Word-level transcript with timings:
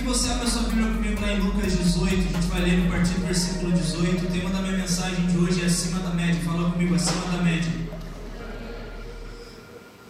que 0.00 0.06
você 0.06 0.30
abra 0.30 0.48
sua 0.48 0.62
Bíblia 0.62 0.94
comigo 0.94 1.20
lá 1.20 1.32
em 1.32 1.40
Lucas 1.40 1.76
18, 1.76 2.14
a 2.14 2.40
gente 2.40 2.46
vai 2.48 2.60
ler 2.62 2.86
a 2.86 2.90
partir 2.90 3.12
do 3.14 3.26
versículo 3.26 3.72
18. 3.72 4.24
O 4.24 4.30
tema 4.30 4.48
da 4.48 4.62
minha 4.62 4.78
mensagem 4.78 5.26
de 5.26 5.36
hoje 5.36 5.62
é 5.62 5.66
acima 5.66 5.98
da 6.00 6.10
média. 6.10 6.40
Fala 6.42 6.70
comigo, 6.70 6.94
acima 6.94 7.26
da 7.30 7.42
média. 7.42 7.70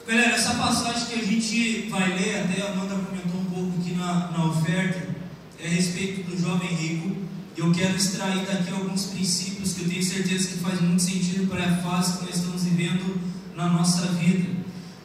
Galera, 0.07 0.35
essa 0.37 0.55
passagem 0.55 1.07
que 1.07 1.15
a 1.15 1.25
gente 1.25 1.89
vai 1.91 2.09
ler, 2.17 2.39
até 2.39 2.63
a 2.63 2.73
Amanda 2.73 2.95
comentou 2.95 3.41
um 3.41 3.45
pouco 3.47 3.81
aqui 3.81 3.95
na, 3.97 4.31
na 4.31 4.45
oferta, 4.47 5.09
é 5.59 5.67
a 5.67 5.71
respeito 5.71 6.31
do 6.31 6.41
jovem 6.41 6.69
rico. 6.69 7.17
E 7.57 7.61
eu 7.61 7.73
quero 7.73 7.97
extrair 7.97 8.47
daqui 8.47 8.71
alguns 8.71 9.07
princípios 9.07 9.73
que 9.73 9.83
eu 9.83 9.89
tenho 9.89 10.05
certeza 10.05 10.49
que 10.51 10.59
faz 10.59 10.81
muito 10.81 11.03
sentido 11.03 11.49
para 11.49 11.65
a 11.65 11.77
fase 11.79 12.19
que 12.19 12.27
nós 12.27 12.37
estamos 12.37 12.63
vivendo 12.63 13.21
na 13.57 13.69
nossa 13.69 14.07
vida. 14.13 14.60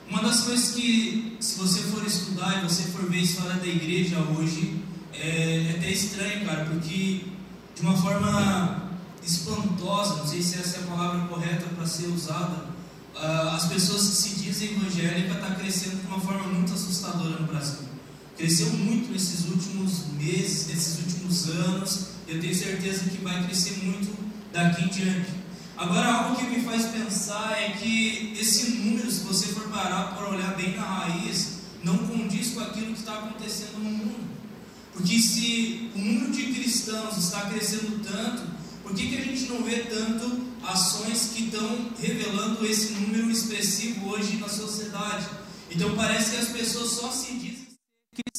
Uma 0.10 0.22
das 0.22 0.42
coisas 0.42 0.76
que, 0.76 1.38
se 1.40 1.58
você 1.58 1.82
for 1.82 2.06
estudar 2.06 2.60
e 2.60 2.68
você 2.68 2.84
for 2.84 3.10
ver 3.10 3.18
a 3.18 3.22
história 3.22 3.56
da 3.56 3.68
igreja 3.68 4.20
hoje, 4.20 4.80
é, 5.14 5.68
é 5.70 5.76
até 5.78 5.92
estranho, 5.92 6.46
cara, 6.46 6.66
porque 6.66 7.22
de 7.76 7.82
uma 7.82 7.98
forma 7.98 8.92
espantosa, 9.26 10.18
não 10.18 10.28
sei 10.28 10.42
se 10.42 10.60
essa 10.60 10.78
é 10.78 10.84
a 10.84 10.88
palavra 10.88 11.28
correta 11.28 11.66
para 11.76 11.86
ser 11.88 12.08
usada, 12.08 12.66
uh, 13.16 13.50
as 13.56 13.66
pessoas 13.66 14.08
que 14.08 14.16
se 14.16 14.36
dizem 14.36 14.72
evangélicas 14.74 15.36
estão 15.36 15.50
tá 15.50 15.56
crescendo 15.56 16.02
de 16.02 16.08
uma 16.08 16.20
forma 16.20 16.44
muito 16.54 16.74
assustadora 16.74 17.40
no 17.40 17.48
Brasil. 17.48 17.80
Cresceu 18.38 18.70
muito 18.72 19.12
nesses 19.12 19.46
últimos 19.46 20.08
meses, 20.18 20.68
nesses 20.68 21.00
últimos 21.00 21.50
anos, 21.50 22.08
eu 22.28 22.40
tenho 22.40 22.54
certeza 22.54 23.10
que 23.10 23.18
vai 23.24 23.44
crescer 23.46 23.78
muito 23.84 24.16
daqui 24.54 24.84
em 24.84 24.88
diante. 24.90 25.45
Agora, 25.78 26.08
algo 26.08 26.38
que 26.38 26.46
me 26.46 26.62
faz 26.64 26.86
pensar 26.86 27.52
é 27.62 27.72
que 27.72 28.34
esse 28.40 28.72
número, 28.72 29.12
se 29.12 29.24
você 29.26 29.48
for 29.48 29.68
parar 29.70 30.16
para 30.16 30.30
olhar 30.30 30.56
bem 30.56 30.76
na 30.78 30.84
raiz, 30.84 31.60
não 31.84 31.98
condiz 31.98 32.54
com 32.54 32.62
aquilo 32.62 32.94
que 32.94 33.00
está 33.00 33.16
acontecendo 33.16 33.80
no 33.80 33.90
mundo. 33.90 34.26
Porque 34.94 35.20
se 35.20 35.92
o 35.94 36.00
número 36.00 36.32
de 36.32 36.54
cristãos 36.54 37.18
está 37.18 37.50
crescendo 37.50 38.02
tanto, 38.04 38.44
por 38.84 38.96
que, 38.96 39.10
que 39.10 39.18
a 39.18 39.26
gente 39.26 39.52
não 39.52 39.64
vê 39.64 39.80
tanto 39.80 40.46
ações 40.64 41.32
que 41.36 41.44
estão 41.44 41.92
revelando 42.00 42.66
esse 42.66 42.94
número 42.94 43.30
expressivo 43.30 44.08
hoje 44.08 44.38
na 44.38 44.48
sociedade? 44.48 45.28
Então 45.70 45.94
parece 45.96 46.32
que 46.32 46.38
as 46.38 46.48
pessoas 46.48 46.92
só 46.92 47.12
se 47.12 47.34
dizem 47.34 47.66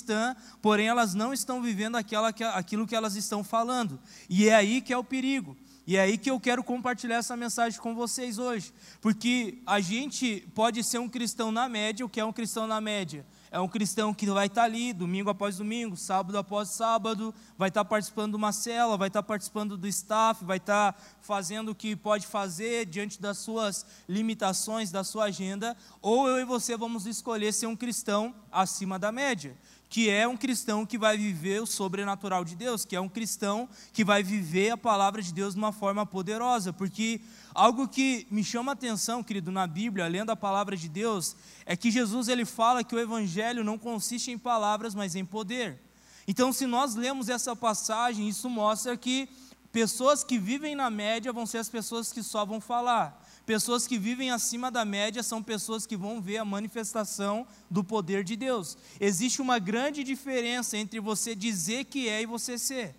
cristã, 0.07 0.35
porém 0.63 0.89
elas 0.89 1.15
não 1.15 1.35
estão 1.35 1.61
vivendo 1.61 1.97
aquela, 1.97 2.29
aquilo 2.29 2.87
que 2.87 2.95
elas 2.95 3.17
estão 3.17 3.45
falando. 3.45 4.01
E 4.31 4.49
é 4.49 4.55
aí 4.55 4.81
que 4.81 4.93
é 4.93 4.97
o 4.97 5.05
perigo. 5.05 5.57
E 5.87 5.97
é 5.97 6.01
aí 6.01 6.19
que 6.19 6.29
eu 6.29 6.41
quero 6.41 6.65
compartilhar 6.65 7.19
essa 7.19 7.37
mensagem 7.37 7.81
com 7.81 7.95
vocês 7.95 8.39
hoje, 8.39 8.75
porque 9.01 9.63
a 9.65 9.79
gente 9.79 10.45
pode 10.53 10.83
ser 10.83 10.99
um 10.99 11.09
cristão 11.09 11.53
na 11.53 11.69
média, 11.69 12.05
o 12.05 12.09
que 12.09 12.19
é 12.19 12.25
um 12.25 12.33
cristão 12.33 12.67
na 12.67 12.81
média? 12.81 13.25
É 13.53 13.61
um 13.61 13.69
cristão 13.69 14.13
que 14.13 14.27
vai 14.27 14.49
estar 14.49 14.65
ali 14.65 14.93
domingo 14.93 15.31
após 15.31 15.59
domingo, 15.59 15.97
sábado 15.97 16.37
após 16.37 16.71
sábado, 16.71 17.33
vai 17.57 17.69
estar 17.69 17.85
participando 17.85 18.33
de 18.33 18.37
uma 18.37 18.51
cela, 18.51 18.97
vai 18.97 19.07
estar 19.07 19.23
participando 19.23 19.77
do 19.77 19.87
staff, 19.87 20.45
vai 20.45 20.57
estar 20.57 21.01
fazendo 21.21 21.69
o 21.69 21.75
que 21.75 21.95
pode 21.95 22.27
fazer 22.27 22.85
diante 22.87 23.23
das 23.23 23.39
suas 23.39 23.87
limitações, 24.09 24.91
da 24.91 25.05
sua 25.05 25.27
agenda, 25.27 25.77
ou 26.03 26.27
eu 26.27 26.41
e 26.41 26.45
você 26.45 26.77
vamos 26.77 27.07
escolher 27.07 27.53
ser 27.53 27.69
um 27.69 27.77
cristão 27.77 28.35
acima 28.51 28.99
da 28.99 29.13
média 29.13 29.57
que 29.89 30.11
é 30.11 30.27
um 30.27 30.37
cristão 30.37 30.85
que 30.85 30.99
vai 30.99 31.17
viver 31.17 31.63
o 31.63 31.67
sobrenatural 31.67 32.45
de 32.45 32.57
Deus, 32.57 32.85
que 32.85 32.97
é 32.97 33.01
um 33.01 33.09
cristão 33.09 33.69
que 33.93 34.05
vai 34.05 34.23
viver 34.23 34.71
a 34.71 34.77
palavra 34.77 35.23
de 35.23 35.33
Deus 35.33 35.55
de 35.55 35.59
uma 35.59 35.73
forma 35.73 36.05
poderosa, 36.05 36.73
porque 36.73 37.21
algo 37.55 37.87
que 37.87 38.27
me 38.31 38.43
chama 38.43 38.73
a 38.73 38.75
atenção, 38.75 39.23
querido, 39.23 39.53
na 39.53 39.67
Bíblia, 39.67 40.09
lendo 40.09 40.31
a 40.31 40.37
palavra 40.37 40.77
de 40.77 40.89
Deus, 40.89 41.37
é 41.65 41.77
que 41.77 41.91
Jesus 41.91 42.29
ele 42.29 42.45
fala 42.45 42.83
que 42.83 42.95
o 42.95 43.01
evangelho 43.01 43.63
não 43.63 43.79
consiste 43.79 44.31
em 44.31 44.39
palavras, 44.39 44.95
mas 44.95 45.15
em 45.15 45.25
poder. 45.25 45.81
Então, 46.27 46.53
se 46.53 46.67
nós 46.67 46.97
lemos 46.97 47.29
essa 47.29 47.55
passagem, 47.55 48.29
isso 48.29 48.51
mostra 48.51 48.97
que 48.97 49.29
pessoas 49.71 50.25
que 50.25 50.39
vivem 50.39 50.75
na 50.75 50.91
média 50.91 51.33
vão 51.33 51.47
ser 51.47 51.59
as 51.59 51.69
pessoas 51.69 52.13
que 52.13 52.23
só 52.23 52.45
vão 52.45 52.61
falar. 52.61 53.25
Pessoas 53.47 53.87
que 53.87 53.97
vivem 53.97 54.33
acima 54.33 54.73
da 54.73 54.85
média 54.85 55.23
são 55.23 55.41
pessoas 55.41 55.87
que 55.87 55.97
vão 55.97 56.21
ver 56.21 56.39
a 56.39 56.45
manifestação 56.45 57.47
do 57.71 57.85
poder 57.85 58.25
de 58.25 58.35
Deus. 58.35 58.77
Existe 59.01 59.41
uma 59.41 59.61
grande 59.61 60.03
diferença 60.03 60.77
entre 60.77 60.99
você 60.99 61.33
dizer 61.33 61.85
que 61.85 62.09
é 62.09 62.23
e 62.23 62.27
você 62.27 62.59
ser. 62.59 62.97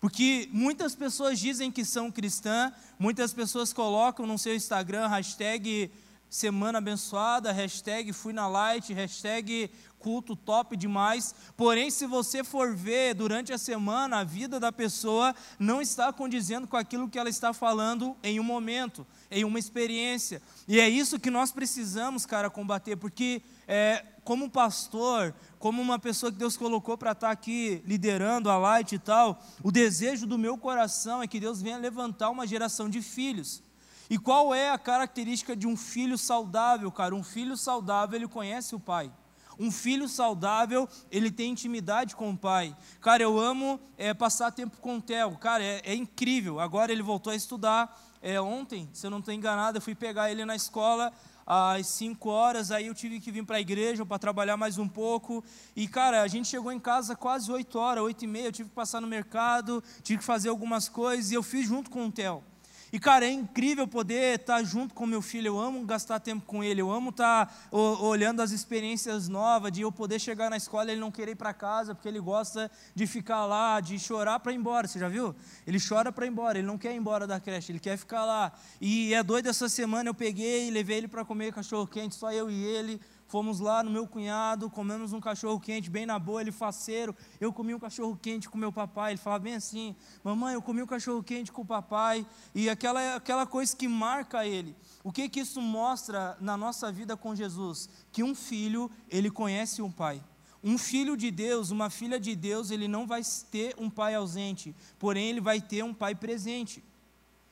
Porque 0.00 0.48
muitas 0.52 0.96
pessoas 0.96 1.38
dizem 1.38 1.70
que 1.70 1.84
são 1.84 2.10
cristã, 2.10 2.72
muitas 2.98 3.32
pessoas 3.32 3.72
colocam 3.72 4.26
no 4.26 4.36
seu 4.36 4.54
Instagram 4.54 5.06
hashtag 5.06 5.90
semana 6.28 6.78
abençoada, 6.78 7.52
hashtag 7.52 8.12
fui 8.12 8.32
na 8.32 8.46
light, 8.46 8.92
hashtag 8.92 9.70
culto 9.98 10.36
top 10.36 10.76
demais. 10.76 11.34
Porém, 11.56 11.90
se 11.90 12.06
você 12.06 12.44
for 12.44 12.74
ver 12.74 13.14
durante 13.14 13.52
a 13.52 13.58
semana, 13.58 14.18
a 14.18 14.24
vida 14.24 14.60
da 14.60 14.70
pessoa 14.70 15.34
não 15.58 15.80
está 15.80 16.12
condizendo 16.12 16.66
com 16.66 16.76
aquilo 16.76 17.08
que 17.08 17.18
ela 17.18 17.28
está 17.28 17.52
falando 17.52 18.16
em 18.22 18.38
um 18.38 18.44
momento, 18.44 19.06
em 19.30 19.44
uma 19.44 19.58
experiência. 19.58 20.40
E 20.66 20.80
é 20.80 20.88
isso 20.88 21.18
que 21.18 21.30
nós 21.30 21.52
precisamos, 21.52 22.24
cara, 22.24 22.48
combater, 22.48 22.96
porque 22.96 23.42
é, 23.66 24.04
como 24.24 24.50
pastor, 24.50 25.34
como 25.58 25.80
uma 25.80 25.98
pessoa 25.98 26.32
que 26.32 26.38
Deus 26.38 26.56
colocou 26.56 26.96
para 26.96 27.12
estar 27.12 27.30
aqui 27.30 27.82
liderando 27.86 28.50
a 28.50 28.56
Light 28.56 28.94
e 28.94 28.98
tal, 28.98 29.42
o 29.62 29.70
desejo 29.70 30.26
do 30.26 30.38
meu 30.38 30.56
coração 30.56 31.22
é 31.22 31.26
que 31.26 31.40
Deus 31.40 31.62
venha 31.62 31.78
levantar 31.78 32.30
uma 32.30 32.46
geração 32.46 32.88
de 32.88 33.02
filhos. 33.02 33.62
E 34.10 34.18
qual 34.18 34.54
é 34.54 34.70
a 34.70 34.78
característica 34.78 35.54
de 35.54 35.66
um 35.66 35.76
filho 35.76 36.16
saudável, 36.16 36.90
cara? 36.90 37.14
Um 37.14 37.22
filho 37.22 37.56
saudável, 37.56 38.16
ele 38.16 38.28
conhece 38.28 38.74
o 38.74 38.80
pai. 38.80 39.12
Um 39.58 39.70
filho 39.70 40.08
saudável, 40.08 40.88
ele 41.10 41.30
tem 41.30 41.50
intimidade 41.50 42.14
com 42.14 42.30
o 42.30 42.38
pai. 42.38 42.76
Cara, 43.00 43.22
eu 43.22 43.38
amo 43.38 43.80
é, 43.96 44.14
passar 44.14 44.52
tempo 44.52 44.76
com 44.78 44.98
o 44.98 45.02
Theo. 45.02 45.36
Cara, 45.36 45.62
é, 45.62 45.82
é, 45.84 45.94
incrível. 45.94 46.60
Agora 46.60 46.92
ele 46.92 47.02
voltou 47.02 47.32
a 47.32 47.36
estudar. 47.36 48.00
É, 48.22 48.40
ontem, 48.40 48.88
se 48.92 49.06
eu 49.06 49.10
não 49.10 49.18
estou 49.18 49.34
enganado, 49.34 49.78
eu 49.78 49.82
fui 49.82 49.94
pegar 49.94 50.30
ele 50.30 50.44
na 50.44 50.54
escola 50.54 51.12
às 51.48 51.86
5 51.86 52.28
horas, 52.28 52.70
aí 52.70 52.88
eu 52.88 52.94
tive 52.94 53.18
que 53.20 53.32
vir 53.32 53.42
para 53.42 53.56
a 53.56 53.60
igreja 53.60 54.04
para 54.04 54.18
trabalhar 54.18 54.58
mais 54.58 54.76
um 54.76 54.86
pouco. 54.86 55.42
E, 55.74 55.88
cara, 55.88 56.20
a 56.20 56.28
gente 56.28 56.46
chegou 56.46 56.70
em 56.70 56.78
casa 56.78 57.16
quase 57.16 57.50
8 57.50 57.78
horas, 57.78 58.04
8 58.04 58.22
e 58.22 58.26
meia, 58.26 58.46
eu 58.48 58.52
tive 58.52 58.68
que 58.68 58.74
passar 58.74 59.00
no 59.00 59.06
mercado, 59.06 59.82
tive 60.02 60.18
que 60.18 60.24
fazer 60.24 60.50
algumas 60.50 60.90
coisas, 60.90 61.30
e 61.30 61.34
eu 61.34 61.42
fiz 61.42 61.66
junto 61.66 61.88
com 61.88 62.06
o 62.06 62.12
Theo. 62.12 62.44
E, 62.92 62.98
cara, 62.98 63.26
é 63.26 63.30
incrível 63.30 63.86
poder 63.86 64.40
estar 64.40 64.62
junto 64.62 64.94
com 64.94 65.06
meu 65.06 65.20
filho. 65.20 65.48
Eu 65.48 65.60
amo 65.60 65.84
gastar 65.84 66.20
tempo 66.20 66.46
com 66.46 66.64
ele. 66.64 66.80
Eu 66.80 66.90
amo 66.90 67.10
estar 67.10 67.68
olhando 67.70 68.40
as 68.40 68.50
experiências 68.50 69.28
novas, 69.28 69.72
de 69.72 69.82
eu 69.82 69.92
poder 69.92 70.18
chegar 70.18 70.48
na 70.48 70.56
escola 70.56 70.88
e 70.88 70.92
ele 70.92 71.00
não 71.00 71.10
querer 71.10 71.32
ir 71.32 71.36
para 71.36 71.52
casa, 71.52 71.94
porque 71.94 72.08
ele 72.08 72.20
gosta 72.20 72.70
de 72.94 73.06
ficar 73.06 73.44
lá, 73.44 73.80
de 73.80 73.98
chorar 73.98 74.40
para 74.40 74.52
ir 74.52 74.56
embora. 74.56 74.88
Você 74.88 74.98
já 74.98 75.08
viu? 75.08 75.34
Ele 75.66 75.78
chora 75.78 76.10
para 76.10 76.24
ir 76.24 76.30
embora, 76.30 76.58
ele 76.58 76.66
não 76.66 76.78
quer 76.78 76.94
ir 76.94 76.96
embora 76.96 77.26
da 77.26 77.38
creche, 77.38 77.72
ele 77.72 77.80
quer 77.80 77.96
ficar 77.98 78.24
lá. 78.24 78.52
E 78.80 79.12
é 79.12 79.22
doido 79.22 79.48
essa 79.48 79.68
semana 79.68 80.08
eu 80.08 80.14
peguei 80.14 80.68
e 80.68 80.70
levei 80.70 80.96
ele 80.98 81.08
para 81.08 81.24
comer 81.24 81.52
cachorro 81.52 81.86
quente, 81.86 82.14
só 82.14 82.32
eu 82.32 82.50
e 82.50 82.64
ele. 82.64 83.00
Fomos 83.28 83.60
lá 83.60 83.82
no 83.82 83.90
meu 83.90 84.06
cunhado, 84.06 84.70
comemos 84.70 85.12
um 85.12 85.20
cachorro 85.20 85.60
quente 85.60 85.90
bem 85.90 86.06
na 86.06 86.18
boa, 86.18 86.40
ele 86.40 86.50
faceiro. 86.50 87.14
Eu 87.38 87.52
comi 87.52 87.74
um 87.74 87.78
cachorro 87.78 88.18
quente 88.20 88.48
com 88.48 88.56
meu 88.56 88.72
papai. 88.72 89.12
Ele 89.12 89.18
falava 89.18 89.44
bem 89.44 89.54
assim: 89.54 89.94
Mamãe, 90.24 90.54
eu 90.54 90.62
comi 90.62 90.82
um 90.82 90.86
cachorro 90.86 91.22
quente 91.22 91.52
com 91.52 91.60
o 91.60 91.64
papai. 91.64 92.26
E 92.54 92.70
aquela, 92.70 93.16
aquela 93.16 93.46
coisa 93.46 93.76
que 93.76 93.86
marca 93.86 94.46
ele. 94.46 94.74
O 95.04 95.12
que, 95.12 95.28
que 95.28 95.40
isso 95.40 95.60
mostra 95.60 96.38
na 96.40 96.56
nossa 96.56 96.90
vida 96.90 97.18
com 97.18 97.36
Jesus? 97.36 97.90
Que 98.10 98.22
um 98.22 98.34
filho, 98.34 98.90
ele 99.10 99.30
conhece 99.30 99.82
um 99.82 99.90
pai. 99.90 100.22
Um 100.64 100.78
filho 100.78 101.14
de 101.14 101.30
Deus, 101.30 101.70
uma 101.70 101.90
filha 101.90 102.18
de 102.18 102.34
Deus, 102.34 102.70
ele 102.70 102.88
não 102.88 103.06
vai 103.06 103.20
ter 103.50 103.74
um 103.78 103.90
pai 103.90 104.14
ausente, 104.14 104.74
porém 104.98 105.28
ele 105.28 105.40
vai 105.40 105.60
ter 105.60 105.84
um 105.84 105.92
pai 105.92 106.14
presente. 106.14 106.82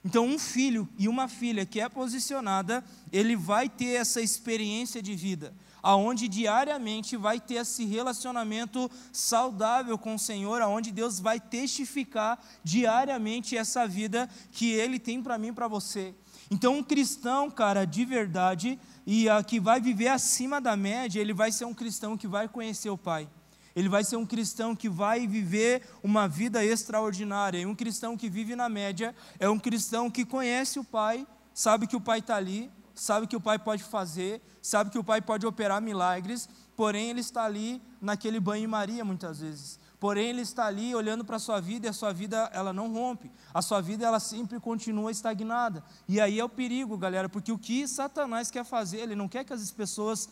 Então, 0.02 0.24
um 0.26 0.38
filho 0.38 0.88
e 0.98 1.06
uma 1.06 1.28
filha 1.28 1.66
que 1.66 1.80
é 1.80 1.88
posicionada, 1.88 2.82
ele 3.12 3.36
vai 3.36 3.68
ter 3.68 3.96
essa 3.96 4.22
experiência 4.22 5.02
de 5.02 5.14
vida 5.14 5.52
aonde 5.86 6.26
diariamente 6.26 7.16
vai 7.16 7.38
ter 7.38 7.54
esse 7.54 7.84
relacionamento 7.84 8.90
saudável 9.12 9.96
com 9.96 10.16
o 10.16 10.18
Senhor, 10.18 10.60
aonde 10.60 10.90
Deus 10.90 11.20
vai 11.20 11.38
testificar 11.38 12.40
diariamente 12.64 13.56
essa 13.56 13.86
vida 13.86 14.28
que 14.50 14.72
Ele 14.72 14.98
tem 14.98 15.22
para 15.22 15.38
mim 15.38 15.48
e 15.48 15.52
para 15.52 15.68
você. 15.68 16.12
Então, 16.50 16.78
um 16.78 16.82
cristão, 16.82 17.48
cara, 17.48 17.84
de 17.84 18.04
verdade, 18.04 18.80
e 19.06 19.28
a, 19.28 19.44
que 19.44 19.60
vai 19.60 19.80
viver 19.80 20.08
acima 20.08 20.60
da 20.60 20.76
média, 20.76 21.20
ele 21.20 21.32
vai 21.32 21.52
ser 21.52 21.64
um 21.64 21.74
cristão 21.74 22.16
que 22.16 22.26
vai 22.26 22.48
conhecer 22.48 22.90
o 22.90 22.98
Pai. 22.98 23.28
Ele 23.74 23.88
vai 23.88 24.02
ser 24.02 24.16
um 24.16 24.26
cristão 24.26 24.74
que 24.74 24.88
vai 24.88 25.24
viver 25.24 25.82
uma 26.02 26.26
vida 26.26 26.64
extraordinária. 26.64 27.58
E 27.58 27.66
um 27.66 27.76
cristão 27.76 28.16
que 28.16 28.28
vive 28.28 28.56
na 28.56 28.68
média 28.68 29.14
é 29.38 29.48
um 29.48 29.58
cristão 29.58 30.10
que 30.10 30.24
conhece 30.24 30.80
o 30.80 30.84
Pai, 30.84 31.24
sabe 31.54 31.86
que 31.86 31.94
o 31.94 32.00
Pai 32.00 32.18
está 32.18 32.34
ali, 32.34 32.70
sabe 32.96 33.26
que 33.26 33.36
o 33.36 33.40
Pai 33.40 33.58
pode 33.58 33.84
fazer, 33.84 34.42
sabe 34.60 34.90
que 34.90 34.98
o 34.98 35.04
Pai 35.04 35.20
pode 35.20 35.46
operar 35.46 35.80
milagres, 35.80 36.48
porém 36.74 37.10
ele 37.10 37.20
está 37.20 37.44
ali 37.44 37.80
naquele 38.00 38.40
banho-maria 38.40 39.04
muitas 39.04 39.40
vezes. 39.40 39.78
Porém 40.00 40.28
ele 40.28 40.42
está 40.42 40.66
ali 40.66 40.94
olhando 40.94 41.24
para 41.24 41.36
a 41.36 41.38
sua 41.38 41.60
vida 41.60 41.86
e 41.86 41.90
a 41.90 41.92
sua 41.92 42.12
vida 42.12 42.50
ela 42.52 42.72
não 42.72 42.92
rompe. 42.92 43.30
A 43.52 43.62
sua 43.62 43.80
vida 43.80 44.04
ela 44.04 44.20
sempre 44.20 44.60
continua 44.60 45.10
estagnada. 45.10 45.82
E 46.06 46.20
aí 46.20 46.38
é 46.38 46.44
o 46.44 46.48
perigo, 46.48 46.98
galera, 46.98 47.28
porque 47.28 47.50
o 47.50 47.58
que 47.58 47.86
Satanás 47.88 48.50
quer 48.50 48.64
fazer, 48.64 48.98
ele 48.98 49.14
não 49.14 49.28
quer 49.28 49.44
que 49.44 49.52
as 49.52 49.70
pessoas 49.70 50.28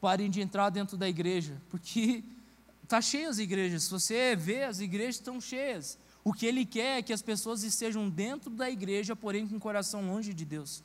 parem 0.00 0.30
de 0.30 0.40
entrar 0.40 0.70
dentro 0.70 0.96
da 0.96 1.08
igreja, 1.08 1.60
porque 1.70 2.22
tá 2.86 3.00
cheio 3.00 3.28
as 3.28 3.38
igrejas. 3.38 3.84
Se 3.84 3.90
você 3.90 4.36
vê, 4.36 4.64
as 4.64 4.78
igrejas 4.78 5.16
estão 5.16 5.40
cheias. 5.40 5.98
O 6.22 6.32
que 6.32 6.46
ele 6.46 6.64
quer 6.64 6.98
é 6.98 7.02
que 7.02 7.12
as 7.12 7.22
pessoas 7.22 7.62
estejam 7.62 8.08
dentro 8.08 8.50
da 8.50 8.70
igreja, 8.70 9.16
porém 9.16 9.46
com 9.46 9.56
o 9.56 9.60
coração 9.60 10.06
longe 10.06 10.32
de 10.32 10.44
Deus. 10.44 10.82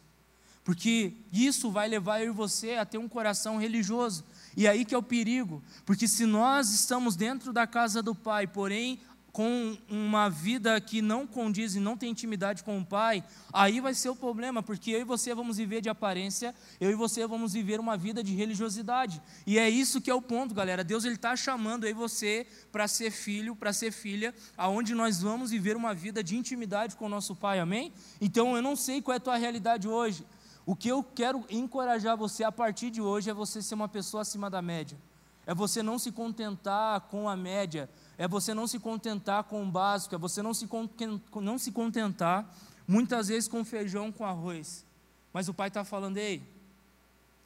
Porque 0.69 1.13
isso 1.33 1.71
vai 1.71 1.87
levar 1.87 2.21
eu 2.21 2.27
e 2.27 2.35
você 2.35 2.73
a 2.73 2.85
ter 2.85 2.99
um 2.99 3.09
coração 3.09 3.57
religioso. 3.57 4.23
E 4.55 4.67
aí 4.67 4.85
que 4.85 4.93
é 4.93 4.97
o 4.99 5.01
perigo. 5.01 5.63
Porque 5.83 6.07
se 6.07 6.27
nós 6.27 6.69
estamos 6.71 7.15
dentro 7.15 7.51
da 7.51 7.65
casa 7.65 8.03
do 8.03 8.13
Pai, 8.13 8.45
porém 8.45 8.99
com 9.31 9.75
uma 9.89 10.29
vida 10.29 10.79
que 10.79 11.01
não 11.01 11.25
condiz 11.25 11.73
e 11.73 11.79
não 11.79 11.97
tem 11.97 12.11
intimidade 12.11 12.63
com 12.63 12.77
o 12.77 12.85
Pai, 12.85 13.23
aí 13.51 13.81
vai 13.81 13.95
ser 13.95 14.09
o 14.09 14.15
problema, 14.15 14.61
porque 14.61 14.91
eu 14.91 14.99
e 14.99 15.03
você 15.03 15.33
vamos 15.33 15.57
viver 15.57 15.81
de 15.81 15.89
aparência, 15.89 16.53
eu 16.79 16.91
e 16.91 16.93
você 16.93 17.25
vamos 17.25 17.53
viver 17.53 17.79
uma 17.79 17.97
vida 17.97 18.23
de 18.23 18.35
religiosidade. 18.35 19.19
E 19.47 19.57
é 19.57 19.67
isso 19.67 19.99
que 19.99 20.11
é 20.11 20.13
o 20.13 20.21
ponto, 20.21 20.53
galera. 20.53 20.83
Deus 20.83 21.03
ele 21.03 21.15
está 21.15 21.35
chamando 21.35 21.87
e 21.87 21.93
você 21.93 22.45
para 22.71 22.87
ser 22.87 23.09
filho, 23.09 23.55
para 23.55 23.73
ser 23.73 23.91
filha, 23.91 24.35
aonde 24.55 24.93
nós 24.93 25.19
vamos 25.19 25.49
viver 25.49 25.75
uma 25.75 25.95
vida 25.95 26.23
de 26.23 26.37
intimidade 26.37 26.95
com 26.95 27.07
o 27.07 27.09
nosso 27.09 27.35
Pai, 27.35 27.59
amém? 27.59 27.91
Então 28.21 28.55
eu 28.55 28.61
não 28.61 28.75
sei 28.75 29.01
qual 29.01 29.15
é 29.15 29.17
a 29.17 29.19
tua 29.19 29.35
realidade 29.35 29.87
hoje. 29.87 30.23
O 30.69 30.75
que 30.75 30.87
eu 30.87 31.03
quero 31.03 31.43
encorajar 31.49 32.15
você 32.15 32.43
a 32.43 32.51
partir 32.51 32.91
de 32.91 33.01
hoje 33.01 33.27
é 33.27 33.33
você 33.33 33.59
ser 33.59 33.73
uma 33.73 33.89
pessoa 33.89 34.21
acima 34.21 34.51
da 34.51 34.61
média. 34.61 34.99
É 35.47 35.51
você 35.51 35.81
não 35.81 35.97
se 35.97 36.11
contentar 36.11 37.01
com 37.09 37.27
a 37.27 37.35
média, 37.35 37.89
é 38.19 38.27
você 38.27 38.53
não 38.53 38.67
se 38.67 38.77
contentar 38.77 39.45
com 39.45 39.63
o 39.63 39.65
básico, 39.65 40.13
é 40.13 40.17
você 40.19 40.43
não 40.43 40.53
se, 40.53 41.71
contentar 41.71 42.55
muitas 42.87 43.29
vezes 43.29 43.49
com 43.49 43.65
feijão 43.65 44.11
com 44.11 44.23
arroz. 44.23 44.85
Mas 45.33 45.49
o 45.49 45.55
pai 45.55 45.69
está 45.69 45.83
falando, 45.83 46.17
ei, 46.17 46.43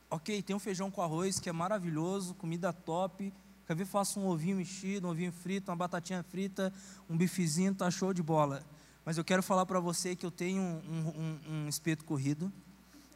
ok, 0.09 0.41
tem 0.41 0.53
um 0.53 0.59
feijão 0.59 0.91
com 0.91 1.01
arroz 1.01 1.39
que 1.39 1.47
é 1.47 1.53
maravilhoso, 1.53 2.33
comida 2.33 2.73
top. 2.73 3.33
Quer 3.65 3.73
ver? 3.73 3.85
Faço 3.85 4.19
um 4.19 4.27
ovinho 4.27 4.57
mexido, 4.57 5.07
um 5.07 5.11
ovinho 5.11 5.31
frito, 5.31 5.71
uma 5.71 5.77
batatinha 5.77 6.21
frita, 6.23 6.73
um 7.09 7.15
bifezinho, 7.15 7.73
tá 7.73 7.89
show 7.89 8.13
de 8.13 8.21
bola. 8.21 8.61
Mas 9.05 9.17
eu 9.17 9.23
quero 9.23 9.41
falar 9.41 9.65
para 9.65 9.79
você 9.79 10.13
que 10.13 10.25
eu 10.25 10.31
tenho 10.31 10.61
um, 10.61 11.39
um, 11.47 11.53
um 11.53 11.69
espeto 11.69 12.03
corrido. 12.03 12.51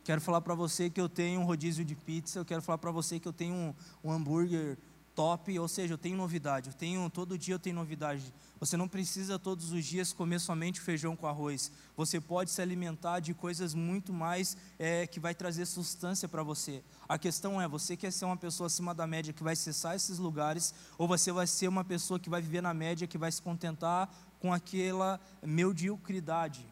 Quero 0.07 0.21
falar 0.21 0.39
para 0.39 0.55
você 0.55 0.89
que 0.89 1.01
eu 1.01 1.09
tenho 1.09 1.41
um 1.41 1.43
rodízio 1.43 1.83
de 1.83 1.93
pizza. 1.93 2.39
Eu 2.39 2.45
quero 2.45 2.61
falar 2.61 2.77
para 2.77 2.91
você 2.91 3.19
que 3.19 3.27
eu 3.27 3.33
tenho 3.33 3.53
um, 3.53 3.73
um 4.01 4.09
hambúrguer 4.09 4.77
top, 5.13 5.59
ou 5.59 5.67
seja, 5.67 5.95
eu 5.95 5.97
tenho 5.97 6.15
novidade, 6.15 6.69
eu 6.69 6.73
tenho 6.73 7.09
todo 7.09 7.37
dia 7.37 7.55
eu 7.55 7.59
tenho 7.59 7.75
novidade. 7.75 8.33
Você 8.57 8.77
não 8.77 8.87
precisa 8.87 9.37
todos 9.37 9.73
os 9.73 9.83
dias 9.83 10.13
comer 10.13 10.39
somente 10.39 10.79
feijão 10.79 11.13
com 11.13 11.27
arroz. 11.27 11.73
Você 11.97 12.21
pode 12.21 12.51
se 12.51 12.61
alimentar 12.61 13.19
de 13.19 13.33
coisas 13.33 13.73
muito 13.73 14.13
mais 14.13 14.55
é, 14.79 15.05
que 15.05 15.19
vai 15.19 15.35
trazer 15.35 15.65
substância 15.65 16.29
para 16.29 16.41
você. 16.41 16.81
A 17.09 17.17
questão 17.17 17.61
é, 17.61 17.67
você 17.67 17.97
quer 17.97 18.13
ser 18.13 18.23
uma 18.23 18.37
pessoa 18.37 18.67
acima 18.67 18.95
da 18.95 19.05
média 19.05 19.33
que 19.33 19.43
vai 19.43 19.57
cessar 19.57 19.93
esses 19.93 20.19
lugares, 20.19 20.73
ou 20.97 21.05
você 21.05 21.33
vai 21.33 21.47
ser 21.47 21.67
uma 21.67 21.83
pessoa 21.83 22.17
que 22.17 22.29
vai 22.29 22.41
viver 22.41 22.61
na 22.61 22.73
média, 22.73 23.05
que 23.07 23.17
vai 23.17 23.29
se 23.33 23.41
contentar 23.41 24.09
com 24.39 24.53
aquela 24.53 25.19
mediocridade. 25.43 26.65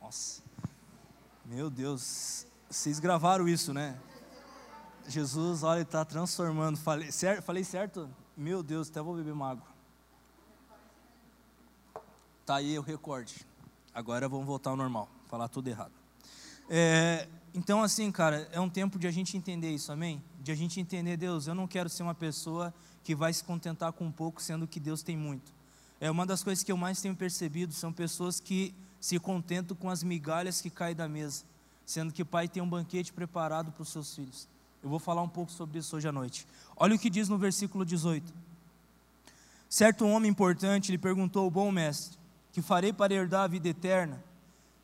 Nossa, 0.00 0.42
meu 1.44 1.68
Deus, 1.68 2.46
vocês 2.68 2.98
gravaram 2.98 3.48
isso, 3.48 3.72
né? 3.72 3.98
Jesus, 5.06 5.62
olha, 5.62 5.80
está 5.80 6.04
transformando. 6.04 6.76
Falei 6.76 7.10
certo, 7.10 7.42
falei 7.42 7.64
certo? 7.64 8.10
Meu 8.36 8.62
Deus, 8.62 8.90
até 8.90 9.00
vou 9.00 9.16
beber 9.16 9.32
uma 9.32 9.50
água. 9.50 9.66
Tá 12.44 12.56
aí 12.56 12.78
o 12.78 12.82
recorde. 12.82 13.46
Agora 13.94 14.28
vamos 14.28 14.46
voltar 14.46 14.70
ao 14.70 14.76
normal. 14.76 15.08
Falar 15.28 15.48
tudo 15.48 15.68
errado. 15.68 15.92
É, 16.68 17.26
então, 17.54 17.82
assim, 17.82 18.12
cara, 18.12 18.48
é 18.52 18.60
um 18.60 18.68
tempo 18.68 18.98
de 18.98 19.06
a 19.06 19.10
gente 19.10 19.36
entender 19.36 19.70
isso, 19.70 19.90
amém? 19.90 20.22
De 20.40 20.52
a 20.52 20.54
gente 20.54 20.78
entender, 20.78 21.16
Deus, 21.16 21.46
eu 21.46 21.54
não 21.54 21.66
quero 21.66 21.88
ser 21.88 22.02
uma 22.02 22.14
pessoa 22.14 22.72
que 23.02 23.14
vai 23.14 23.32
se 23.32 23.42
contentar 23.42 23.92
com 23.92 24.12
pouco, 24.12 24.42
sendo 24.42 24.66
que 24.66 24.78
Deus 24.78 25.02
tem 25.02 25.16
muito. 25.16 25.52
É 25.98 26.10
uma 26.10 26.26
das 26.26 26.42
coisas 26.44 26.62
que 26.62 26.70
eu 26.70 26.76
mais 26.76 27.00
tenho 27.00 27.16
percebido 27.16 27.72
são 27.72 27.92
pessoas 27.92 28.38
que 28.38 28.74
se 29.00 29.18
contentam 29.18 29.76
com 29.76 29.88
as 29.88 30.02
migalhas 30.02 30.60
que 30.60 30.68
caem 30.68 30.94
da 30.94 31.08
mesa, 31.08 31.44
sendo 31.88 32.12
que 32.12 32.20
o 32.20 32.26
pai 32.26 32.46
tem 32.46 32.62
um 32.62 32.68
banquete 32.68 33.14
preparado 33.14 33.72
para 33.72 33.80
os 33.80 33.88
seus 33.88 34.14
filhos. 34.14 34.46
Eu 34.82 34.90
vou 34.90 34.98
falar 34.98 35.22
um 35.22 35.28
pouco 35.28 35.50
sobre 35.50 35.78
isso 35.78 35.96
hoje 35.96 36.06
à 36.06 36.12
noite. 36.12 36.46
Olha 36.76 36.94
o 36.94 36.98
que 36.98 37.08
diz 37.08 37.30
no 37.30 37.38
versículo 37.38 37.82
18. 37.82 38.30
Certo 39.70 40.06
homem 40.06 40.30
importante 40.30 40.92
lhe 40.92 40.98
perguntou: 40.98 41.50
Bom 41.50 41.72
mestre, 41.72 42.18
que 42.52 42.60
farei 42.60 42.92
para 42.92 43.14
herdar 43.14 43.44
a 43.44 43.46
vida 43.46 43.70
eterna? 43.70 44.22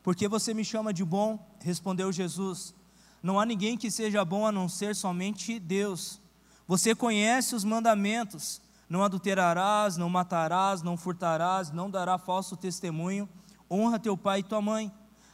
Porque 0.02 0.26
você 0.26 0.54
me 0.54 0.64
chama 0.64 0.94
de 0.94 1.04
bom? 1.04 1.38
Respondeu 1.60 2.10
Jesus: 2.10 2.74
Não 3.22 3.38
há 3.38 3.44
ninguém 3.44 3.76
que 3.76 3.90
seja 3.90 4.24
bom 4.24 4.46
a 4.46 4.50
não 4.50 4.66
ser 4.66 4.96
somente 4.96 5.60
Deus. 5.60 6.18
Você 6.66 6.94
conhece 6.94 7.54
os 7.54 7.64
mandamentos: 7.64 8.62
Não 8.88 9.04
adulterarás, 9.04 9.98
não 9.98 10.08
matarás, 10.08 10.80
não 10.80 10.96
furtarás, 10.96 11.70
não 11.70 11.90
dará 11.90 12.16
falso 12.16 12.56
testemunho, 12.56 13.28
honra 13.70 13.98
teu 13.98 14.16
pai 14.16 14.40
e 14.40 14.42
tua 14.42 14.62
mãe. 14.62 14.90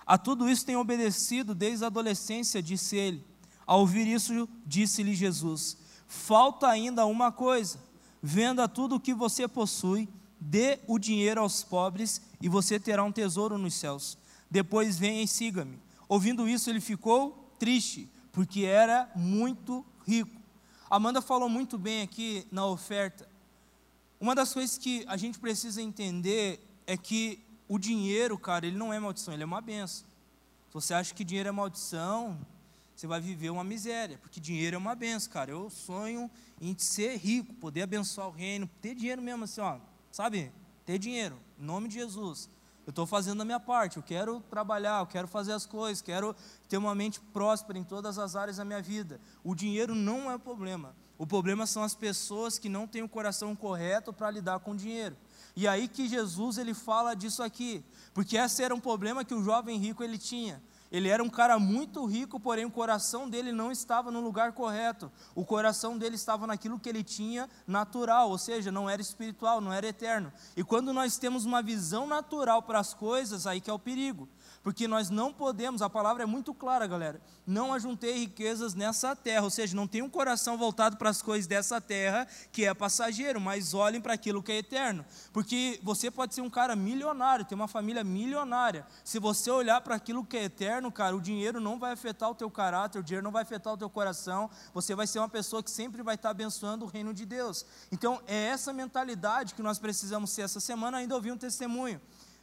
A 0.06 0.18
tudo 0.18 0.48
isso 0.48 0.66
tem 0.66 0.76
obedecido 0.76 1.54
desde 1.54 1.84
a 1.84 1.88
adolescência, 1.88 2.62
disse 2.62 2.96
ele. 2.96 3.24
Ao 3.66 3.80
ouvir 3.80 4.06
isso, 4.06 4.48
disse-lhe 4.66 5.14
Jesus: 5.14 5.76
Falta 6.06 6.68
ainda 6.68 7.06
uma 7.06 7.30
coisa: 7.30 7.78
venda 8.22 8.68
tudo 8.68 8.96
o 8.96 9.00
que 9.00 9.14
você 9.14 9.46
possui, 9.46 10.08
dê 10.40 10.80
o 10.86 10.98
dinheiro 10.98 11.40
aos 11.40 11.62
pobres 11.62 12.20
e 12.40 12.48
você 12.48 12.80
terá 12.80 13.04
um 13.04 13.12
tesouro 13.12 13.56
nos 13.56 13.74
céus. 13.74 14.18
Depois 14.50 14.98
venha 14.98 15.22
e 15.22 15.28
siga-me. 15.28 15.78
Ouvindo 16.08 16.48
isso, 16.48 16.68
ele 16.68 16.80
ficou 16.80 17.54
triste, 17.58 18.08
porque 18.32 18.64
era 18.64 19.08
muito 19.14 19.86
rico. 20.04 20.40
Amanda 20.90 21.22
falou 21.22 21.48
muito 21.48 21.78
bem 21.78 22.02
aqui 22.02 22.44
na 22.50 22.66
oferta. 22.66 23.28
Uma 24.18 24.34
das 24.34 24.52
coisas 24.52 24.76
que 24.76 25.04
a 25.06 25.16
gente 25.16 25.38
precisa 25.38 25.80
entender 25.80 26.60
é 26.86 26.96
que 26.96 27.38
o 27.70 27.78
dinheiro, 27.78 28.36
cara, 28.36 28.66
ele 28.66 28.76
não 28.76 28.92
é 28.92 28.98
maldição, 28.98 29.32
ele 29.32 29.44
é 29.44 29.46
uma 29.46 29.60
benção. 29.60 30.04
Se 30.66 30.74
você 30.74 30.92
acha 30.92 31.14
que 31.14 31.22
dinheiro 31.22 31.48
é 31.48 31.52
maldição, 31.52 32.36
você 32.96 33.06
vai 33.06 33.20
viver 33.20 33.48
uma 33.48 33.62
miséria, 33.62 34.18
porque 34.18 34.40
dinheiro 34.40 34.74
é 34.74 34.78
uma 34.78 34.96
benção, 34.96 35.32
cara. 35.32 35.52
Eu 35.52 35.70
sonho 35.70 36.28
em 36.60 36.76
ser 36.76 37.16
rico, 37.16 37.54
poder 37.54 37.82
abençoar 37.82 38.26
o 38.26 38.32
reino, 38.32 38.68
ter 38.82 38.96
dinheiro 38.96 39.22
mesmo, 39.22 39.44
assim, 39.44 39.60
ó, 39.60 39.78
sabe? 40.10 40.50
Ter 40.84 40.98
dinheiro, 40.98 41.38
em 41.56 41.64
nome 41.64 41.86
de 41.86 41.94
Jesus. 41.94 42.50
Eu 42.84 42.90
estou 42.90 43.06
fazendo 43.06 43.40
a 43.40 43.44
minha 43.44 43.60
parte, 43.60 43.98
eu 43.98 44.02
quero 44.02 44.40
trabalhar, 44.50 44.98
eu 44.98 45.06
quero 45.06 45.28
fazer 45.28 45.52
as 45.52 45.64
coisas, 45.64 46.02
quero 46.02 46.34
ter 46.68 46.76
uma 46.76 46.92
mente 46.92 47.20
próspera 47.20 47.78
em 47.78 47.84
todas 47.84 48.18
as 48.18 48.34
áreas 48.34 48.56
da 48.56 48.64
minha 48.64 48.82
vida. 48.82 49.20
O 49.44 49.54
dinheiro 49.54 49.94
não 49.94 50.28
é 50.28 50.34
o 50.34 50.40
problema. 50.40 50.92
O 51.16 51.24
problema 51.24 51.68
são 51.68 51.84
as 51.84 51.94
pessoas 51.94 52.58
que 52.58 52.68
não 52.68 52.88
têm 52.88 53.02
o 53.02 53.08
coração 53.08 53.54
correto 53.54 54.12
para 54.12 54.28
lidar 54.28 54.58
com 54.58 54.72
o 54.72 54.76
dinheiro. 54.76 55.16
E 55.56 55.66
aí 55.66 55.88
que 55.88 56.08
Jesus 56.08 56.58
ele 56.58 56.74
fala 56.74 57.14
disso 57.14 57.42
aqui, 57.42 57.84
porque 58.14 58.36
esse 58.36 58.62
era 58.62 58.74
um 58.74 58.80
problema 58.80 59.24
que 59.24 59.34
o 59.34 59.42
jovem 59.42 59.78
rico 59.78 60.02
ele 60.02 60.18
tinha. 60.18 60.62
Ele 60.90 61.08
era 61.08 61.22
um 61.22 61.30
cara 61.30 61.56
muito 61.56 62.04
rico, 62.04 62.40
porém 62.40 62.64
o 62.64 62.70
coração 62.70 63.30
dele 63.30 63.52
não 63.52 63.70
estava 63.70 64.10
no 64.10 64.20
lugar 64.20 64.52
correto. 64.52 65.10
O 65.36 65.44
coração 65.44 65.96
dele 65.96 66.16
estava 66.16 66.48
naquilo 66.48 66.80
que 66.80 66.88
ele 66.88 67.04
tinha 67.04 67.48
natural, 67.64 68.28
ou 68.28 68.36
seja, 68.36 68.72
não 68.72 68.90
era 68.90 69.00
espiritual, 69.00 69.60
não 69.60 69.72
era 69.72 69.86
eterno. 69.86 70.32
E 70.56 70.64
quando 70.64 70.92
nós 70.92 71.16
temos 71.16 71.44
uma 71.44 71.62
visão 71.62 72.08
natural 72.08 72.62
para 72.62 72.80
as 72.80 72.92
coisas, 72.92 73.46
aí 73.46 73.60
que 73.60 73.70
é 73.70 73.72
o 73.72 73.78
perigo 73.78 74.28
porque 74.62 74.86
nós 74.86 75.08
não 75.08 75.32
podemos, 75.32 75.80
a 75.80 75.88
palavra 75.88 76.22
é 76.22 76.26
muito 76.26 76.52
clara, 76.52 76.86
galera. 76.86 77.20
Não 77.46 77.72
ajuntei 77.72 78.18
riquezas 78.18 78.74
nessa 78.74 79.16
terra, 79.16 79.42
ou 79.42 79.50
seja, 79.50 79.74
não 79.74 79.86
tem 79.86 80.02
um 80.02 80.10
coração 80.10 80.58
voltado 80.58 80.98
para 80.98 81.08
as 81.08 81.22
coisas 81.22 81.46
dessa 81.46 81.80
terra 81.80 82.28
que 82.52 82.66
é 82.66 82.74
passageiro, 82.74 83.40
mas 83.40 83.72
olhem 83.72 84.00
para 84.00 84.12
aquilo 84.12 84.42
que 84.42 84.52
é 84.52 84.58
eterno. 84.58 85.04
Porque 85.32 85.80
você 85.82 86.10
pode 86.10 86.34
ser 86.34 86.42
um 86.42 86.50
cara 86.50 86.76
milionário, 86.76 87.44
ter 87.44 87.54
uma 87.54 87.66
família 87.66 88.04
milionária. 88.04 88.86
Se 89.02 89.18
você 89.18 89.50
olhar 89.50 89.80
para 89.80 89.94
aquilo 89.94 90.24
que 90.24 90.36
é 90.36 90.44
eterno, 90.44 90.92
cara, 90.92 91.16
o 91.16 91.20
dinheiro 91.20 91.58
não 91.58 91.78
vai 91.78 91.92
afetar 91.92 92.30
o 92.30 92.34
teu 92.34 92.50
caráter, 92.50 92.98
o 92.98 93.02
dinheiro 93.02 93.24
não 93.24 93.32
vai 93.32 93.42
afetar 93.42 93.72
o 93.72 93.78
teu 93.78 93.88
coração. 93.88 94.50
Você 94.74 94.94
vai 94.94 95.06
ser 95.06 95.20
uma 95.20 95.28
pessoa 95.28 95.62
que 95.62 95.70
sempre 95.70 96.02
vai 96.02 96.16
estar 96.16 96.30
abençoando 96.30 96.84
o 96.84 96.88
reino 96.88 97.14
de 97.14 97.24
Deus. 97.24 97.64
Então, 97.90 98.20
é 98.26 98.48
essa 98.48 98.74
mentalidade 98.74 99.54
que 99.54 99.62
nós 99.62 99.78
precisamos 99.78 100.30
ser. 100.30 100.42
Essa 100.42 100.60
semana 100.60 100.98
ainda 100.98 101.14
ouvi 101.14 101.32
um 101.32 101.38
testemunho 101.38 102.00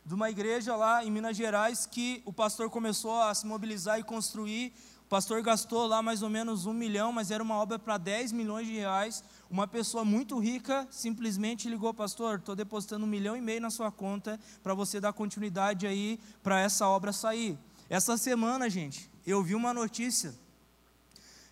de 0.08 0.14
uma 0.14 0.30
igreja 0.30 0.74
lá 0.74 1.04
em 1.04 1.12
Minas 1.12 1.36
Gerais 1.36 1.86
que 1.86 2.22
o 2.24 2.32
pastor 2.32 2.70
começou 2.70 3.22
a 3.22 3.36
se 3.36 3.46
mobilizar 3.46 4.00
e 4.00 4.04
construir. 4.04 4.74
O 5.02 5.10
pastor 5.10 5.42
gastou 5.42 5.86
lá 5.86 6.02
mais 6.02 6.24
ou 6.24 6.30
menos 6.30 6.66
um 6.66 6.72
milhão, 6.72 7.12
mas 7.12 7.30
era 7.30 7.44
uma 7.44 7.56
obra 7.56 7.78
para 7.78 7.98
10 7.98 8.32
milhões 8.32 8.66
de 8.66 8.72
reais. 8.72 9.22
Uma 9.50 9.68
pessoa 9.68 10.06
muito 10.06 10.40
rica 10.40 10.88
simplesmente 10.90 11.68
ligou, 11.68 11.94
pastor, 11.94 12.40
estou 12.40 12.56
depositando 12.56 13.04
um 13.04 13.10
milhão 13.10 13.36
e 13.36 13.42
meio 13.42 13.60
na 13.60 13.70
sua 13.70 13.92
conta 13.92 14.40
para 14.64 14.74
você 14.74 15.02
dar 15.02 15.12
continuidade 15.12 15.86
aí 15.86 16.18
para 16.42 16.58
essa 16.58 16.88
obra 16.88 17.12
sair. 17.12 17.60
Essa 17.90 18.16
semana, 18.16 18.70
gente, 18.70 19.12
eu 19.26 19.44
vi 19.44 19.56
uma 19.56 19.74
notícia 19.74 20.34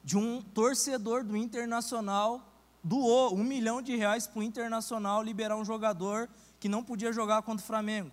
de 0.02 0.18
um 0.18 0.42
torcedor 0.42 1.26
do 1.26 1.36
Internacional 1.36 2.54
doou 2.82 3.36
um 3.36 3.44
milhão 3.44 3.82
de 3.82 3.98
reais 3.98 4.28
para 4.28 4.40
o 4.40 4.44
Internacional 4.44 5.22
liberar 5.22 5.58
um 5.58 5.66
jogador 5.66 6.30
que 6.58 6.70
não 6.70 6.82
podia 6.82 7.12
jogar 7.12 7.42
contra 7.42 7.62
o 7.62 7.68
Flamengo. 7.68 8.10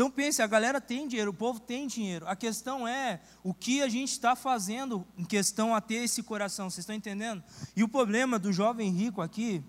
Então 0.00 0.10
pense, 0.10 0.40
a 0.40 0.46
galera 0.46 0.80
tem 0.80 1.06
dinheiro, 1.06 1.30
o 1.30 1.34
povo 1.34 1.60
tem 1.60 1.86
dinheiro. 1.86 2.26
A 2.26 2.34
questão 2.34 2.88
é 2.88 3.20
o 3.44 3.52
que 3.52 3.82
a 3.82 3.88
gente 3.90 4.12
está 4.12 4.34
fazendo 4.34 5.06
em 5.14 5.26
questão 5.26 5.74
a 5.74 5.80
ter 5.82 5.96
esse 5.96 6.22
coração. 6.22 6.70
Vocês 6.70 6.84
estão 6.84 6.96
entendendo? 6.96 7.44
E 7.76 7.84
o 7.84 7.88
problema 7.88 8.38
do 8.38 8.50
jovem 8.50 8.90
rico 8.90 9.20
aqui 9.20 9.62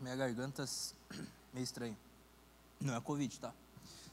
Minha 0.00 0.16
garganta 0.16 0.64
meio 1.54 1.62
estranha. 1.62 1.96
Não 2.80 2.96
é 2.96 3.00
Covid, 3.00 3.38
tá? 3.38 3.54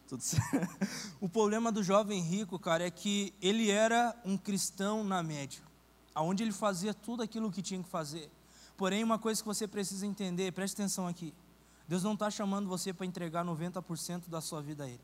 Tudo 0.07 0.21
certo. 0.23 0.87
O 1.19 1.27
problema 1.27 1.71
do 1.71 1.81
jovem 1.81 2.21
rico, 2.21 2.59
cara, 2.59 2.85
é 2.85 2.91
que 2.91 3.33
ele 3.41 3.71
era 3.71 4.15
um 4.23 4.37
cristão 4.37 5.03
na 5.03 5.23
média, 5.23 5.63
aonde 6.13 6.43
ele 6.43 6.51
fazia 6.51 6.93
tudo 6.93 7.23
aquilo 7.23 7.51
que 7.51 7.63
tinha 7.63 7.81
que 7.81 7.89
fazer. 7.89 8.29
Porém, 8.77 9.03
uma 9.03 9.17
coisa 9.17 9.41
que 9.41 9.47
você 9.47 9.67
precisa 9.67 10.05
entender, 10.05 10.51
preste 10.51 10.75
atenção 10.75 11.07
aqui. 11.07 11.33
Deus 11.87 12.03
não 12.03 12.13
está 12.13 12.29
chamando 12.31 12.67
você 12.67 12.93
para 12.93 13.05
entregar 13.05 13.45
90% 13.45 14.29
da 14.29 14.41
sua 14.41 14.61
vida 14.61 14.83
a 14.83 14.87
Ele. 14.87 15.01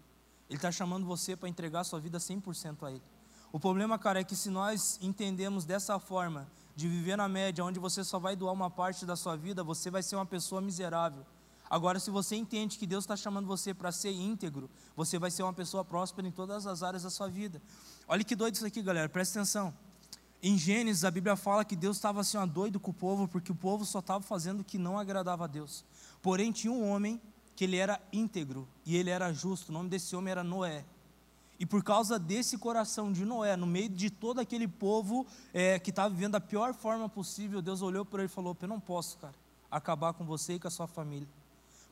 Ele 0.49 0.57
está 0.57 0.71
chamando 0.71 1.05
você 1.05 1.35
para 1.35 1.47
entregar 1.47 1.83
sua 1.83 1.99
vida 1.99 2.17
100% 2.17 2.83
a 2.83 2.91
Ele. 2.91 3.03
O 3.51 3.59
problema, 3.59 3.99
cara, 3.99 4.21
é 4.21 4.23
que 4.23 4.35
se 4.35 4.49
nós 4.49 4.97
entendemos 5.01 5.65
dessa 5.65 5.99
forma, 5.99 6.47
de 6.75 6.87
viver 6.87 7.17
na 7.17 7.27
média, 7.27 7.63
onde 7.63 7.79
você 7.79 8.03
só 8.03 8.17
vai 8.17 8.35
doar 8.35 8.53
uma 8.53 8.69
parte 8.69 9.05
da 9.05 9.15
sua 9.15 9.35
vida, 9.35 9.63
você 9.63 9.91
vai 9.91 10.01
ser 10.01 10.15
uma 10.15 10.25
pessoa 10.25 10.61
miserável. 10.61 11.25
Agora, 11.69 11.99
se 11.99 12.09
você 12.09 12.35
entende 12.35 12.77
que 12.77 12.85
Deus 12.85 13.03
está 13.03 13.15
chamando 13.15 13.47
você 13.47 13.73
para 13.73 13.91
ser 13.91 14.11
íntegro, 14.11 14.69
você 14.95 15.17
vai 15.17 15.31
ser 15.31 15.43
uma 15.43 15.53
pessoa 15.53 15.85
próspera 15.85 16.27
em 16.27 16.31
todas 16.31 16.67
as 16.67 16.83
áreas 16.83 17.03
da 17.03 17.09
sua 17.09 17.29
vida. 17.29 17.61
Olha 18.07 18.23
que 18.23 18.35
doido 18.35 18.55
isso 18.55 18.65
aqui, 18.65 18.81
galera, 18.81 19.07
presta 19.07 19.39
atenção. 19.39 19.73
Em 20.43 20.57
Gênesis, 20.57 21.05
a 21.05 21.11
Bíblia 21.11 21.35
fala 21.35 21.63
que 21.63 21.75
Deus 21.75 21.97
estava 21.97 22.21
assim, 22.21 22.35
ó, 22.35 22.45
doido 22.47 22.79
com 22.79 22.89
o 22.89 22.93
povo, 22.93 23.27
porque 23.27 23.51
o 23.51 23.55
povo 23.55 23.85
só 23.85 23.99
estava 23.99 24.23
fazendo 24.23 24.61
o 24.61 24.63
que 24.63 24.77
não 24.77 24.97
agradava 24.97 25.43
a 25.43 25.47
Deus. 25.47 25.85
Porém, 26.19 26.51
tinha 26.51 26.73
um 26.73 26.89
homem 26.89 27.21
que 27.55 27.63
ele 27.63 27.77
era 27.77 28.01
íntegro 28.11 28.67
e 28.83 28.97
ele 28.97 29.11
era 29.11 29.31
justo. 29.31 29.69
O 29.69 29.71
nome 29.71 29.87
desse 29.87 30.15
homem 30.15 30.31
era 30.31 30.43
Noé. 30.43 30.83
E 31.59 31.65
por 31.65 31.83
causa 31.83 32.17
desse 32.17 32.57
coração 32.57 33.11
de 33.11 33.23
Noé, 33.23 33.55
no 33.55 33.67
meio 33.67 33.87
de 33.87 34.09
todo 34.09 34.39
aquele 34.39 34.67
povo 34.67 35.27
é, 35.53 35.77
que 35.77 35.91
estava 35.91 36.09
vivendo 36.09 36.31
da 36.31 36.41
pior 36.41 36.73
forma 36.73 37.07
possível, 37.07 37.61
Deus 37.61 37.83
olhou 37.83 38.03
para 38.03 38.23
ele 38.23 38.31
e 38.31 38.33
falou: 38.33 38.57
Eu 38.59 38.67
não 38.67 38.79
posso, 38.79 39.19
cara, 39.19 39.35
acabar 39.69 40.13
com 40.13 40.25
você 40.25 40.55
e 40.55 40.59
com 40.59 40.67
a 40.67 40.71
sua 40.71 40.87
família. 40.87 41.27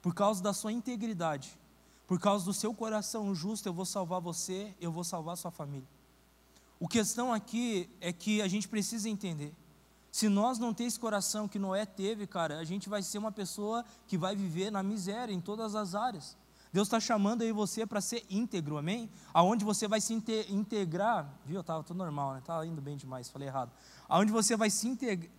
Por 0.02 0.16
causa 0.16 0.42
da 0.42 0.54
sua 0.54 0.72
integridade, 0.72 1.56
por 2.08 2.20
causa 2.20 2.44
do 2.46 2.54
seu 2.54 2.74
coração 2.74 3.36
justo, 3.36 3.70
eu 3.70 3.74
vou 3.74 3.86
salvar 3.86 4.20
você, 4.20 4.74
eu 4.82 4.92
vou 4.92 5.04
salvar 5.04 5.34
a 5.34 5.38
sua 5.38 5.52
família. 5.52 5.88
O 6.80 6.88
questão 6.88 7.34
aqui 7.34 7.90
é 8.00 8.14
que 8.14 8.42
a 8.42 8.48
gente 8.48 8.68
precisa 8.68 9.10
entender. 9.10 9.54
Se 10.12 10.30
nós 10.30 10.58
não 10.58 10.74
ter 10.74 10.86
esse 10.86 11.00
coração 11.00 11.48
que 11.48 11.60
Noé 11.60 11.86
teve, 11.86 12.26
cara, 12.26 12.58
a 12.58 12.64
gente 12.64 12.90
vai 12.90 13.04
ser 13.04 13.18
uma 13.18 13.32
pessoa 13.32 13.84
que 14.08 14.18
vai 14.18 14.36
viver 14.36 14.72
na 14.72 14.82
miséria 14.82 15.34
em 15.34 15.42
todas 15.42 15.76
as 15.76 15.94
áreas. 15.94 16.38
Deus 16.72 16.88
está 16.88 17.00
chamando 17.00 17.42
aí 17.42 17.52
você 17.52 17.86
para 17.86 18.00
ser 18.00 18.26
íntegro, 18.30 18.78
amém? 18.78 19.10
Aonde 19.34 19.66
você 19.66 19.88
vai 19.88 20.00
se 20.00 20.14
integrar, 20.14 21.28
viu? 21.46 21.62
Estava 21.62 21.84
tudo 21.84 21.98
normal, 21.98 22.34
né? 22.34 22.40
Estava 22.40 22.66
indo 22.66 22.82
bem 22.82 22.96
demais, 22.96 23.30
falei 23.30 23.48
errado. 23.48 23.72
Aonde 24.08 24.32
você 24.32 24.56
vai 24.56 24.70
se 24.70 24.88
integrar, 24.88 25.32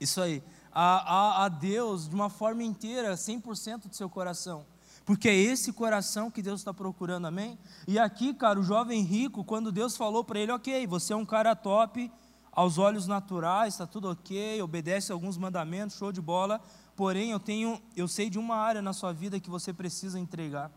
isso 0.00 0.20
aí, 0.20 0.42
a, 0.72 1.42
a, 1.42 1.44
a 1.44 1.48
Deus 1.48 2.08
de 2.08 2.14
uma 2.14 2.30
forma 2.30 2.62
inteira, 2.62 3.14
100% 3.14 3.88
do 3.88 3.94
seu 3.94 4.08
coração. 4.08 4.64
Porque 5.06 5.28
é 5.28 5.34
esse 5.34 5.72
coração 5.72 6.30
que 6.30 6.42
Deus 6.42 6.60
está 6.60 6.74
procurando, 6.74 7.26
amém? 7.26 7.58
E 7.88 7.98
aqui, 7.98 8.34
cara, 8.34 8.60
o 8.60 8.62
jovem 8.62 9.02
rico, 9.02 9.42
quando 9.42 9.72
Deus 9.72 9.96
falou 9.96 10.22
para 10.22 10.38
ele, 10.38 10.52
ok, 10.52 10.86
você 10.86 11.14
é 11.14 11.16
um 11.16 11.24
cara 11.24 11.56
top, 11.56 12.12
aos 12.52 12.76
olhos 12.76 13.06
naturais, 13.06 13.74
está 13.74 13.86
tudo 13.86 14.10
ok, 14.10 14.60
obedece 14.60 15.12
alguns 15.12 15.38
mandamentos, 15.38 15.96
show 15.96 16.12
de 16.12 16.20
bola, 16.20 16.60
Porém, 16.96 17.30
eu 17.30 17.38
tenho, 17.38 17.80
eu 17.94 18.08
sei 18.08 18.30
de 18.30 18.38
uma 18.38 18.56
área 18.56 18.80
na 18.80 18.94
sua 18.94 19.12
vida 19.12 19.38
que 19.38 19.50
você 19.50 19.70
precisa 19.70 20.18
entregar. 20.18 20.72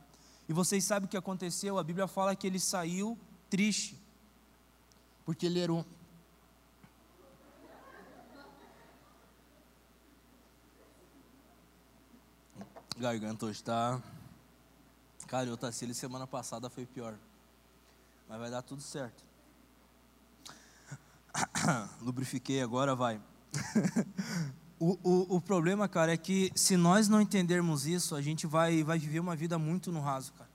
E 0.49 0.53
vocês 0.53 0.83
sabem 0.83 1.07
o 1.07 1.09
que 1.09 1.15
aconteceu? 1.15 1.77
A 1.77 1.83
Bíblia 1.83 2.07
fala 2.07 2.35
que 2.35 2.45
ele 2.45 2.59
saiu 2.59 3.17
triste. 3.49 3.97
Porque 5.25 5.45
ele 5.45 5.61
era 5.61 5.71
um 5.71 5.85
Garganta 12.97 13.45
hoje 13.45 13.63
tá. 13.63 14.01
Cara, 15.29 15.47
eu 15.47 15.53
Otacílio 15.53 15.93
semana 15.93 16.25
passada 16.25 16.71
foi 16.71 16.87
pior. 16.87 17.15
Mas 18.27 18.39
vai 18.39 18.49
dar 18.49 18.63
tudo 18.63 18.81
certo. 18.81 19.23
Lubrifiquei 22.01 22.61
agora, 22.61 22.95
vai. 22.95 23.21
O, 24.81 24.97
o, 25.03 25.35
o, 25.35 25.41
problema, 25.41 25.89
cara, 25.89 26.13
é 26.13 26.15
que 26.15 26.53
se 26.55 26.77
nós 26.77 27.09
não 27.09 27.19
entendermos 27.19 27.85
isso, 27.85 28.15
a 28.15 28.21
gente 28.21 28.47
vai, 28.47 28.81
vai 28.81 28.97
viver 28.97 29.19
uma 29.19 29.35
vida 29.35 29.59
muito 29.59 29.91
no 29.91 29.99
raso, 29.99 30.31
cara. 30.31 30.48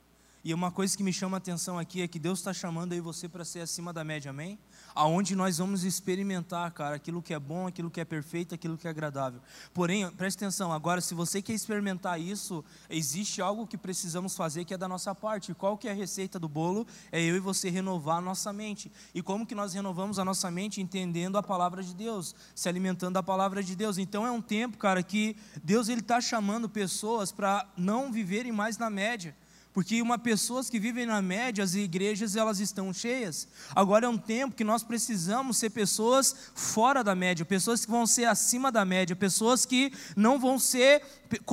E 0.47 0.53
uma 0.53 0.69
coisa 0.69 0.95
que 0.95 1.01
me 1.01 1.11
chama 1.11 1.37
a 1.37 1.39
atenção 1.39 1.79
aqui 1.79 2.03
é 2.03 2.07
que 2.07 2.19
Deus 2.19 2.37
está 2.37 2.53
chamando 2.53 2.93
aí 2.93 3.01
você 3.01 3.27
para 3.27 3.43
ser 3.43 3.61
acima 3.61 3.91
da 3.91 4.03
média, 4.03 4.29
amém? 4.29 4.59
Aonde 4.93 5.35
nós 5.35 5.57
vamos 5.57 5.83
experimentar, 5.83 6.69
cara, 6.69 6.97
aquilo 6.97 7.19
que 7.19 7.33
é 7.33 7.39
bom, 7.39 7.65
aquilo 7.65 7.89
que 7.89 7.99
é 7.99 8.05
perfeito, 8.05 8.53
aquilo 8.53 8.77
que 8.77 8.85
é 8.85 8.91
agradável. 8.91 9.41
Porém, 9.73 10.07
preste 10.11 10.37
atenção, 10.37 10.71
agora, 10.71 11.01
se 11.01 11.15
você 11.15 11.41
quer 11.41 11.53
experimentar 11.53 12.21
isso, 12.21 12.63
existe 12.91 13.41
algo 13.41 13.65
que 13.65 13.75
precisamos 13.75 14.35
fazer 14.35 14.65
que 14.65 14.73
é 14.75 14.77
da 14.77 14.87
nossa 14.87 15.15
parte. 15.15 15.51
Qual 15.55 15.79
que 15.79 15.87
é 15.87 15.91
a 15.91 15.95
receita 15.95 16.37
do 16.37 16.47
bolo? 16.47 16.85
É 17.11 17.19
eu 17.19 17.35
e 17.35 17.39
você 17.39 17.71
renovar 17.71 18.19
a 18.19 18.21
nossa 18.21 18.53
mente. 18.53 18.91
E 19.15 19.23
como 19.23 19.47
que 19.47 19.55
nós 19.55 19.73
renovamos 19.73 20.19
a 20.19 20.23
nossa 20.23 20.51
mente? 20.51 20.79
Entendendo 20.79 21.39
a 21.39 21.41
palavra 21.41 21.81
de 21.81 21.95
Deus, 21.95 22.35
se 22.53 22.69
alimentando 22.69 23.15
da 23.15 23.23
palavra 23.23 23.63
de 23.63 23.75
Deus. 23.75 23.97
Então 23.97 24.27
é 24.27 24.29
um 24.29 24.43
tempo, 24.43 24.77
cara, 24.77 25.01
que 25.01 25.35
Deus 25.63 25.89
ele 25.89 26.01
está 26.01 26.21
chamando 26.21 26.69
pessoas 26.69 27.31
para 27.31 27.67
não 27.75 28.11
viverem 28.11 28.51
mais 28.51 28.77
na 28.77 28.91
média 28.91 29.35
porque 29.75 30.01
uma 30.01 30.17
pessoas 30.17 30.69
que 30.69 30.79
vivem 30.79 31.05
na 31.05 31.21
média, 31.21 31.61
as 31.61 31.75
igrejas 31.75 32.37
elas 32.37 32.61
estão 32.61 32.93
cheias. 32.93 33.45
Agora 33.75 34.05
é 34.05 34.09
um 34.09 34.17
tempo 34.17 34.55
que 34.55 34.63
nós 34.63 34.85
precisamos 34.85 35.57
ser 35.57 35.69
pessoas 35.69 36.33
fora 36.55 37.03
da 37.03 37.13
média, 37.13 37.43
pessoas 37.43 37.83
que 37.83 37.91
vão 37.91 38.07
ser 38.07 38.23
acima 38.23 38.71
da 38.71 38.85
média, 38.85 39.17
pessoas 39.17 39.65
que 39.65 39.91
não 40.15 40.39
vão 40.39 40.57
ser 40.57 41.03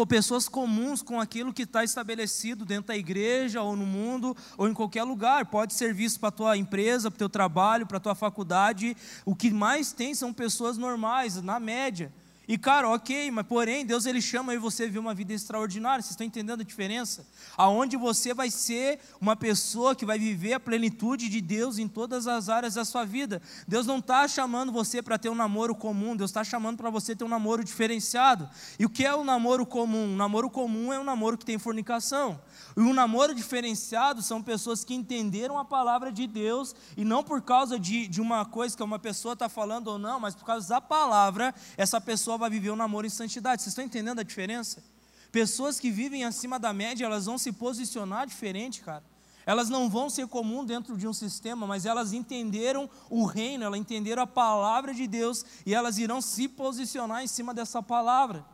pessoas 0.09 0.49
comuns 0.49 1.03
com 1.03 1.21
aquilo 1.21 1.53
que 1.53 1.63
está 1.63 1.83
estabelecido 1.83 2.65
dentro 2.65 2.89
da 2.89 2.97
igreja 2.97 3.61
ou 3.61 3.75
no 3.75 3.85
mundo 3.85 4.37
ou 4.57 4.69
em 4.69 4.73
qualquer 4.73 5.03
lugar. 5.03 5.47
Pode 5.47 5.75
ser 5.75 5.93
visto 5.93 6.21
para 6.21 6.29
a 6.29 6.33
tua 6.33 6.57
empresa, 6.57 7.11
para 7.11 7.17
o 7.17 7.19
teu 7.19 7.29
trabalho, 7.29 7.89
para 7.89 7.97
a 7.97 8.01
tua 8.01 8.15
faculdade. 8.15 8.97
O 9.25 9.35
que 9.35 9.51
mais 9.51 9.91
tem 9.91 10.15
são 10.15 10.33
pessoas 10.33 10.79
normais, 10.79 11.43
na 11.43 11.59
média. 11.59 12.13
E 12.53 12.59
cara, 12.59 12.87
ok, 12.87 13.31
mas 13.31 13.47
porém, 13.47 13.87
Deus 13.87 14.05
ele 14.05 14.21
chama 14.21 14.53
aí 14.53 14.59
você 14.59 14.83
a 14.83 14.87
viver 14.87 14.99
uma 14.99 15.15
vida 15.15 15.33
extraordinária. 15.33 16.03
Vocês 16.03 16.11
estão 16.11 16.27
entendendo 16.27 16.61
a 16.61 16.65
diferença? 16.65 17.27
Aonde 17.57 17.97
você 17.97 18.35
vai 18.35 18.51
ser 18.51 19.01
uma 19.19 19.35
pessoa 19.35 19.95
que 19.95 20.05
vai 20.05 20.19
viver 20.19 20.53
a 20.53 20.61
plenitude 20.61 21.31
de 21.31 21.41
Deus 21.41 21.79
em 21.79 21.89
todas 21.89 22.27
as 22.27 22.51
áreas 22.51 22.75
da 22.75 22.85
sua 22.85 23.07
vida. 23.07 23.41
Deus 23.67 23.87
não 23.87 24.01
está 24.01 24.29
chamando 24.29 24.71
você 24.71 25.01
para 25.01 25.17
ter 25.17 25.31
um 25.31 25.35
namoro 25.35 25.75
comum, 25.75 26.15
Deus 26.15 26.31
está 26.31 26.45
chamando 26.45 26.77
para 26.77 26.91
você 26.91 27.17
ter 27.17 27.25
um 27.25 27.29
namoro 27.29 27.65
diferenciado. 27.65 28.47
E 28.79 28.85
o 28.85 28.91
que 28.91 29.07
é 29.07 29.15
o 29.15 29.21
um 29.21 29.25
namoro 29.25 29.65
comum? 29.65 30.13
Um 30.13 30.17
namoro 30.17 30.51
comum 30.51 30.93
é 30.93 31.01
um 31.01 31.05
namoro 31.05 31.39
que 31.39 31.47
tem 31.47 31.57
fornicação. 31.57 32.39
E 32.77 32.81
um 32.81 32.93
namoro 32.93 33.35
diferenciado 33.35 34.21
são 34.21 34.43
pessoas 34.43 34.85
que 34.85 34.95
entenderam 34.95 35.57
a 35.59 35.65
palavra 35.65 36.13
de 36.13 36.27
Deus 36.27 36.77
e 36.99 37.03
não 37.03 37.25
por 37.25 37.41
causa 37.41 37.79
de, 37.79 38.07
de 38.07 38.21
uma 38.21 38.45
coisa 38.45 38.77
que 38.77 38.83
uma 38.83 38.99
pessoa 38.99 39.33
está 39.33 39.49
falando 39.49 39.89
ou 39.89 39.99
não, 39.99 40.21
mas 40.21 40.35
por 40.35 40.45
causa 40.45 40.69
da 40.69 40.83
palavra, 40.83 41.55
essa 41.79 41.99
pessoa 41.99 42.42
vai 42.43 42.51
viver 42.51 42.71
um 42.71 42.77
namoro 42.77 43.07
em 43.07 43.11
santidade. 43.11 43.63
Vocês 43.63 43.73
estão 43.73 43.85
entendendo 43.85 44.19
a 44.19 44.23
diferença? 44.23 44.83
Pessoas 45.31 45.81
que 45.81 45.91
vivem 45.91 46.25
acima 46.25 46.59
da 46.59 46.73
média, 46.73 47.07
elas 47.07 47.25
vão 47.25 47.39
se 47.39 47.53
posicionar 47.53 48.27
diferente, 48.27 48.83
cara. 48.83 49.03
Elas 49.45 49.69
não 49.69 49.89
vão 49.89 50.09
ser 50.09 50.27
comum 50.29 50.65
dentro 50.65 50.97
de 50.97 51.09
um 51.09 51.13
sistema, 51.13 51.67
mas 51.67 51.85
elas 51.85 52.13
entenderam 52.13 52.89
o 53.11 53.25
reino, 53.25 53.65
elas 53.65 53.81
entenderam 53.81 54.23
a 54.23 54.27
palavra 54.27 54.95
de 54.95 55.07
Deus 55.07 55.45
e 55.67 55.75
elas 55.75 55.99
irão 55.99 56.21
se 56.21 56.47
posicionar 56.47 57.25
em 57.25 57.27
cima 57.27 57.53
dessa 57.53 57.83
palavra. 57.83 58.45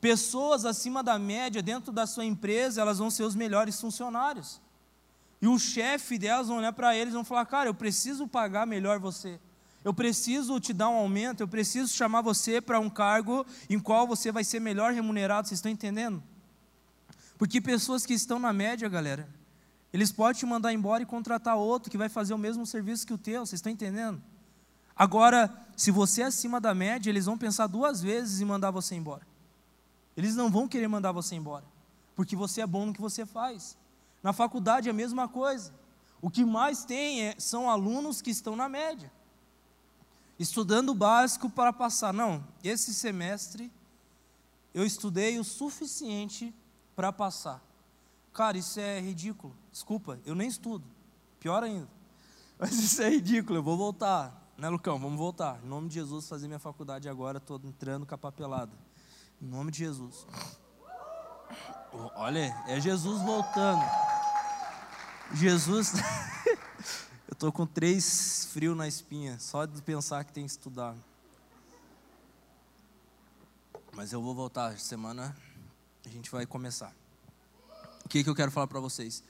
Pessoas 0.00 0.64
acima 0.64 1.02
da 1.02 1.18
média 1.18 1.62
dentro 1.62 1.92
da 1.92 2.06
sua 2.06 2.24
empresa, 2.24 2.80
elas 2.80 2.98
vão 2.98 3.10
ser 3.10 3.22
os 3.22 3.34
melhores 3.34 3.80
funcionários. 3.80 4.60
E 5.40 5.46
o 5.46 5.58
chefe 5.58 6.18
delas 6.18 6.48
vão 6.48 6.58
olhar 6.58 6.72
para 6.72 6.96
eles 6.96 7.12
e 7.12 7.16
vão 7.16 7.24
falar: 7.24 7.46
Cara, 7.46 7.68
eu 7.68 7.74
preciso 7.74 8.26
pagar 8.26 8.66
melhor 8.66 8.98
você. 8.98 9.40
Eu 9.84 9.92
preciso 9.92 10.58
te 10.58 10.72
dar 10.72 10.88
um 10.88 10.94
aumento, 10.94 11.42
eu 11.42 11.48
preciso 11.48 11.92
chamar 11.92 12.22
você 12.22 12.60
para 12.60 12.80
um 12.80 12.88
cargo 12.88 13.44
em 13.68 13.78
qual 13.78 14.06
você 14.06 14.32
vai 14.32 14.42
ser 14.42 14.58
melhor 14.58 14.92
remunerado. 14.92 15.46
Vocês 15.46 15.58
estão 15.58 15.70
entendendo? 15.70 16.22
Porque 17.36 17.60
pessoas 17.60 18.06
que 18.06 18.14
estão 18.14 18.38
na 18.38 18.52
média, 18.52 18.88
galera, 18.88 19.28
eles 19.92 20.10
podem 20.10 20.40
te 20.40 20.46
mandar 20.46 20.72
embora 20.72 21.02
e 21.02 21.06
contratar 21.06 21.56
outro 21.56 21.90
que 21.90 21.98
vai 21.98 22.08
fazer 22.08 22.32
o 22.32 22.38
mesmo 22.38 22.64
serviço 22.64 23.06
que 23.06 23.12
o 23.12 23.18
teu. 23.18 23.44
Vocês 23.44 23.58
estão 23.58 23.70
entendendo? 23.70 24.22
Agora, 24.96 25.54
se 25.76 25.90
você 25.90 26.22
é 26.22 26.26
acima 26.26 26.60
da 26.60 26.74
média, 26.74 27.10
eles 27.10 27.26
vão 27.26 27.36
pensar 27.36 27.66
duas 27.66 28.00
vezes 28.00 28.40
em 28.40 28.44
mandar 28.44 28.70
você 28.70 28.94
embora. 28.94 29.26
Eles 30.16 30.34
não 30.34 30.50
vão 30.50 30.66
querer 30.68 30.88
mandar 30.88 31.12
você 31.12 31.34
embora, 31.34 31.64
porque 32.14 32.36
você 32.36 32.60
é 32.60 32.66
bom 32.66 32.86
no 32.86 32.92
que 32.92 33.00
você 33.00 33.26
faz. 33.26 33.76
Na 34.22 34.32
faculdade 34.32 34.88
é 34.88 34.90
a 34.90 34.94
mesma 34.94 35.28
coisa. 35.28 35.72
O 36.22 36.30
que 36.30 36.44
mais 36.44 36.84
tem 36.84 37.22
é, 37.22 37.34
são 37.38 37.68
alunos 37.68 38.22
que 38.22 38.30
estão 38.30 38.56
na 38.56 38.68
média, 38.68 39.12
estudando 40.38 40.90
o 40.90 40.94
básico 40.94 41.48
para 41.48 41.72
passar. 41.72 42.12
Não, 42.12 42.46
esse 42.62 42.92
semestre 42.94 43.72
eu 44.72 44.84
estudei 44.84 45.38
o 45.38 45.44
suficiente 45.44 46.54
para 46.96 47.12
passar. 47.12 47.62
Cara, 48.32 48.58
isso 48.58 48.80
é 48.80 49.00
ridículo. 49.00 49.54
Desculpa, 49.70 50.18
eu 50.26 50.34
nem 50.34 50.48
estudo. 50.48 50.84
Pior 51.38 51.62
ainda. 51.62 51.88
Mas 52.58 52.72
isso 52.72 53.00
é 53.02 53.10
ridículo, 53.10 53.58
eu 53.58 53.62
vou 53.62 53.76
voltar. 53.76 54.42
Né, 54.56 54.68
Lucão? 54.68 54.98
Vamos 54.98 55.18
voltar. 55.18 55.60
Em 55.64 55.68
nome 55.68 55.88
de 55.88 55.94
Jesus, 55.94 56.28
fazer 56.28 56.46
minha 56.46 56.58
faculdade 56.58 57.08
agora, 57.08 57.38
estou 57.38 57.60
entrando 57.64 58.06
com 58.06 58.14
a 58.14 58.18
papelada. 58.18 58.72
Em 59.40 59.46
nome 59.46 59.70
de 59.70 59.78
Jesus. 59.78 60.26
Olha, 62.16 62.54
é 62.66 62.80
Jesus 62.80 63.20
voltando. 63.22 63.82
Jesus. 65.32 65.92
Eu 67.42 67.52
com 67.52 67.66
três 67.66 68.46
frios 68.52 68.76
na 68.76 68.86
espinha, 68.86 69.38
só 69.38 69.66
de 69.66 69.80
pensar 69.82 70.24
que 70.24 70.32
tem 70.32 70.44
que 70.44 70.50
estudar. 70.50 70.94
Mas 73.92 74.12
eu 74.12 74.22
vou 74.22 74.34
voltar 74.34 74.78
semana, 74.78 75.36
a 76.04 76.08
gente 76.08 76.30
vai 76.30 76.46
começar. 76.46 76.94
O 78.04 78.08
que, 78.08 78.22
que 78.22 78.30
eu 78.30 78.34
quero 78.34 78.50
falar 78.50 78.66
para 78.66 78.80
vocês? 78.80 79.22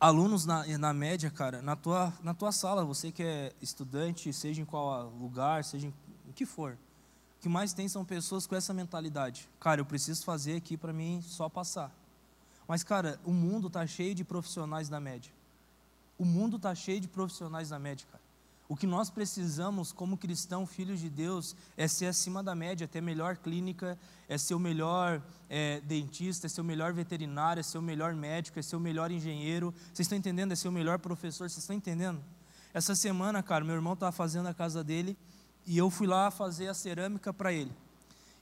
Alunos 0.00 0.46
na, 0.46 0.66
na 0.78 0.92
média, 0.92 1.30
cara, 1.30 1.60
na 1.60 1.76
tua, 1.76 2.12
na 2.22 2.32
tua 2.32 2.52
sala, 2.52 2.84
você 2.84 3.12
que 3.12 3.22
é 3.22 3.52
estudante, 3.60 4.32
seja 4.32 4.60
em 4.62 4.64
qual 4.64 5.10
lugar, 5.10 5.64
seja 5.64 5.86
em 5.86 5.94
o 6.28 6.32
que 6.32 6.46
for, 6.46 6.72
o 7.38 7.42
que 7.42 7.48
mais 7.48 7.72
tem 7.72 7.88
são 7.88 8.04
pessoas 8.04 8.46
com 8.46 8.54
essa 8.54 8.72
mentalidade. 8.72 9.48
Cara, 9.60 9.80
eu 9.80 9.84
preciso 9.84 10.24
fazer 10.24 10.56
aqui 10.56 10.76
para 10.76 10.92
mim 10.92 11.20
só 11.22 11.48
passar. 11.48 11.92
Mas, 12.66 12.82
cara, 12.82 13.20
o 13.24 13.32
mundo 13.32 13.66
está 13.66 13.86
cheio 13.86 14.14
de 14.14 14.24
profissionais 14.24 14.88
da 14.88 15.00
média. 15.00 15.32
O 16.18 16.24
mundo 16.24 16.56
está 16.56 16.74
cheio 16.74 17.00
de 17.00 17.08
profissionais 17.08 17.70
da 17.70 17.78
média, 17.78 18.06
cara. 18.10 18.22
O 18.72 18.76
que 18.76 18.86
nós 18.86 19.10
precisamos 19.10 19.92
como 19.92 20.16
cristão, 20.16 20.66
filhos 20.66 20.98
de 20.98 21.10
Deus, 21.10 21.54
é 21.76 21.86
ser 21.86 22.06
acima 22.06 22.42
da 22.42 22.54
média, 22.54 22.88
ter 22.88 23.02
melhor 23.02 23.36
clínica, 23.36 23.98
é 24.26 24.38
ser 24.38 24.54
o 24.54 24.58
melhor 24.58 25.22
é, 25.50 25.80
dentista, 25.82 26.46
é 26.46 26.48
ser 26.48 26.62
o 26.62 26.64
melhor 26.64 26.92
veterinário, 26.94 27.60
é 27.60 27.62
ser 27.62 27.76
o 27.76 27.82
melhor 27.82 28.14
médico, 28.14 28.58
é 28.58 28.62
ser 28.62 28.76
o 28.76 28.80
melhor 28.80 29.10
engenheiro. 29.10 29.74
Vocês 29.92 30.06
estão 30.06 30.16
entendendo? 30.16 30.52
É 30.52 30.56
ser 30.56 30.68
o 30.68 30.72
melhor 30.72 30.98
professor, 30.98 31.50
vocês 31.50 31.58
estão 31.58 31.76
entendendo? 31.76 32.24
Essa 32.72 32.94
semana, 32.94 33.42
cara, 33.42 33.62
meu 33.62 33.74
irmão 33.74 33.92
estava 33.92 34.10
fazendo 34.10 34.48
a 34.48 34.54
casa 34.54 34.82
dele 34.82 35.18
e 35.66 35.76
eu 35.76 35.90
fui 35.90 36.06
lá 36.06 36.30
fazer 36.30 36.68
a 36.68 36.74
cerâmica 36.74 37.30
para 37.30 37.52
ele. 37.52 37.72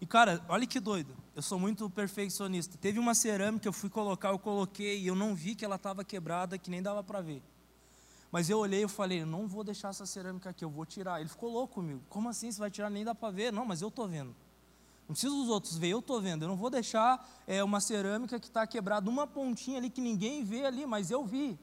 E 0.01 0.07
cara, 0.07 0.41
olha 0.49 0.67
que 0.67 0.79
doido. 0.79 1.13
Eu 1.35 1.43
sou 1.43 1.59
muito 1.59 1.91
perfeccionista. 1.91 2.79
Teve 2.79 2.99
uma 2.99 3.15
cerâmica, 3.15 3.67
eu 3.67 3.73
fui 3.73 3.91
colocar, 3.91 4.29
eu 4.29 4.39
coloquei 4.39 5.01
e 5.01 5.09
eu 5.09 5.17
não 5.17 5.35
vi 5.35 5.57
que 5.57 5.65
ela 5.65 5.77
estava 5.77 6.05
quebrada, 6.05 6.57
que 6.57 6.71
nem 6.71 6.81
dava 6.81 7.03
para 7.03 7.21
ver. 7.21 7.43
Mas 8.31 8.49
eu 8.49 8.59
olhei 8.59 8.85
e 8.85 8.89
falei, 8.89 9.25
não 9.25 9.49
vou 9.49 9.65
deixar 9.65 9.89
essa 9.89 10.07
cerâmica 10.07 10.51
aqui, 10.51 10.65
eu 10.65 10.71
vou 10.71 10.87
tirar. 10.87 11.21
Ele 11.21 11.29
ficou 11.29 11.51
louco 11.51 11.75
comigo. 11.75 12.01
Como 12.09 12.29
assim? 12.29 12.51
Você 12.51 12.61
vai 12.61 12.71
tirar? 12.71 12.89
Nem 12.89 13.05
dá 13.05 13.15
para 13.15 13.31
ver. 13.31 13.53
Não, 13.53 13.65
mas 13.65 13.83
eu 13.83 13.89
estou 13.89 14.07
vendo. 14.07 14.35
Não 15.09 15.15
precisa 15.15 15.35
dos 15.35 15.49
outros 15.49 15.77
ver, 15.77 15.89
eu 15.89 15.99
estou 15.99 16.21
vendo. 16.21 16.45
Eu 16.45 16.49
não 16.49 16.57
vou 16.57 16.71
deixar 16.71 17.29
é, 17.45 17.65
uma 17.65 17.81
cerâmica 17.81 18.39
que 18.39 18.47
está 18.47 18.65
quebrada, 18.65 19.11
uma 19.11 19.27
pontinha 19.27 19.79
ali 19.79 19.91
que 19.91 20.01
ninguém 20.01 20.45
vê 20.45 20.65
ali, 20.65 20.87
mas 20.87 21.11
eu 21.11 21.25
vi. 21.25 21.59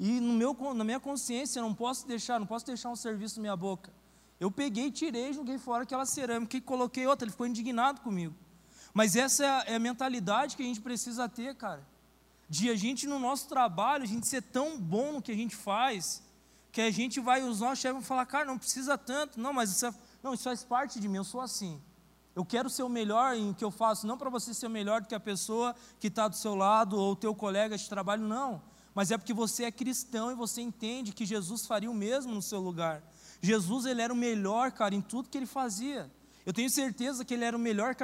E 0.00 0.18
no 0.18 0.32
meu, 0.32 0.56
na 0.74 0.84
minha 0.84 0.98
consciência, 0.98 1.60
eu 1.60 1.64
não 1.64 1.74
posso 1.74 2.06
deixar, 2.06 2.40
não 2.40 2.46
posso 2.46 2.64
deixar 2.64 2.88
um 2.88 2.96
serviço 2.96 3.36
na 3.36 3.42
minha 3.42 3.56
boca. 3.56 3.92
Eu 4.40 4.50
peguei, 4.50 4.90
tirei, 4.90 5.34
joguei 5.34 5.58
fora 5.58 5.82
aquela 5.82 6.06
cerâmica 6.06 6.56
e 6.56 6.60
coloquei 6.62 7.06
outra. 7.06 7.26
Ele 7.26 7.32
ficou 7.32 7.46
indignado 7.46 8.00
comigo. 8.00 8.34
Mas 8.94 9.14
essa 9.14 9.44
é 9.44 9.74
a 9.74 9.78
mentalidade 9.78 10.56
que 10.56 10.62
a 10.62 10.66
gente 10.66 10.80
precisa 10.80 11.28
ter, 11.28 11.54
cara 11.54 11.95
de 12.48 12.70
a 12.70 12.76
gente 12.76 13.06
no 13.06 13.18
nosso 13.18 13.48
trabalho, 13.48 14.04
a 14.04 14.06
gente 14.06 14.26
ser 14.26 14.42
tão 14.42 14.78
bom 14.78 15.12
no 15.12 15.22
que 15.22 15.32
a 15.32 15.34
gente 15.34 15.56
faz, 15.56 16.22
que 16.70 16.80
a 16.80 16.90
gente 16.90 17.20
vai, 17.20 17.42
os 17.42 17.60
nossos 17.60 17.78
chefes 17.78 17.94
vão 17.94 18.02
falar, 18.02 18.26
cara, 18.26 18.44
não 18.44 18.58
precisa 18.58 18.96
tanto, 18.96 19.40
não, 19.40 19.52
mas 19.52 19.70
isso, 19.70 19.86
é, 19.86 19.94
não, 20.22 20.34
isso 20.34 20.44
faz 20.44 20.62
parte 20.62 21.00
de 21.00 21.08
mim, 21.08 21.16
eu 21.16 21.24
sou 21.24 21.40
assim. 21.40 21.80
Eu 22.34 22.44
quero 22.44 22.68
ser 22.68 22.82
o 22.82 22.88
melhor 22.88 23.34
em 23.34 23.54
que 23.54 23.64
eu 23.64 23.70
faço, 23.70 24.06
não 24.06 24.18
para 24.18 24.28
você 24.28 24.52
ser 24.52 24.68
melhor 24.68 25.00
do 25.00 25.08
que 25.08 25.14
a 25.14 25.20
pessoa 25.20 25.74
que 25.98 26.08
está 26.08 26.28
do 26.28 26.36
seu 26.36 26.54
lado 26.54 26.98
ou 26.98 27.12
o 27.12 27.16
teu 27.16 27.34
colega 27.34 27.78
de 27.78 27.88
trabalho, 27.88 28.22
não. 28.22 28.62
Mas 28.94 29.10
é 29.10 29.16
porque 29.16 29.32
você 29.32 29.64
é 29.64 29.72
cristão 29.72 30.30
e 30.30 30.34
você 30.34 30.60
entende 30.60 31.12
que 31.12 31.24
Jesus 31.24 31.66
faria 31.66 31.90
o 31.90 31.94
mesmo 31.94 32.34
no 32.34 32.42
seu 32.42 32.60
lugar. 32.60 33.02
Jesus, 33.40 33.86
ele 33.86 34.02
era 34.02 34.12
o 34.12 34.16
melhor, 34.16 34.70
cara, 34.72 34.94
em 34.94 35.00
tudo 35.00 35.28
que 35.30 35.38
ele 35.38 35.46
fazia. 35.46 36.10
Eu 36.46 36.52
tenho 36.52 36.70
certeza 36.70 37.24
que 37.24 37.34
ele 37.34 37.44
era 37.44 37.56
o 37.56 37.60
melhor 37.60 37.96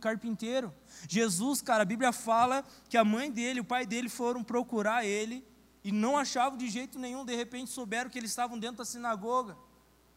carpinteiro. 0.00 0.72
Jesus, 1.06 1.60
cara, 1.60 1.82
a 1.82 1.84
Bíblia 1.84 2.12
fala 2.12 2.64
que 2.88 2.96
a 2.96 3.04
mãe 3.04 3.30
dele, 3.30 3.60
o 3.60 3.64
pai 3.64 3.84
dele 3.84 4.08
foram 4.08 4.42
procurar 4.42 5.04
ele 5.04 5.46
e 5.84 5.92
não 5.92 6.16
achavam 6.16 6.56
de 6.56 6.70
jeito 6.70 6.98
nenhum. 6.98 7.26
De 7.26 7.36
repente 7.36 7.70
souberam 7.70 8.08
que 8.08 8.18
eles 8.18 8.30
estavam 8.30 8.58
dentro 8.58 8.78
da 8.78 8.86
sinagoga. 8.86 9.54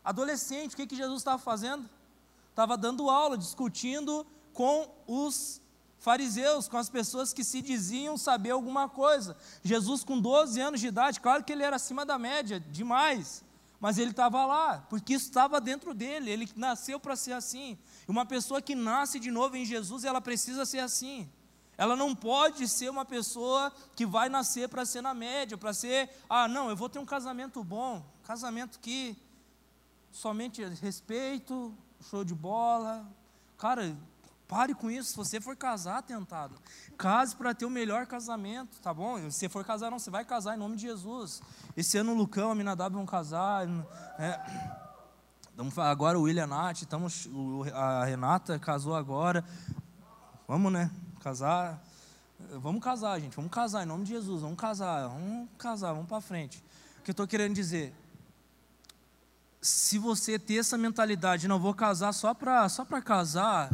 Adolescente, 0.01 0.71
o 0.73 0.77
que, 0.77 0.87
que 0.87 0.95
Jesus 0.95 1.19
estava 1.19 1.37
fazendo? 1.37 1.89
Estava 2.49 2.77
dando 2.77 3.09
aula, 3.09 3.37
discutindo 3.37 4.25
com 4.53 4.89
os 5.05 5.61
fariseus, 5.99 6.69
com 6.69 6.77
as 6.77 6.89
pessoas 6.89 7.33
que 7.33 7.43
se 7.43 7.61
diziam 7.61 8.17
saber 8.17 8.51
alguma 8.51 8.87
coisa. 8.87 9.35
Jesus, 9.61 10.05
com 10.05 10.17
12 10.17 10.57
anos 10.61 10.79
de 10.79 10.87
idade, 10.87 11.19
claro 11.19 11.43
que 11.43 11.51
ele 11.51 11.63
era 11.63 11.75
acima 11.75 12.05
da 12.05 12.17
média, 12.17 12.61
demais 12.61 13.43
mas 13.83 13.97
ele 13.97 14.11
estava 14.11 14.45
lá, 14.45 14.77
porque 14.89 15.13
isso 15.13 15.25
estava 15.25 15.59
dentro 15.59 15.93
dele, 15.93 16.31
ele 16.31 16.49
nasceu 16.55 17.01
para 17.01 17.17
ser 17.17 17.33
assim. 17.33 17.77
Uma 18.07 18.25
pessoa 18.25 18.61
que 18.61 18.75
nasce 18.75 19.19
de 19.19 19.29
novo 19.29 19.57
em 19.57 19.65
Jesus, 19.65 20.05
ela 20.05 20.21
precisa 20.21 20.65
ser 20.65 20.79
assim. 20.79 21.29
Ela 21.77 21.93
não 21.93 22.15
pode 22.15 22.65
ser 22.69 22.89
uma 22.89 23.03
pessoa 23.03 23.73
que 23.93 24.05
vai 24.05 24.29
nascer 24.29 24.69
para 24.69 24.85
ser 24.85 25.01
na 25.01 25.13
média, 25.13 25.57
para 25.57 25.73
ser, 25.73 26.09
ah, 26.29 26.47
não, 26.47 26.69
eu 26.69 26.77
vou 26.77 26.87
ter 26.87 26.97
um 26.97 27.05
casamento 27.05 27.61
bom, 27.61 28.01
casamento 28.23 28.79
que 28.79 29.17
somente 30.13 30.63
respeito, 30.63 31.77
show 32.09 32.23
de 32.23 32.33
bola. 32.33 33.05
Cara, 33.57 33.97
Pare 34.47 34.73
com 34.75 34.91
isso. 34.91 35.11
Se 35.11 35.15
você 35.15 35.41
for 35.41 35.55
casar, 35.55 36.03
tentado, 36.03 36.55
case 36.97 37.35
para 37.35 37.53
ter 37.53 37.65
o 37.65 37.69
melhor 37.69 38.05
casamento, 38.05 38.79
tá 38.81 38.93
bom? 38.93 39.17
Se 39.17 39.31
você 39.31 39.49
for 39.49 39.63
casar, 39.63 39.89
não, 39.89 39.99
você 39.99 40.09
vai 40.09 40.25
casar 40.25 40.55
em 40.55 40.59
nome 40.59 40.75
de 40.75 40.83
Jesus. 40.83 41.41
Esse 41.75 41.97
ano 41.97 42.11
o 42.11 42.15
Lucão, 42.15 42.51
a 42.51 42.55
Minadab 42.55 42.93
vão 42.95 43.05
casar. 43.05 43.67
É, 44.19 44.39
agora 45.77 46.19
o 46.19 46.23
William 46.23 46.47
Nath, 46.47 46.81
estamos, 46.81 47.27
a 47.73 48.05
Renata 48.05 48.59
casou 48.59 48.95
agora. 48.95 49.43
Vamos, 50.47 50.71
né? 50.71 50.91
Casar. 51.21 51.81
Vamos 52.51 52.83
casar, 52.83 53.19
gente. 53.19 53.35
Vamos 53.35 53.51
casar 53.51 53.83
em 53.83 53.87
nome 53.87 54.03
de 54.03 54.11
Jesus. 54.11 54.41
Vamos 54.41 54.57
casar. 54.57 55.07
Vamos 55.07 55.49
casar. 55.57 55.93
Vamos 55.93 56.07
para 56.07 56.21
frente. 56.21 56.63
O 56.99 57.03
que 57.03 57.09
eu 57.09 57.13
estou 57.13 57.27
querendo 57.27 57.55
dizer? 57.55 57.93
Se 59.61 59.97
você 59.97 60.37
ter 60.37 60.57
essa 60.57 60.77
mentalidade, 60.77 61.47
não 61.47 61.59
vou 61.59 61.73
casar 61.73 62.11
só 62.11 62.33
para 62.33 62.67
só 62.67 62.85
casar, 62.85 63.71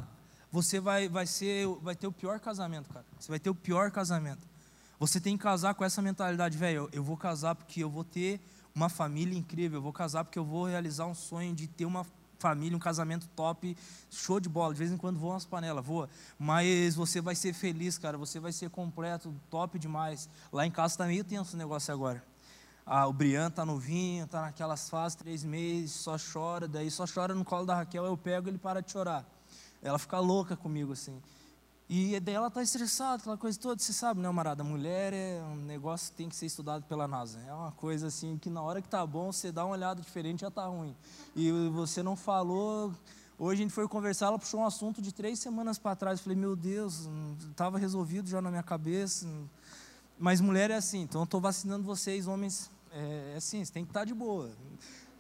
você 0.52 0.80
vai, 0.80 1.08
vai, 1.08 1.28
ser, 1.28 1.68
vai 1.82 1.96
ter 1.96 2.08
o 2.08 2.12
pior 2.12 2.40
casamento, 2.40 2.90
cara. 2.90 3.06
Você 3.20 3.32
vai 3.32 3.40
ter 3.40 3.50
o 3.50 3.56
pior 3.56 3.92
casamento. 3.92 4.48
Você 5.00 5.20
tem 5.20 5.38
que 5.38 5.44
casar 5.44 5.76
com 5.76 5.84
essa 5.84 6.02
mentalidade, 6.02 6.58
velho. 6.58 6.78
Eu, 6.78 6.90
eu 6.94 7.04
vou 7.04 7.16
casar 7.16 7.56
porque 7.56 7.84
eu 7.84 7.90
vou 7.90 8.04
ter 8.04 8.42
uma 8.74 8.90
família 8.90 9.38
incrível. 9.38 9.78
Eu 9.78 9.84
vou 9.84 9.94
casar 9.94 10.24
porque 10.26 10.40
eu 10.40 10.44
vou 10.44 10.66
realizar 10.66 11.06
um 11.06 11.16
sonho 11.16 11.54
de 11.54 11.68
ter 11.68 11.86
uma 11.86 12.06
família, 12.40 12.76
um 12.76 12.80
casamento 12.80 13.28
top, 13.36 13.78
show 14.10 14.40
de 14.40 14.50
bola. 14.50 14.74
De 14.74 14.80
vez 14.80 14.92
em 14.92 14.98
quando 14.98 15.20
voa 15.20 15.34
umas 15.34 15.46
panelas, 15.46 15.86
voa. 15.86 16.10
Mas 16.38 16.96
você 16.96 17.22
vai 17.22 17.36
ser 17.36 17.54
feliz, 17.54 17.98
cara. 17.98 18.18
Você 18.18 18.40
vai 18.40 18.52
ser 18.52 18.70
completo, 18.70 19.34
top 19.50 19.78
demais. 19.78 20.28
Lá 20.52 20.66
em 20.66 20.72
casa 20.72 20.96
está 20.96 21.06
meio 21.06 21.24
tenso 21.24 21.56
o 21.56 21.60
negócio 21.60 21.94
agora. 21.94 22.24
Ah, 22.86 23.06
o 23.06 23.14
Brian 23.14 23.52
tá 23.52 23.64
novinho, 23.64 24.26
tá 24.26 24.42
naquelas 24.42 24.90
fases, 24.90 25.16
três 25.16 25.44
meses, 25.44 25.92
só 25.92 26.16
chora, 26.18 26.68
daí 26.68 26.90
só 26.90 27.06
chora 27.06 27.36
no 27.36 27.46
colo 27.46 27.64
da 27.64 27.76
Raquel, 27.76 28.04
eu 28.04 28.18
pego 28.18 28.50
ele 28.50 28.58
para 28.58 28.82
de 28.82 28.92
chorar. 28.92 29.24
Ela 29.82 29.98
fica 29.98 30.20
louca 30.20 30.56
comigo, 30.56 30.94
assim. 30.94 31.22
E 31.92 32.20
daí 32.20 32.36
ela 32.36 32.50
está 32.50 32.62
estressada, 32.62 33.16
aquela 33.16 33.38
coisa 33.38 33.60
toda. 33.60 33.82
Você 33.82 33.92
sabe, 33.92 34.22
né, 34.22 34.30
Marada? 34.30 34.64
Mulher 34.64 35.12
é 35.12 35.42
um 35.42 35.56
negócio 35.56 36.12
que 36.12 36.18
tem 36.18 36.30
que 36.30 36.36
ser 36.36 36.46
estudado 36.46 36.84
pela 36.84 37.08
NASA. 37.08 37.40
É 37.48 37.52
uma 37.52 37.72
coisa 37.72 38.08
assim 38.08 38.38
que 38.38 38.48
na 38.48 38.62
hora 38.62 38.80
que 38.80 38.88
tá 38.88 39.04
bom, 39.08 39.32
você 39.32 39.52
dá 39.52 39.66
uma 39.66 39.74
olhada 39.74 40.00
diferente 40.00 40.42
já 40.42 40.52
tá 40.52 40.68
ruim. 40.68 40.96
E 41.36 41.52
você 41.70 42.04
não 42.04 42.16
falou. 42.16 42.94
Hoje 43.40 43.62
a 43.62 43.64
gente 43.64 43.74
foi 43.74 43.88
conversar, 43.88 44.28
ela 44.28 44.38
puxou 44.38 44.60
um 44.60 44.66
assunto 44.66 45.02
de 45.02 45.12
três 45.12 45.40
semanas 45.40 45.80
para 45.80 45.96
trás. 45.96 46.20
Eu 46.20 46.26
falei, 46.26 46.38
meu 46.38 46.56
Deus, 46.56 47.10
estava 47.50 47.80
resolvido 47.80 48.30
já 48.30 48.40
na 48.40 48.52
minha 48.52 48.62
cabeça. 48.62 49.28
Mas 50.20 50.40
mulher 50.40 50.70
é 50.70 50.76
assim, 50.76 51.02
então 51.02 51.22
eu 51.22 51.26
estou 51.26 51.42
vacinando 51.42 51.84
vocês, 51.84 52.28
homens. 52.28 52.70
É, 52.92 53.32
é 53.34 53.38
assim, 53.38 53.66
você 53.66 53.74
tem 53.74 53.84
que 53.84 53.90
estar 53.90 54.02
tá 54.02 54.06
de 54.06 54.14
boa. 54.14 54.52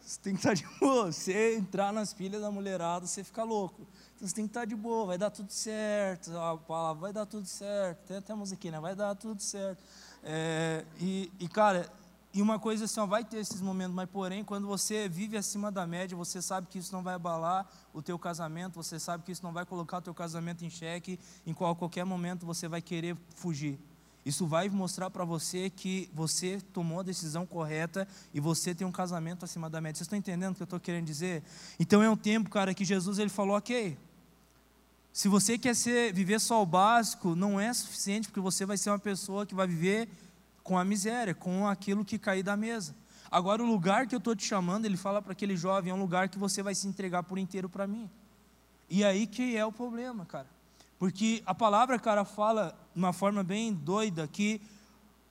Você 0.02 0.20
tem 0.22 0.34
que 0.34 0.40
estar 0.40 0.50
tá 0.50 0.54
de 0.54 0.80
boa. 0.80 1.12
Você 1.12 1.56
entrar 1.56 1.92
nas 1.92 2.14
pilhas 2.14 2.42
da 2.42 2.52
mulherada, 2.52 3.08
você 3.08 3.24
fica 3.24 3.44
louco. 3.44 3.88
Então 4.20 4.28
você 4.28 4.36
tem 4.36 4.44
que 4.44 4.50
estar 4.50 4.66
de 4.66 4.76
boa, 4.76 5.06
vai 5.06 5.18
dar 5.18 5.30
tudo 5.30 5.50
certo. 5.50 6.38
A 6.38 6.58
palavra 6.58 7.00
vai 7.00 7.14
dar 7.14 7.26
tudo 7.26 7.48
certo. 7.48 8.06
Tem 8.06 8.18
até 8.18 8.34
a 8.34 8.36
musiquinha, 8.36 8.74
né? 8.74 8.80
vai 8.82 8.94
dar 8.94 9.16
tudo 9.16 9.42
certo. 9.42 9.82
É, 10.22 10.84
e, 11.00 11.32
e, 11.40 11.48
cara, 11.48 11.90
e 12.34 12.42
uma 12.42 12.60
coisa 12.60 12.84
assim, 12.84 13.00
ó, 13.00 13.06
vai 13.06 13.24
ter 13.24 13.38
esses 13.38 13.62
momentos, 13.62 13.96
mas 13.96 14.10
porém, 14.10 14.44
quando 14.44 14.68
você 14.68 15.08
vive 15.08 15.38
acima 15.38 15.72
da 15.72 15.88
média, 15.88 16.18
você 16.18 16.42
sabe 16.42 16.68
que 16.68 16.78
isso 16.80 16.92
não 16.92 17.02
vai 17.02 17.16
abalar 17.16 17.66
o 17.94 18.02
teu 18.02 18.20
casamento, 18.20 18.76
você 18.76 19.00
sabe 19.00 19.24
que 19.24 19.32
isso 19.32 19.42
não 19.42 19.54
vai 19.54 19.66
colocar 19.66 20.00
o 20.00 20.02
teu 20.02 20.14
casamento 20.14 20.66
em 20.66 20.70
xeque, 20.70 21.18
em 21.48 21.54
qual, 21.54 21.74
qualquer 21.74 22.04
momento 22.04 22.46
você 22.46 22.68
vai 22.68 22.82
querer 22.82 23.16
fugir. 23.38 23.80
Isso 24.26 24.46
vai 24.46 24.68
mostrar 24.68 25.10
para 25.10 25.24
você 25.24 25.70
que 25.70 26.10
você 26.14 26.60
tomou 26.74 27.00
a 27.00 27.04
decisão 27.04 27.46
correta 27.46 28.06
e 28.34 28.42
você 28.42 28.76
tem 28.76 28.86
um 28.86 28.92
casamento 28.92 29.46
acima 29.46 29.70
da 29.70 29.80
média. 29.80 29.96
Vocês 29.96 30.08
estão 30.08 30.20
entendendo 30.20 30.52
o 30.52 30.56
que 30.56 30.62
eu 30.62 30.66
estou 30.66 30.80
querendo 30.80 31.06
dizer? 31.06 31.42
Então 31.80 32.04
é 32.04 32.10
um 32.10 32.18
tempo, 32.18 32.50
cara, 32.50 32.74
que 32.74 32.84
Jesus 32.84 33.18
ele 33.18 33.30
falou, 33.30 33.56
ok, 33.56 33.98
se 35.20 35.28
você 35.28 35.58
quer 35.58 35.76
ser, 35.76 36.14
viver 36.14 36.40
só 36.40 36.64
o 36.64 36.66
básico, 36.66 37.36
não 37.36 37.60
é 37.60 37.74
suficiente, 37.74 38.30
porque 38.30 38.40
você 38.40 38.66
vai 38.66 38.78
ser 38.78 38.90
uma 38.90 38.98
pessoa 38.98 39.46
que 39.46 39.54
vai 39.54 39.68
viver 39.68 40.08
com 40.64 40.78
a 40.78 40.86
miséria, 40.86 41.36
com 41.36 41.68
aquilo 41.68 42.06
que 42.06 42.18
cair 42.18 42.42
da 42.42 42.56
mesa. 42.56 42.96
Agora, 43.30 43.62
o 43.62 43.66
lugar 43.66 44.08
que 44.08 44.16
eu 44.16 44.18
estou 44.18 44.34
te 44.34 44.46
chamando, 44.46 44.86
ele 44.86 44.96
fala 44.96 45.22
para 45.22 45.34
aquele 45.34 45.58
jovem, 45.58 45.92
é 45.92 45.94
um 45.94 46.00
lugar 46.00 46.30
que 46.30 46.40
você 46.40 46.64
vai 46.64 46.74
se 46.74 46.88
entregar 46.88 47.24
por 47.24 47.38
inteiro 47.38 47.68
para 47.68 47.86
mim. 47.86 48.10
E 48.90 49.04
aí 49.04 49.28
que 49.28 49.58
é 49.58 49.66
o 49.66 49.74
problema, 49.74 50.26
cara. 50.26 50.48
Porque 50.98 51.44
a 51.46 51.54
palavra, 51.54 52.00
cara, 52.00 52.24
fala 52.24 52.74
de 52.96 53.00
uma 53.02 53.12
forma 53.12 53.44
bem 53.44 53.74
doida 53.74 54.26
que 54.26 54.62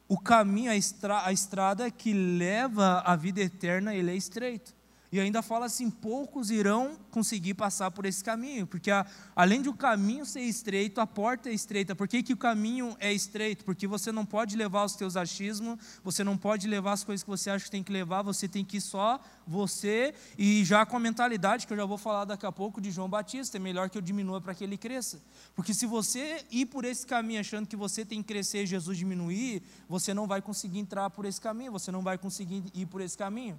o 0.06 0.18
caminho, 0.20 0.70
a, 0.70 0.76
estra 0.76 1.24
a 1.24 1.32
estrada 1.32 1.90
que 1.90 2.12
leva 2.12 3.00
à 3.06 3.16
vida 3.16 3.40
eterna, 3.40 3.94
ele 3.94 4.10
é 4.10 4.14
estreito. 4.14 4.76
E 5.10 5.18
ainda 5.18 5.40
fala 5.40 5.66
assim: 5.66 5.90
poucos 5.90 6.50
irão 6.50 6.96
conseguir 7.10 7.54
passar 7.54 7.90
por 7.90 8.04
esse 8.04 8.22
caminho, 8.22 8.66
porque 8.66 8.90
a, 8.90 9.06
além 9.34 9.62
de 9.62 9.68
o 9.68 9.74
caminho 9.74 10.26
ser 10.26 10.42
estreito, 10.42 11.00
a 11.00 11.06
porta 11.06 11.48
é 11.48 11.52
estreita. 11.52 11.94
Por 11.94 12.06
que, 12.06 12.22
que 12.22 12.32
o 12.32 12.36
caminho 12.36 12.94
é 13.00 13.12
estreito? 13.12 13.64
Porque 13.64 13.86
você 13.86 14.12
não 14.12 14.26
pode 14.26 14.56
levar 14.56 14.84
os 14.84 14.94
teus 14.94 15.16
achismos, 15.16 15.78
você 16.04 16.22
não 16.22 16.36
pode 16.36 16.68
levar 16.68 16.92
as 16.92 17.04
coisas 17.04 17.24
que 17.24 17.30
você 17.30 17.48
acha 17.48 17.64
que 17.64 17.70
tem 17.70 17.82
que 17.82 17.92
levar, 17.92 18.22
você 18.22 18.46
tem 18.46 18.64
que 18.64 18.76
ir 18.76 18.80
só 18.80 19.18
você, 19.46 20.14
e 20.36 20.62
já 20.64 20.84
com 20.84 20.96
a 20.96 21.00
mentalidade 21.00 21.66
que 21.66 21.72
eu 21.72 21.76
já 21.76 21.86
vou 21.86 21.98
falar 21.98 22.26
daqui 22.26 22.44
a 22.44 22.52
pouco 22.52 22.80
de 22.80 22.90
João 22.90 23.08
Batista: 23.08 23.56
é 23.56 23.60
melhor 23.60 23.88
que 23.88 23.96
eu 23.96 24.02
diminua 24.02 24.40
para 24.40 24.54
que 24.54 24.62
ele 24.62 24.76
cresça. 24.76 25.22
Porque 25.54 25.72
se 25.72 25.86
você 25.86 26.44
ir 26.50 26.66
por 26.66 26.84
esse 26.84 27.06
caminho 27.06 27.40
achando 27.40 27.66
que 27.66 27.76
você 27.76 28.04
tem 28.04 28.22
que 28.22 28.28
crescer 28.28 28.64
e 28.64 28.66
Jesus 28.66 28.98
diminuir, 28.98 29.62
você 29.88 30.12
não 30.12 30.26
vai 30.26 30.42
conseguir 30.42 30.78
entrar 30.78 31.08
por 31.08 31.24
esse 31.24 31.40
caminho, 31.40 31.72
você 31.72 31.90
não 31.90 32.02
vai 32.02 32.18
conseguir 32.18 32.62
ir 32.74 32.86
por 32.86 33.00
esse 33.00 33.16
caminho. 33.16 33.58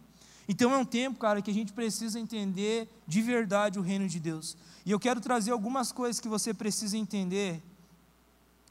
Então 0.51 0.73
é 0.73 0.77
um 0.79 0.83
tempo, 0.83 1.19
cara, 1.19 1.43
que 1.43 1.51
a 1.51 1.53
gente 1.53 1.71
precisa 1.71 2.19
entender 2.19 2.89
de 3.05 3.21
verdade 3.21 3.77
o 3.77 3.83
reino 3.83 4.07
de 4.07 4.19
Deus. 4.19 4.57
E 4.83 4.89
eu 4.89 4.99
quero 4.99 5.21
trazer 5.21 5.51
algumas 5.51 5.91
coisas 5.91 6.19
que 6.19 6.27
você 6.27 6.55
precisa 6.55 6.97
entender 6.97 7.61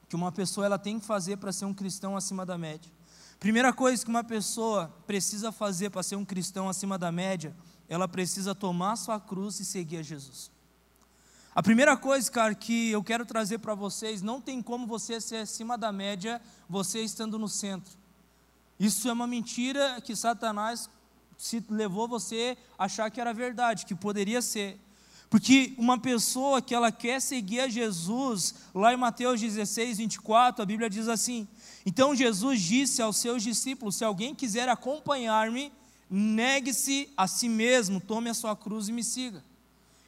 que 0.09 0.17
uma 0.17 0.33
pessoa 0.33 0.67
ela 0.67 0.77
tem 0.77 0.99
que 0.99 1.07
fazer 1.07 1.37
para 1.37 1.53
ser 1.53 1.67
um 1.67 1.73
cristão 1.73 2.17
acima 2.17 2.45
da 2.45 2.59
média. 2.59 2.91
Primeira 3.39 3.73
coisa 3.73 4.05
que 4.05 4.11
uma 4.11 4.25
pessoa 4.25 4.93
precisa 5.07 5.53
fazer 5.53 5.91
para 5.91 6.03
ser 6.03 6.17
um 6.17 6.25
cristão 6.25 6.69
acima 6.69 6.99
da 6.99 7.13
média, 7.13 7.55
ela 7.89 8.09
precisa 8.09 8.57
tomar 8.57 8.97
sua 8.97 9.21
cruz 9.21 9.61
e 9.61 9.65
seguir 9.65 9.99
a 9.99 10.03
Jesus. 10.03 10.51
A 11.55 11.63
primeira 11.63 11.97
coisa, 11.97 12.29
cara, 12.29 12.57
que 12.57 12.91
eu 12.91 13.05
quero 13.05 13.25
trazer 13.25 13.59
para 13.59 13.77
vocês, 13.77 14.21
não 14.21 14.41
tem 14.41 14.61
como 14.61 14.85
você 14.85 15.21
ser 15.21 15.37
acima 15.37 15.79
da 15.79 15.93
média 15.93 16.43
você 16.69 17.03
estando 17.03 17.39
no 17.39 17.49
centro. 17.49 17.97
Isso 18.81 19.09
é 19.09 19.13
uma 19.13 19.29
mentira 19.29 20.01
que 20.01 20.17
Satanás 20.17 20.91
se 21.39 21.65
levou 21.71 22.09
você 22.09 22.59
a 22.77 22.85
achar 22.85 23.11
que 23.11 23.21
era 23.21 23.33
verdade, 23.33 23.87
que 23.87 23.95
poderia 23.95 24.43
ser. 24.43 24.79
Porque 25.31 25.75
uma 25.79 25.99
pessoa 25.99 26.61
que 26.61 26.75
ela 26.75 26.91
quer 26.91 27.21
seguir 27.21 27.61
a 27.61 27.69
Jesus, 27.69 28.55
lá 28.75 28.93
em 28.93 28.97
Mateus 28.97 29.41
16, 29.41 29.99
24, 29.99 30.63
a 30.63 30.67
Bíblia 30.67 30.91
diz 30.91 31.07
assim: 31.07 31.47
Então 31.87 32.15
Jesus 32.15 32.61
disse 32.61 33.01
aos 33.01 33.19
seus 33.19 33.43
discípulos: 33.43 33.97
Se 33.97 34.05
alguém 34.05 34.35
quiser 34.35 34.69
acompanhar-me, 34.69 35.73
negue-se 36.11 37.11
a 37.17 37.29
si 37.29 37.49
mesmo, 37.49 38.01
tome 38.01 38.31
a 38.31 38.35
sua 38.35 38.57
cruz 38.57 38.89
e 38.89 38.93
me 38.93 39.05
siga. 39.05 39.45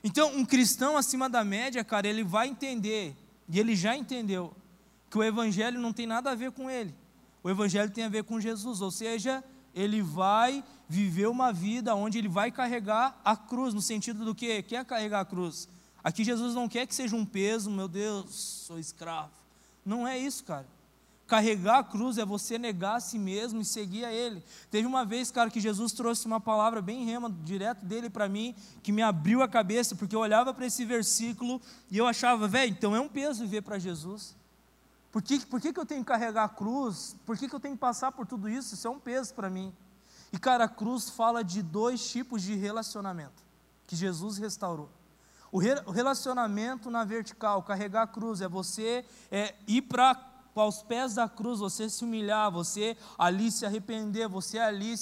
Então, 0.03 0.35
um 0.35 0.45
cristão 0.47 0.97
acima 0.97 1.29
da 1.29 1.45
média, 1.45 1.85
cara, 1.85 2.09
ele 2.09 2.25
vai 2.25 2.49
entender, 2.49 3.14
e 3.49 3.61
ele 3.61 3.77
já 3.77 3.95
entendeu, 3.95 4.55
que 5.11 5.19
o 5.19 5.23
Evangelho 5.23 5.79
não 5.79 5.93
tem 5.93 6.07
nada 6.07 6.31
a 6.31 6.35
ver 6.35 6.53
com 6.53 6.71
ele, 6.71 6.95
o 7.43 7.51
Evangelho 7.51 7.90
tem 7.90 8.05
a 8.05 8.09
ver 8.09 8.25
com 8.25 8.40
Jesus, 8.40 8.81
ou 8.81 8.90
seja, 8.90 9.45
ele 9.74 10.02
vai 10.02 10.64
viver 10.88 11.28
uma 11.28 11.52
vida 11.52 11.94
onde 11.94 12.18
ele 12.18 12.28
vai 12.28 12.50
carregar 12.50 13.20
a 13.24 13.37
cruz, 13.37 13.72
no 13.72 13.80
sentido 13.80 14.24
do 14.24 14.35
que? 14.35 14.62
Quer 14.62 14.85
carregar 14.85 15.20
a 15.20 15.24
cruz. 15.24 15.68
Aqui 16.02 16.24
Jesus 16.24 16.54
não 16.54 16.68
quer 16.68 16.87
que 16.87 16.94
seja 16.94 17.14
um 17.14 17.24
peso, 17.24 17.70
meu 17.70 17.87
Deus, 17.87 18.35
sou 18.66 18.78
escravo. 18.78 19.30
Não 19.85 20.06
é 20.06 20.18
isso, 20.18 20.44
cara. 20.44 20.66
Carregar 21.26 21.78
a 21.78 21.85
cruz 21.85 22.18
é 22.18 22.24
você 22.24 22.59
negar 22.59 22.96
a 22.96 23.00
si 23.00 23.16
mesmo 23.16 23.61
e 23.61 23.64
seguir 23.64 24.04
a 24.04 24.12
Ele. 24.12 24.42
Teve 24.68 24.85
uma 24.85 25.04
vez, 25.04 25.30
cara, 25.30 25.48
que 25.48 25.61
Jesus 25.61 25.92
trouxe 25.92 26.26
uma 26.26 26.40
palavra 26.40 26.83
bem 26.83 27.04
rema, 27.04 27.30
direto 27.44 27.85
dele 27.85 28.11
para 28.11 28.28
mim, 28.28 28.52
que 28.83 28.90
me 28.90 29.00
abriu 29.00 29.40
a 29.40 29.46
cabeça, 29.46 29.94
porque 29.94 30.16
eu 30.16 30.20
olhava 30.20 30.52
para 30.52 30.66
esse 30.66 30.85
versículo 30.85 31.62
e 31.88 31.96
eu 31.96 32.04
achava, 32.04 32.48
velho, 32.48 32.72
então 32.72 32.96
é 32.96 33.00
um 33.00 33.09
peso 33.09 33.42
viver 33.42 33.62
para 33.62 33.78
Jesus. 33.78 34.35
Por 35.12 35.23
que, 35.23 35.44
por 35.46 35.61
que, 35.61 35.73
que 35.73 35.81
eu 35.81 35.87
tenho 35.87 36.03
que 36.03 36.09
carregar 36.09 36.44
a 36.44 36.49
cruz? 36.49 37.16
Por 37.27 37.37
que, 37.37 37.49
que 37.49 37.55
eu 37.55 37.61
tenho 37.61 37.75
que 37.75 37.81
passar 37.81 38.12
por 38.12 38.27
tudo 38.27 38.49
isso? 38.49 38.75
Isso 38.75 38.87
é 38.87 38.90
um 38.90 39.01
peso 39.01 39.35
para 39.35 39.51
mim. 39.51 39.75
E, 40.33 40.38
cara, 40.38 40.64
a 40.64 40.68
cruz 40.68 41.11
fala 41.11 41.42
de 41.42 41.62
dois 41.62 42.09
tipos 42.09 42.42
de 42.42 42.55
relacionamento 42.55 43.42
que 43.87 43.96
Jesus 43.96 44.38
restaurou. 44.38 44.88
O, 45.51 45.59
re, 45.59 45.75
o 45.85 45.90
relacionamento 45.90 46.90
na 46.90 47.03
vertical, 47.03 47.62
carregar 47.64 48.03
a 48.03 48.07
cruz, 48.07 48.40
é 48.40 48.49
você 48.49 49.05
é, 49.33 49.55
ir 49.66 49.83
para 49.83 50.29
aos 50.55 50.83
pés 50.83 51.14
da 51.14 51.29
cruz, 51.29 51.59
você 51.59 51.88
se 51.88 52.05
humilhar, 52.05 52.51
você 52.51 52.96
ali 53.18 53.51
se 53.51 53.64
arrepender, 53.64 54.29
você 54.29 54.59
ali 54.59 54.94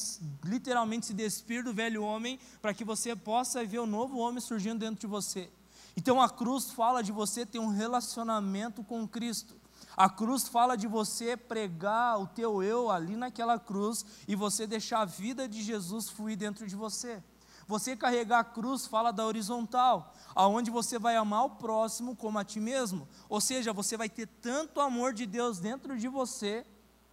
literalmente 0.44 1.06
se 1.06 1.14
despir 1.14 1.64
do 1.64 1.74
velho 1.74 2.02
homem, 2.02 2.38
para 2.62 2.72
que 2.72 2.84
você 2.84 3.14
possa 3.16 3.64
ver 3.64 3.80
o 3.80 3.86
novo 3.86 4.18
homem 4.18 4.40
surgindo 4.40 4.78
dentro 4.78 5.00
de 5.00 5.06
você. 5.06 5.50
Então 5.96 6.22
a 6.22 6.30
cruz 6.30 6.70
fala 6.70 7.02
de 7.02 7.10
você 7.10 7.44
ter 7.44 7.58
um 7.58 7.68
relacionamento 7.68 8.84
com 8.84 9.06
Cristo. 9.06 9.57
A 9.98 10.08
cruz 10.08 10.46
fala 10.46 10.76
de 10.76 10.86
você 10.86 11.36
pregar 11.36 12.20
o 12.20 12.26
teu 12.28 12.62
eu 12.62 12.88
ali 12.88 13.16
naquela 13.16 13.58
cruz 13.58 14.06
e 14.28 14.36
você 14.36 14.64
deixar 14.64 15.00
a 15.00 15.04
vida 15.04 15.48
de 15.48 15.60
Jesus 15.60 16.08
fluir 16.08 16.38
dentro 16.38 16.68
de 16.68 16.76
você. 16.76 17.20
Você 17.66 17.96
carregar 17.96 18.38
a 18.38 18.44
cruz 18.44 18.86
fala 18.86 19.10
da 19.10 19.26
horizontal, 19.26 20.14
aonde 20.36 20.70
você 20.70 21.00
vai 21.00 21.16
amar 21.16 21.46
o 21.46 21.50
próximo 21.50 22.14
como 22.14 22.38
a 22.38 22.44
ti 22.44 22.60
mesmo. 22.60 23.08
Ou 23.28 23.40
seja, 23.40 23.72
você 23.72 23.96
vai 23.96 24.08
ter 24.08 24.28
tanto 24.40 24.80
amor 24.80 25.12
de 25.12 25.26
Deus 25.26 25.58
dentro 25.58 25.98
de 25.98 26.06
você 26.06 26.64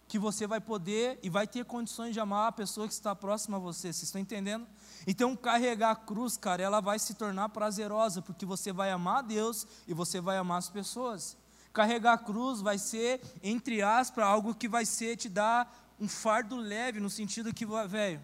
que 0.06 0.16
você 0.16 0.46
vai 0.46 0.60
poder 0.60 1.18
e 1.24 1.28
vai 1.28 1.48
ter 1.48 1.64
condições 1.64 2.12
de 2.12 2.20
amar 2.20 2.46
a 2.46 2.52
pessoa 2.52 2.86
que 2.86 2.94
está 2.94 3.16
próxima 3.16 3.56
a 3.56 3.60
você. 3.60 3.92
Vocês 3.92 4.04
estão 4.04 4.20
entendendo? 4.20 4.64
Então, 5.08 5.34
carregar 5.34 5.90
a 5.90 5.96
cruz, 5.96 6.36
cara, 6.36 6.62
ela 6.62 6.80
vai 6.80 7.00
se 7.00 7.14
tornar 7.14 7.48
prazerosa, 7.48 8.22
porque 8.22 8.46
você 8.46 8.72
vai 8.72 8.92
amar 8.92 9.18
a 9.18 9.22
Deus 9.22 9.66
e 9.88 9.92
você 9.92 10.20
vai 10.20 10.36
amar 10.36 10.58
as 10.58 10.70
pessoas. 10.70 11.36
Carregar 11.76 12.14
a 12.14 12.18
cruz 12.18 12.62
vai 12.62 12.78
ser, 12.78 13.20
entre 13.42 13.82
aspas, 13.82 14.24
algo 14.24 14.54
que 14.54 14.66
vai 14.66 14.86
ser 14.86 15.14
te 15.14 15.28
dar 15.28 15.94
um 16.00 16.08
fardo 16.08 16.56
leve, 16.56 17.00
no 17.00 17.10
sentido 17.10 17.52
que, 17.52 17.66
velho, 17.66 18.18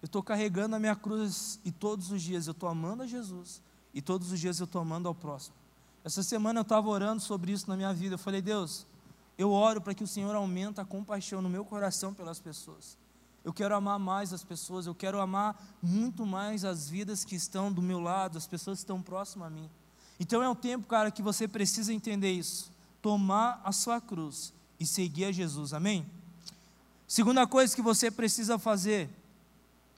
eu 0.00 0.06
estou 0.06 0.22
carregando 0.22 0.74
a 0.74 0.78
minha 0.78 0.96
cruz 0.96 1.60
e 1.62 1.70
todos 1.70 2.10
os 2.10 2.22
dias 2.22 2.46
eu 2.46 2.52
estou 2.52 2.66
amando 2.66 3.02
a 3.02 3.06
Jesus 3.06 3.60
e 3.92 4.00
todos 4.00 4.32
os 4.32 4.40
dias 4.40 4.60
eu 4.60 4.64
estou 4.64 4.80
amando 4.80 5.06
ao 5.08 5.14
próximo. 5.14 5.54
Essa 6.02 6.22
semana 6.22 6.60
eu 6.60 6.62
estava 6.62 6.88
orando 6.88 7.20
sobre 7.20 7.52
isso 7.52 7.68
na 7.68 7.76
minha 7.76 7.92
vida. 7.92 8.14
Eu 8.14 8.18
falei, 8.18 8.40
Deus, 8.40 8.86
eu 9.36 9.52
oro 9.52 9.82
para 9.82 9.92
que 9.92 10.02
o 10.02 10.08
Senhor 10.08 10.34
aumente 10.34 10.80
a 10.80 10.86
compaixão 10.86 11.42
no 11.42 11.50
meu 11.50 11.66
coração 11.66 12.14
pelas 12.14 12.40
pessoas. 12.40 12.96
Eu 13.44 13.52
quero 13.52 13.76
amar 13.76 13.98
mais 13.98 14.32
as 14.32 14.42
pessoas, 14.42 14.86
eu 14.86 14.94
quero 14.94 15.20
amar 15.20 15.62
muito 15.82 16.24
mais 16.24 16.64
as 16.64 16.88
vidas 16.88 17.26
que 17.26 17.36
estão 17.36 17.70
do 17.70 17.82
meu 17.82 18.00
lado, 18.00 18.38
as 18.38 18.46
pessoas 18.46 18.78
que 18.78 18.84
estão 18.84 19.02
próximas 19.02 19.48
a 19.48 19.50
mim. 19.50 19.68
Então 20.18 20.42
é 20.42 20.48
um 20.48 20.54
tempo, 20.54 20.86
cara, 20.86 21.10
que 21.10 21.22
você 21.22 21.48
precisa 21.48 21.92
entender 21.92 22.32
isso. 22.32 22.70
Tomar 23.02 23.60
a 23.64 23.72
sua 23.72 24.00
cruz 24.00 24.52
e 24.78 24.86
seguir 24.86 25.26
a 25.26 25.32
Jesus, 25.32 25.72
amém? 25.72 26.06
Segunda 27.06 27.46
coisa 27.46 27.74
que 27.74 27.82
você 27.82 28.10
precisa 28.10 28.58
fazer: 28.58 29.08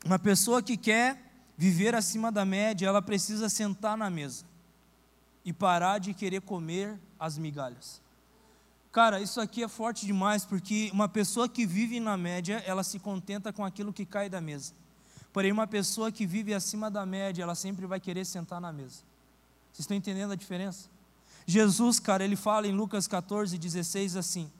uma 0.04 0.18
pessoa 0.18 0.62
que 0.62 0.76
quer 0.76 1.22
viver 1.56 1.94
acima 1.94 2.30
da 2.30 2.44
média, 2.44 2.86
ela 2.86 3.00
precisa 3.00 3.48
sentar 3.48 3.96
na 3.96 4.10
mesa 4.10 4.44
e 5.44 5.52
parar 5.52 5.98
de 5.98 6.12
querer 6.12 6.40
comer 6.42 6.98
as 7.18 7.38
migalhas. 7.38 8.00
Cara, 8.90 9.20
isso 9.20 9.40
aqui 9.40 9.62
é 9.62 9.68
forte 9.68 10.06
demais, 10.06 10.44
porque 10.44 10.90
uma 10.92 11.08
pessoa 11.08 11.48
que 11.48 11.66
vive 11.66 12.00
na 12.00 12.16
média, 12.16 12.62
ela 12.66 12.82
se 12.82 12.98
contenta 12.98 13.52
com 13.52 13.64
aquilo 13.64 13.92
que 13.92 14.06
cai 14.06 14.28
da 14.28 14.40
mesa. 14.40 14.72
Porém, 15.32 15.52
uma 15.52 15.66
pessoa 15.66 16.10
que 16.10 16.26
vive 16.26 16.54
acima 16.54 16.90
da 16.90 17.04
média, 17.04 17.42
ela 17.42 17.54
sempre 17.54 17.86
vai 17.86 18.00
querer 18.00 18.24
sentar 18.24 18.58
na 18.60 18.72
mesa. 18.72 19.02
Vocês 19.76 19.84
estão 19.84 19.96
entendendo 19.98 20.32
a 20.32 20.36
diferença? 20.36 20.88
Jesus, 21.44 22.00
cara, 22.00 22.24
ele 22.24 22.34
fala 22.34 22.66
em 22.66 22.72
Lucas 22.72 23.06
14, 23.06 23.58
16 23.58 24.16
assim: 24.16 24.50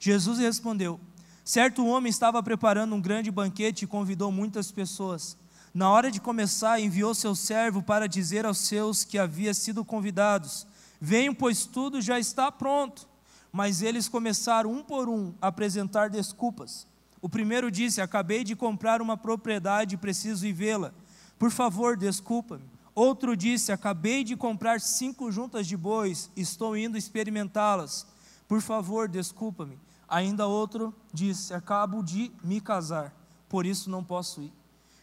Jesus 0.00 0.40
respondeu: 0.40 0.98
Certo 1.44 1.86
homem 1.86 2.10
estava 2.10 2.42
preparando 2.42 2.92
um 2.92 3.00
grande 3.00 3.30
banquete 3.30 3.84
e 3.84 3.86
convidou 3.86 4.32
muitas 4.32 4.72
pessoas. 4.72 5.36
Na 5.72 5.88
hora 5.88 6.10
de 6.10 6.20
começar, 6.20 6.80
enviou 6.80 7.14
seu 7.14 7.36
servo 7.36 7.80
para 7.80 8.08
dizer 8.08 8.44
aos 8.44 8.58
seus 8.58 9.04
que 9.04 9.18
havia 9.18 9.54
sido 9.54 9.84
convidados: 9.84 10.66
Venham, 11.00 11.32
pois 11.32 11.64
tudo 11.64 12.02
já 12.02 12.18
está 12.18 12.50
pronto. 12.50 13.08
Mas 13.52 13.82
eles 13.82 14.08
começaram 14.08 14.72
um 14.72 14.82
por 14.82 15.08
um 15.08 15.32
a 15.40 15.46
apresentar 15.46 16.10
desculpas. 16.10 16.88
O 17.22 17.28
primeiro 17.28 17.70
disse: 17.70 18.00
Acabei 18.00 18.42
de 18.42 18.56
comprar 18.56 19.00
uma 19.00 19.16
propriedade 19.16 19.94
e 19.94 19.98
preciso 19.98 20.44
ir 20.44 20.52
vê-la. 20.52 20.92
Por 21.38 21.52
favor, 21.52 21.96
desculpa-me. 21.96 22.75
Outro 22.96 23.36
disse: 23.36 23.70
Acabei 23.70 24.24
de 24.24 24.34
comprar 24.34 24.80
cinco 24.80 25.30
juntas 25.30 25.66
de 25.66 25.76
bois, 25.76 26.30
estou 26.34 26.74
indo 26.74 26.96
experimentá-las. 26.96 28.06
Por 28.48 28.62
favor, 28.62 29.06
desculpa-me. 29.06 29.78
Ainda 30.08 30.46
outro 30.46 30.94
disse: 31.12 31.52
Acabo 31.52 32.02
de 32.02 32.32
me 32.42 32.58
casar, 32.58 33.14
por 33.50 33.66
isso 33.66 33.90
não 33.90 34.02
posso 34.02 34.40
ir. 34.40 34.52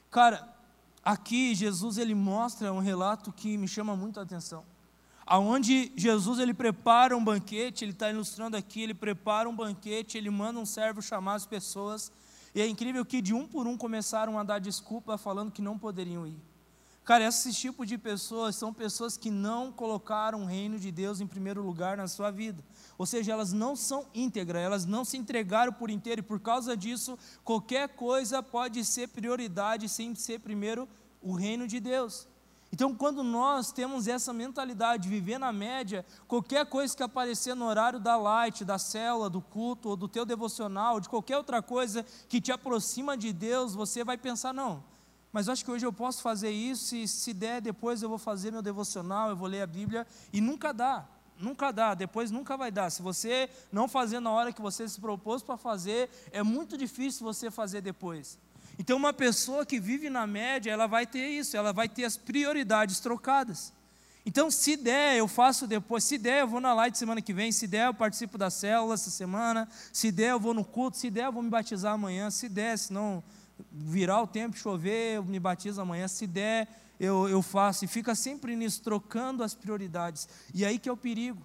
Cara, 0.10 0.52
aqui 1.06 1.54
Jesus 1.54 2.00
ele 2.00 2.16
mostra 2.16 2.74
um 2.74 2.80
relato 2.80 3.32
que 3.32 3.56
me 3.60 3.68
chama 3.68 3.96
muito 3.96 4.20
a 4.20 4.24
atenção. 4.24 4.66
Aonde 5.24 5.92
Jesus 5.96 6.40
ele 6.40 6.54
prepara 6.54 7.16
um 7.16 7.24
banquete, 7.24 7.86
ele 7.86 7.92
está 7.92 8.10
ilustrando 8.10 8.58
aqui, 8.58 8.82
ele 8.82 8.96
prepara 8.96 9.48
um 9.48 9.56
banquete, 9.56 10.18
ele 10.18 10.32
manda 10.32 10.60
um 10.60 10.66
servo 10.66 11.00
chamar 11.00 11.36
as 11.36 11.46
pessoas, 11.46 12.12
e 12.56 12.60
é 12.62 12.66
incrível 12.68 13.06
que 13.06 13.22
de 13.22 13.36
um 13.36 13.48
por 13.48 13.68
um 13.68 13.78
começaram 13.78 14.40
a 14.40 14.44
dar 14.44 14.58
desculpa 14.58 15.16
falando 15.16 15.52
que 15.52 15.62
não 15.62 15.78
poderiam 15.78 16.26
ir. 16.26 16.53
Cara, 17.06 17.26
esse 17.26 17.52
tipo 17.52 17.86
de 17.86 17.98
pessoas 17.98 18.56
são 18.56 18.74
pessoas 18.74 19.18
que 19.18 19.30
não 19.30 19.74
colocaram 19.74 20.44
o 20.44 20.46
reino 20.46 20.80
de 20.80 20.90
Deus 20.90 21.20
em 21.20 21.28
primeiro 21.28 21.62
lugar 21.62 21.98
na 21.98 22.08
sua 22.08 22.32
vida. 22.32 22.64
Ou 22.98 23.06
seja, 23.06 23.34
elas 23.34 23.52
não 23.52 23.76
são 23.76 24.06
íntegras, 24.14 24.62
elas 24.62 24.86
não 24.86 25.04
se 25.04 25.18
entregaram 25.18 25.74
por 25.74 25.90
inteiro, 25.90 26.20
e 26.20 26.24
por 26.24 26.40
causa 26.40 26.78
disso, 26.78 27.20
qualquer 27.44 27.90
coisa 27.90 28.42
pode 28.42 28.86
ser 28.86 29.10
prioridade 29.10 29.90
sem 29.90 30.16
ser 30.16 30.40
primeiro 30.40 30.88
o 31.22 31.34
reino 31.34 31.68
de 31.68 31.82
Deus. 31.82 32.26
Então, 32.72 32.96
quando 32.96 33.22
nós 33.22 33.72
temos 33.72 34.08
essa 34.08 34.32
mentalidade 34.32 35.04
de 35.04 35.10
viver 35.10 35.38
na 35.38 35.52
média, 35.52 36.06
qualquer 36.26 36.66
coisa 36.66 36.96
que 36.96 37.04
aparecer 37.04 37.54
no 37.54 37.66
horário 37.66 38.00
da 38.00 38.16
light, 38.16 38.64
da 38.64 38.80
célula, 38.80 39.30
do 39.30 39.42
culto, 39.42 39.90
ou 39.90 39.98
do 39.98 40.08
teu 40.08 40.26
devocional, 40.26 41.02
de 41.02 41.10
qualquer 41.10 41.38
outra 41.38 41.62
coisa 41.62 42.04
que 42.30 42.42
te 42.42 42.52
aproxima 42.52 43.18
de 43.18 43.34
Deus, 43.34 43.76
você 43.76 44.04
vai 44.04 44.18
pensar: 44.18 44.54
não, 44.54 44.84
mas 45.34 45.50
acho 45.50 45.66
que 45.66 45.72
hoje 45.72 45.84
eu 45.84 45.92
posso 45.92 46.22
fazer 46.22 46.52
isso, 46.52 46.96
e 46.96 47.08
se 47.08 47.34
der, 47.34 47.60
depois 47.60 48.04
eu 48.04 48.08
vou 48.08 48.20
fazer 48.20 48.52
meu 48.52 48.62
devocional, 48.62 49.30
eu 49.30 49.36
vou 49.36 49.48
ler 49.48 49.64
a 49.64 49.68
Bíblia, 49.68 50.06
e 50.32 50.40
nunca 50.40 50.72
dá. 50.72 51.06
Nunca 51.40 51.72
dá, 51.72 51.96
depois 51.96 52.30
nunca 52.30 52.56
vai 52.56 52.72
dar. 52.72 52.92
Se 52.92 53.02
você 53.02 53.50
não 53.72 53.88
fazer 53.88 54.20
na 54.20 54.30
hora 54.30 54.54
que 54.54 54.62
você 54.62 54.88
se 54.88 55.02
propôs 55.02 55.42
para 55.42 55.58
fazer, 55.58 56.08
é 56.32 56.44
muito 56.44 56.78
difícil 56.78 57.26
você 57.26 57.50
fazer 57.50 57.82
depois. 57.82 58.38
Então, 58.78 58.96
uma 58.96 59.12
pessoa 59.12 59.66
que 59.66 59.80
vive 59.80 60.08
na 60.10 60.28
média, 60.28 60.72
ela 60.72 60.88
vai 60.88 61.08
ter 61.08 61.28
isso, 61.28 61.58
ela 61.58 61.74
vai 61.74 61.90
ter 61.90 62.06
as 62.06 62.16
prioridades 62.16 63.00
trocadas. 63.00 63.74
Então, 64.26 64.50
se 64.50 64.78
der, 64.78 65.18
eu 65.18 65.28
faço 65.28 65.68
depois. 65.68 66.04
Se 66.04 66.18
der, 66.18 66.42
eu 66.42 66.48
vou 66.48 66.62
na 66.62 66.74
live 66.74 66.96
semana 66.96 67.22
que 67.22 67.34
vem. 67.34 67.52
Se 67.52 67.68
der, 67.68 67.88
eu 67.88 67.94
participo 67.94 68.38
da 68.38 68.50
célula 68.50 68.94
essa 68.94 69.10
semana. 69.10 69.68
Se 69.92 70.12
der, 70.12 70.32
eu 70.32 70.40
vou 70.40 70.54
no 70.54 70.64
culto. 70.64 70.98
Se 70.98 71.10
der, 71.10 71.26
eu 71.26 71.32
vou 71.32 71.44
me 71.44 71.50
batizar 71.50 71.94
amanhã. 71.94 72.30
Se 72.30 72.48
der, 72.48 72.78
se 72.78 72.94
não 72.94 73.22
virar 73.72 74.22
o 74.22 74.28
tempo, 74.28 74.58
chover, 74.58 75.16
eu 75.16 75.24
me 75.24 75.40
batizo 75.40 75.82
amanhã. 75.82 76.08
Se 76.08 76.28
der, 76.28 76.68
eu, 77.00 77.28
eu 77.28 77.42
faço. 77.42 77.86
E 77.86 77.88
fica 77.88 78.16
sempre 78.16 78.56
nisso, 78.56 78.82
trocando 78.82 79.44
as 79.44 79.54
prioridades. 79.54 80.28
E 80.54 80.66
aí 80.66 80.80
que 80.80 80.90
é 80.90 80.92
o 80.92 80.98
perigo. 80.98 81.42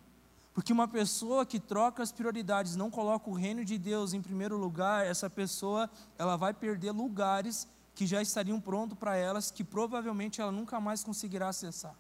Porque 0.55 0.73
uma 0.73 0.89
pessoa 0.89 1.47
que 1.47 1.61
troca 1.61 2.03
as 2.03 2.11
prioridades, 2.11 2.75
não 2.75 2.91
coloca 2.91 3.31
o 3.31 3.33
reino 3.33 3.65
de 3.65 3.79
Deus 3.79 4.13
em 4.13 4.21
primeiro 4.21 4.57
lugar, 4.57 5.07
essa 5.07 5.31
pessoa, 5.31 5.89
ela 6.19 6.37
vai 6.37 6.53
perder 6.53 6.91
lugares 6.91 7.69
que 7.95 8.07
já 8.07 8.21
estariam 8.21 8.61
prontos 8.61 8.99
para 8.99 9.17
elas, 9.17 9.51
que 9.51 9.63
provavelmente 9.63 10.41
ela 10.41 10.51
nunca 10.51 10.81
mais 10.81 11.05
conseguirá 11.05 11.49
acessar. 11.49 11.95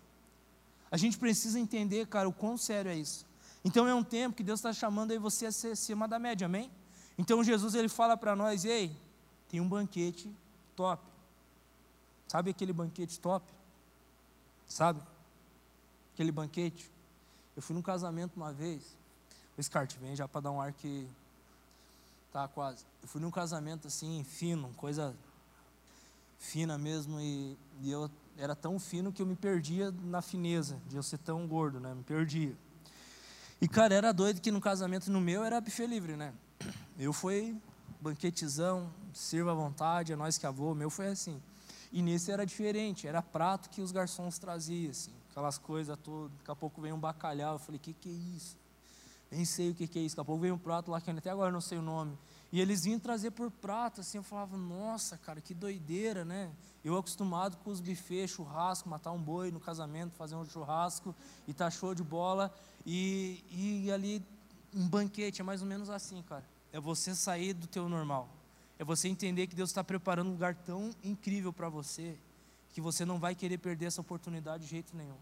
A 0.90 0.96
gente 0.96 1.18
precisa 1.18 1.58
entender, 1.58 2.06
cara, 2.06 2.28
o 2.28 2.32
quão 2.32 2.56
sério 2.56 2.90
é 2.90 2.96
isso. 2.96 3.26
Então 3.64 3.86
é 3.86 3.94
um 3.94 4.02
tempo 4.02 4.36
que 4.36 4.42
Deus 4.42 4.60
está 4.60 4.72
chamando 4.72 5.10
aí 5.10 5.18
você 5.18 5.46
a 5.46 5.52
ser 5.52 5.72
acima 5.72 6.08
da 6.08 6.18
média, 6.18 6.46
amém? 6.46 6.70
Então 7.16 7.42
Jesus 7.44 7.74
ele 7.74 7.88
fala 7.88 8.16
para 8.16 8.34
nós, 8.34 8.64
ei, 8.64 8.96
tem 9.48 9.60
um 9.60 9.68
banquete 9.68 10.30
top. 10.76 11.02
Sabe 12.26 12.50
aquele 12.50 12.72
banquete 12.72 13.18
top? 13.18 13.46
Sabe? 14.66 15.00
Aquele 16.12 16.30
banquete 16.30 16.90
eu 17.58 17.62
fui 17.62 17.74
num 17.74 17.82
casamento 17.82 18.36
uma 18.36 18.52
vez. 18.52 18.96
O 19.56 19.60
Scart 19.60 19.96
vem 19.96 20.14
já 20.14 20.28
para 20.28 20.42
dar 20.42 20.52
um 20.52 20.60
ar 20.60 20.72
que. 20.72 21.08
Tá 22.32 22.46
quase. 22.46 22.84
Eu 23.02 23.08
fui 23.08 23.20
num 23.20 23.32
casamento 23.32 23.88
assim, 23.88 24.22
fino, 24.22 24.72
coisa 24.76 25.12
fina 26.38 26.78
mesmo. 26.78 27.18
E, 27.18 27.58
e 27.82 27.90
eu 27.90 28.08
era 28.36 28.54
tão 28.54 28.78
fino 28.78 29.12
que 29.12 29.20
eu 29.20 29.26
me 29.26 29.34
perdia 29.34 29.90
na 30.04 30.22
fineza, 30.22 30.80
de 30.88 30.94
eu 30.94 31.02
ser 31.02 31.18
tão 31.18 31.48
gordo, 31.48 31.80
né? 31.80 31.92
Me 31.92 32.04
perdia. 32.04 32.56
E, 33.60 33.66
cara, 33.66 33.92
era 33.92 34.12
doido 34.12 34.40
que 34.40 34.52
no 34.52 34.60
casamento 34.60 35.10
no 35.10 35.20
meu 35.20 35.42
era 35.42 35.60
buffet 35.60 35.88
livre, 35.88 36.16
né? 36.16 36.32
Eu 36.96 37.12
fui 37.12 37.60
banquetezão, 38.00 38.88
sirva 39.12 39.52
à 39.52 39.54
vontade, 39.54 40.12
é 40.12 40.16
nós 40.16 40.38
que 40.38 40.46
avô, 40.46 40.74
meu 40.74 40.90
foi 40.90 41.08
assim. 41.08 41.40
E 41.92 42.02
nesse 42.02 42.30
era 42.30 42.44
diferente, 42.44 43.06
era 43.06 43.22
prato 43.22 43.70
que 43.70 43.80
os 43.80 43.92
garçons 43.92 44.38
traziam, 44.38 44.90
assim 44.90 45.12
aquelas 45.38 45.56
coisas 45.56 45.96
todas. 46.02 46.36
Daqui 46.38 46.50
a 46.50 46.56
pouco 46.56 46.80
vem 46.80 46.92
um 46.92 46.98
bacalhau. 46.98 47.54
Eu 47.54 47.58
falei, 47.58 47.78
o 47.78 47.80
que, 47.80 47.92
que 47.92 48.08
é 48.08 48.36
isso? 48.36 48.56
Nem 49.30 49.44
sei 49.44 49.70
o 49.70 49.74
que, 49.74 49.86
que 49.86 49.98
é 49.98 50.02
isso. 50.02 50.16
Daqui 50.16 50.22
a 50.22 50.24
pouco 50.24 50.42
vem 50.42 50.50
um 50.50 50.58
prato 50.58 50.90
lá 50.90 51.00
que 51.00 51.10
até 51.10 51.30
agora 51.30 51.52
não 51.52 51.60
sei 51.60 51.78
o 51.78 51.82
nome. 51.82 52.18
E 52.50 52.60
eles 52.60 52.84
vinham 52.84 52.98
trazer 52.98 53.30
por 53.30 53.50
prato, 53.50 54.00
assim, 54.00 54.16
eu 54.16 54.24
falava, 54.24 54.56
nossa, 54.56 55.18
cara, 55.18 55.38
que 55.38 55.52
doideira, 55.52 56.24
né? 56.24 56.50
Eu 56.82 56.96
acostumado 56.96 57.58
com 57.58 57.70
os 57.70 57.78
buffets, 57.78 58.30
churrasco, 58.30 58.88
matar 58.88 59.12
um 59.12 59.20
boi 59.20 59.50
no 59.50 59.60
casamento, 59.60 60.14
fazer 60.14 60.34
um 60.34 60.46
churrasco 60.46 61.14
e 61.46 61.52
tá 61.52 61.70
show 61.70 61.94
de 61.94 62.02
bola. 62.02 62.52
E, 62.86 63.44
e 63.50 63.92
ali, 63.92 64.24
um 64.74 64.88
banquete, 64.88 65.42
é 65.42 65.44
mais 65.44 65.60
ou 65.60 65.68
menos 65.68 65.90
assim, 65.90 66.22
cara. 66.22 66.44
É 66.72 66.80
você 66.80 67.14
sair 67.14 67.52
do 67.52 67.66
teu 67.66 67.88
normal. 67.88 68.28
É 68.78 68.84
você 68.84 69.08
entender 69.08 69.46
que 69.46 69.56
Deus 69.56 69.70
está 69.70 69.82
preparando 69.82 70.28
um 70.28 70.32
lugar 70.32 70.54
tão 70.54 70.94
incrível 71.02 71.52
para 71.52 71.68
você 71.68 72.16
que 72.72 72.80
você 72.80 73.04
não 73.04 73.18
vai 73.18 73.34
querer 73.34 73.58
perder 73.58 73.86
essa 73.86 74.00
oportunidade 74.00 74.64
de 74.64 74.70
jeito 74.70 74.96
nenhum. 74.96 75.16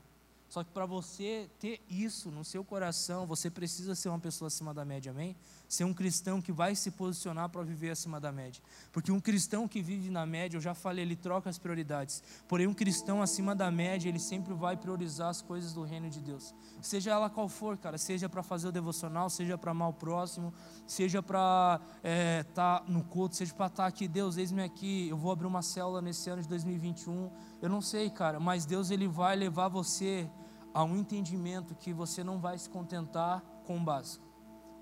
Só 0.48 0.62
que 0.62 0.70
para 0.70 0.86
você 0.86 1.48
ter 1.58 1.80
isso 1.90 2.30
no 2.30 2.44
seu 2.44 2.62
coração, 2.64 3.26
você 3.26 3.50
precisa 3.50 3.94
ser 3.94 4.08
uma 4.08 4.18
pessoa 4.18 4.48
acima 4.48 4.72
da 4.72 4.84
média, 4.84 5.10
amém? 5.10 5.34
Ser 5.68 5.84
um 5.84 5.92
cristão 5.92 6.40
que 6.40 6.52
vai 6.52 6.74
se 6.74 6.90
posicionar 6.90 7.48
para 7.48 7.62
viver 7.62 7.90
acima 7.90 8.20
da 8.20 8.30
média. 8.30 8.62
Porque 8.92 9.10
um 9.10 9.20
cristão 9.20 9.66
que 9.66 9.82
vive 9.82 10.10
na 10.10 10.24
média, 10.24 10.56
eu 10.56 10.60
já 10.60 10.74
falei, 10.74 11.04
ele 11.04 11.16
troca 11.16 11.50
as 11.50 11.58
prioridades. 11.58 12.22
Porém, 12.46 12.66
um 12.66 12.74
cristão 12.74 13.20
acima 13.20 13.54
da 13.54 13.70
média, 13.70 14.08
ele 14.08 14.20
sempre 14.20 14.54
vai 14.54 14.76
priorizar 14.76 15.28
as 15.28 15.42
coisas 15.42 15.72
do 15.72 15.82
reino 15.82 16.08
de 16.08 16.20
Deus. 16.20 16.54
Seja 16.80 17.10
ela 17.10 17.28
qual 17.28 17.48
for, 17.48 17.76
cara, 17.76 17.98
seja 17.98 18.28
para 18.28 18.42
fazer 18.42 18.68
o 18.68 18.72
devocional, 18.72 19.28
seja 19.28 19.58
para 19.58 19.72
amar 19.72 19.88
o 19.88 19.92
próximo, 19.92 20.54
seja 20.86 21.22
para 21.22 21.80
estar 21.96 22.00
é, 22.02 22.42
tá 22.44 22.84
no 22.86 23.02
culto, 23.02 23.34
seja 23.34 23.52
para 23.52 23.66
estar 23.66 23.82
tá 23.82 23.88
aqui, 23.88 24.06
Deus, 24.06 24.36
eis-me 24.36 24.62
aqui, 24.62 25.08
eu 25.08 25.16
vou 25.16 25.32
abrir 25.32 25.46
uma 25.46 25.62
célula 25.62 26.00
nesse 26.00 26.30
ano 26.30 26.42
de 26.42 26.48
2021. 26.48 27.30
Eu 27.60 27.68
não 27.68 27.80
sei, 27.80 28.08
cara, 28.08 28.38
mas 28.38 28.64
Deus 28.64 28.90
ele 28.90 29.08
vai 29.08 29.34
levar 29.34 29.68
você 29.68 30.30
a 30.72 30.84
um 30.84 30.96
entendimento 30.96 31.74
que 31.74 31.92
você 31.92 32.22
não 32.22 32.38
vai 32.38 32.58
se 32.58 32.68
contentar 32.68 33.42
com 33.64 33.78
o 33.78 33.80
básico. 33.80 34.25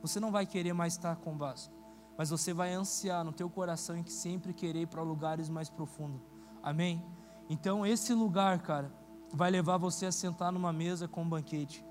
Você 0.05 0.21
não 0.21 0.31
vai 0.31 0.45
querer 0.45 0.75
mais 0.75 0.93
estar 0.93 1.17
com 1.17 1.33
o 1.33 1.35
básico, 1.35 1.75
mas 2.19 2.29
você 2.29 2.53
vai 2.53 2.75
ansiar 2.75 3.25
no 3.25 3.33
teu 3.33 3.49
coração 3.49 3.97
em 3.97 4.03
que 4.03 4.13
sempre 4.13 4.53
querer 4.53 4.83
ir 4.83 4.87
para 4.87 5.01
lugares 5.01 5.49
mais 5.49 5.71
profundos. 5.71 6.21
Amém? 6.63 7.03
Então 7.49 7.87
esse 7.87 8.13
lugar, 8.13 8.61
cara, 8.61 8.93
vai 9.33 9.51
levar 9.51 9.79
você 9.79 10.05
a 10.05 10.13
sentar 10.13 10.53
numa 10.53 10.75
mesa 10.75 11.09
com 11.09 11.23
um 11.23 11.29
banquete. 11.31 11.83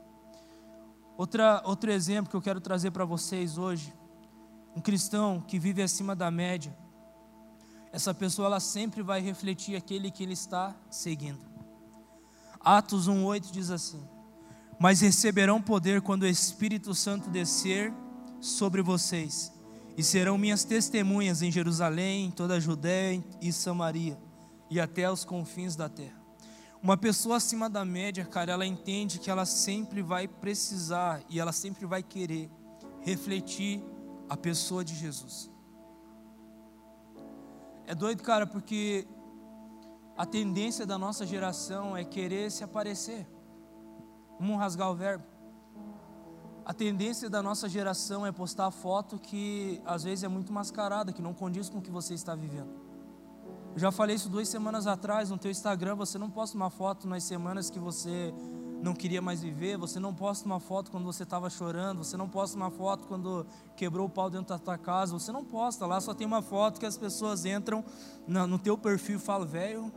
Outra, 1.17 1.63
outro 1.65 1.91
exemplo 1.91 2.29
que 2.29 2.35
eu 2.35 2.41
quero 2.41 2.61
trazer 2.61 2.91
para 2.91 3.03
vocês 3.03 3.57
hoje, 3.57 3.91
um 4.75 4.79
cristão 4.79 5.41
que 5.41 5.57
vive 5.57 5.81
acima 5.81 6.15
da 6.15 6.29
média, 6.29 6.77
essa 7.91 8.13
pessoa 8.13 8.45
ela 8.45 8.59
sempre 8.59 9.01
vai 9.01 9.21
refletir 9.21 9.75
aquele 9.75 10.11
que 10.11 10.21
ele 10.21 10.33
está 10.33 10.75
seguindo. 10.87 11.41
Atos 12.59 13.09
1,8 13.09 13.49
diz 13.49 13.71
assim: 13.71 14.07
Mas 14.79 15.01
receberão 15.01 15.59
poder 15.59 16.03
quando 16.03 16.21
o 16.21 16.27
Espírito 16.27 16.93
Santo 16.93 17.31
descer 17.31 17.91
sobre 18.43 18.81
vocês, 18.81 19.53
e 19.95 20.03
serão 20.03 20.37
minhas 20.37 20.65
testemunhas 20.65 21.41
em 21.41 21.51
Jerusalém, 21.51 22.25
em 22.25 22.31
toda 22.31 22.55
a 22.55 22.59
Judéia 22.59 23.23
e 23.41 23.53
Samaria, 23.53 24.17
e 24.69 24.79
até 24.79 25.09
os 25.09 25.23
confins 25.23 25.75
da 25.75 25.87
terra. 25.87 26.21
Uma 26.81 26.97
pessoa 26.97 27.37
acima 27.37 27.69
da 27.69 27.85
média, 27.85 28.25
cara, 28.25 28.51
ela 28.51 28.65
entende 28.65 29.17
que 29.17 29.29
ela 29.29 29.45
sempre 29.45 30.01
vai 30.01 30.27
precisar 30.27 31.23
e 31.29 31.39
ela 31.39 31.53
sempre 31.53 31.85
vai 31.85 32.03
querer 32.03 32.51
refletir 32.99 33.81
a 34.27 34.35
pessoa 34.35 34.83
de 34.83 34.93
Jesus. 34.93 35.49
É 37.87 37.95
doido, 37.95 38.21
cara, 38.23 38.45
porque 38.45 39.07
a 40.17 40.25
tendência 40.25 40.85
da 40.85 40.97
nossa 40.97 41.25
geração 41.25 41.95
é 41.95 42.03
querer 42.03 42.51
se 42.51 42.63
aparecer. 42.65 43.25
Vamos 44.37 44.57
rasgar 44.57 44.91
o 44.91 44.95
verbo. 44.95 45.32
A 46.65 46.73
tendência 46.73 47.29
da 47.29 47.43
nossa 47.43 47.67
geração 47.67 48.25
é 48.25 48.31
postar 48.31 48.71
foto 48.71 49.19
que 49.19 49.81
às 49.85 50.03
vezes 50.03 50.23
é 50.23 50.29
muito 50.29 50.53
mascarada, 50.53 51.11
que 51.11 51.21
não 51.21 51.33
condiz 51.33 51.67
com 51.67 51.79
o 51.79 51.81
que 51.81 51.91
você 51.91 52.13
está 52.13 52.33
vivendo. 52.35 52.69
Eu 53.73 53.79
já 53.79 53.91
falei 53.91 54.15
isso 54.15 54.29
duas 54.29 54.47
semanas 54.47 54.87
atrás 54.87 55.29
no 55.29 55.37
teu 55.37 55.51
Instagram. 55.51 55.95
Você 55.95 56.17
não 56.17 56.29
posta 56.29 56.55
uma 56.55 56.69
foto 56.69 57.05
nas 57.05 57.23
semanas 57.23 57.69
que 57.69 57.79
você 57.79 58.33
não 58.81 58.93
queria 58.93 59.21
mais 59.21 59.41
viver. 59.41 59.77
Você 59.77 59.99
não 59.99 60.13
posta 60.13 60.45
uma 60.45 60.59
foto 60.59 60.89
quando 60.89 61.03
você 61.03 61.23
estava 61.23 61.49
chorando. 61.49 61.97
Você 62.03 62.15
não 62.15 62.29
posta 62.29 62.55
uma 62.55 62.71
foto 62.71 63.07
quando 63.07 63.45
quebrou 63.75 64.05
o 64.05 64.09
pau 64.09 64.29
dentro 64.29 64.49
da 64.49 64.59
tua 64.59 64.77
casa. 64.77 65.11
Você 65.19 65.33
não 65.33 65.43
posta 65.43 65.85
lá. 65.85 65.99
Só 65.99 66.13
tem 66.13 66.25
uma 66.25 66.41
foto 66.41 66.79
que 66.79 66.85
as 66.85 66.97
pessoas 66.97 67.43
entram 67.45 67.83
no 68.25 68.59
teu 68.59 68.77
perfil 68.77 69.17
e 69.17 69.19
falam, 69.19 69.47
velho, 69.47 69.91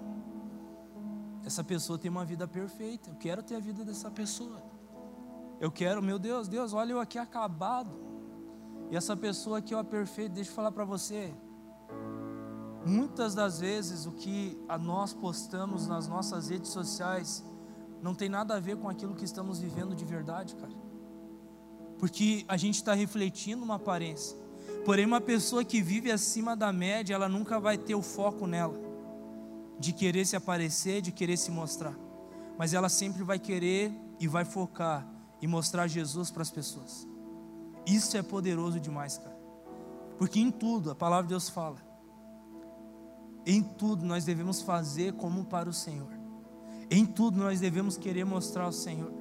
essa 1.44 1.62
pessoa 1.62 1.96
tem 1.96 2.11
uma 2.11 2.24
vida 2.24 2.48
perfeita. 2.48 3.11
Eu 3.11 3.14
quero 3.16 3.40
ter 3.40 3.55
a 3.55 3.61
vida 3.61 3.85
dessa 3.85 4.11
pessoa. 4.11 4.76
Eu 5.59 5.71
quero, 5.71 6.03
meu 6.03 6.19
Deus, 6.19 6.49
Deus, 6.49 6.73
olha 6.73 6.92
eu 6.92 7.01
aqui 7.01 7.19
acabado. 7.19 7.99
E 8.90 8.97
essa 8.97 9.16
pessoa 9.16 9.59
aqui, 9.59 9.75
ó, 9.75 9.83
perfeita. 9.83 10.35
Deixa 10.35 10.51
eu 10.51 10.55
falar 10.55 10.71
para 10.71 10.85
você. 10.85 11.35
Muitas 12.85 13.35
das 13.35 13.59
vezes 13.59 14.07
o 14.07 14.12
que 14.12 14.57
nós 14.81 15.12
postamos 15.12 15.87
nas 15.87 16.07
nossas 16.07 16.49
redes 16.49 16.71
sociais 16.71 17.45
não 18.03 18.14
tem 18.14 18.29
nada 18.29 18.55
a 18.55 18.61
ver 18.61 18.77
com 18.77 18.88
aquilo 18.88 19.14
que 19.14 19.25
estamos 19.25 19.59
vivendo 19.59 19.95
de 19.95 20.05
verdade, 20.05 20.55
cara. 20.55 20.73
Porque 21.99 22.45
a 22.47 22.57
gente 22.57 22.77
está 22.77 22.92
refletindo 22.95 23.64
uma 23.64 23.77
aparência. 23.77 24.37
Porém, 24.85 25.07
uma 25.07 25.21
pessoa 25.21 25.64
que 25.64 25.83
vive 25.83 26.12
acima 26.12 26.55
da 26.55 26.73
média, 26.73 27.14
ela 27.14 27.29
nunca 27.29 27.59
vai 27.59 27.79
ter 27.79 27.95
o 27.95 28.03
foco 28.03 28.47
nela. 28.47 28.79
de 29.79 29.92
querer 29.92 30.25
se 30.25 30.37
aparecer, 30.37 31.03
de 31.03 31.12
querer 31.12 31.37
se 31.37 31.51
mostrar, 31.51 31.95
mas 32.57 32.73
ela 32.73 32.88
sempre 32.88 33.23
vai 33.23 33.38
querer 33.38 33.92
e 34.19 34.27
vai 34.27 34.45
focar 34.45 35.07
e 35.40 35.46
mostrar 35.46 35.87
Jesus 35.87 36.31
para 36.31 36.42
as 36.42 36.51
pessoas. 36.51 37.07
Isso 37.87 38.16
é 38.16 38.22
poderoso 38.22 38.81
demais, 38.81 39.18
cara. 39.18 39.37
Porque 40.18 40.40
em 40.40 40.51
tudo, 40.51 40.90
a 40.90 40.94
palavra 40.94 41.25
de 41.25 41.31
Deus 41.31 41.49
fala, 41.49 41.77
em 43.44 43.62
tudo 43.62 44.05
nós 44.05 44.25
devemos 44.25 44.62
fazer 44.62 45.12
como 45.12 45.44
para 45.44 45.68
o 45.68 45.72
Senhor. 45.72 46.12
Em 46.90 47.05
tudo 47.05 47.38
nós 47.38 47.61
devemos 47.61 47.96
querer 47.96 48.25
mostrar 48.25 48.66
o 48.66 48.72
Senhor. 48.72 49.12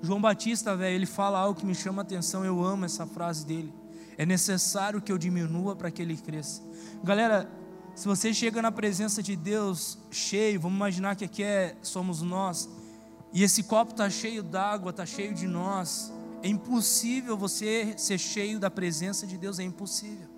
João 0.00 0.20
Batista, 0.20 0.76
velho, 0.76 0.96
ele 0.96 1.06
fala 1.06 1.38
algo 1.38 1.58
que 1.58 1.66
me 1.66 1.74
chama 1.74 2.02
a 2.02 2.04
atenção, 2.04 2.44
eu 2.44 2.62
amo 2.62 2.84
essa 2.84 3.06
frase 3.06 3.46
dele. 3.46 3.72
É 4.18 4.26
necessário 4.26 5.00
que 5.00 5.10
eu 5.10 5.18
diminua 5.18 5.74
para 5.74 5.90
que 5.90 6.02
ele 6.02 6.16
cresça. 6.16 6.62
Galera, 7.02 7.50
se 7.94 8.06
você 8.06 8.32
chega 8.32 8.60
na 8.62 8.72
presença 8.72 9.22
de 9.22 9.36
Deus 9.36 9.98
cheio, 10.10 10.60
vamos 10.60 10.76
imaginar 10.76 11.14
que 11.14 11.24
aqui 11.24 11.42
é, 11.42 11.76
somos 11.82 12.22
nós, 12.22 12.68
e 13.32 13.42
esse 13.42 13.62
copo 13.62 13.92
está 13.92 14.10
cheio 14.10 14.42
d'água, 14.42 14.90
está 14.90 15.06
cheio 15.06 15.32
de 15.32 15.46
nós, 15.46 16.12
é 16.42 16.48
impossível 16.48 17.36
você 17.36 17.94
ser 17.96 18.18
cheio 18.18 18.58
da 18.58 18.70
presença 18.70 19.26
de 19.26 19.38
Deus, 19.38 19.58
é 19.58 19.62
impossível. 19.62 20.28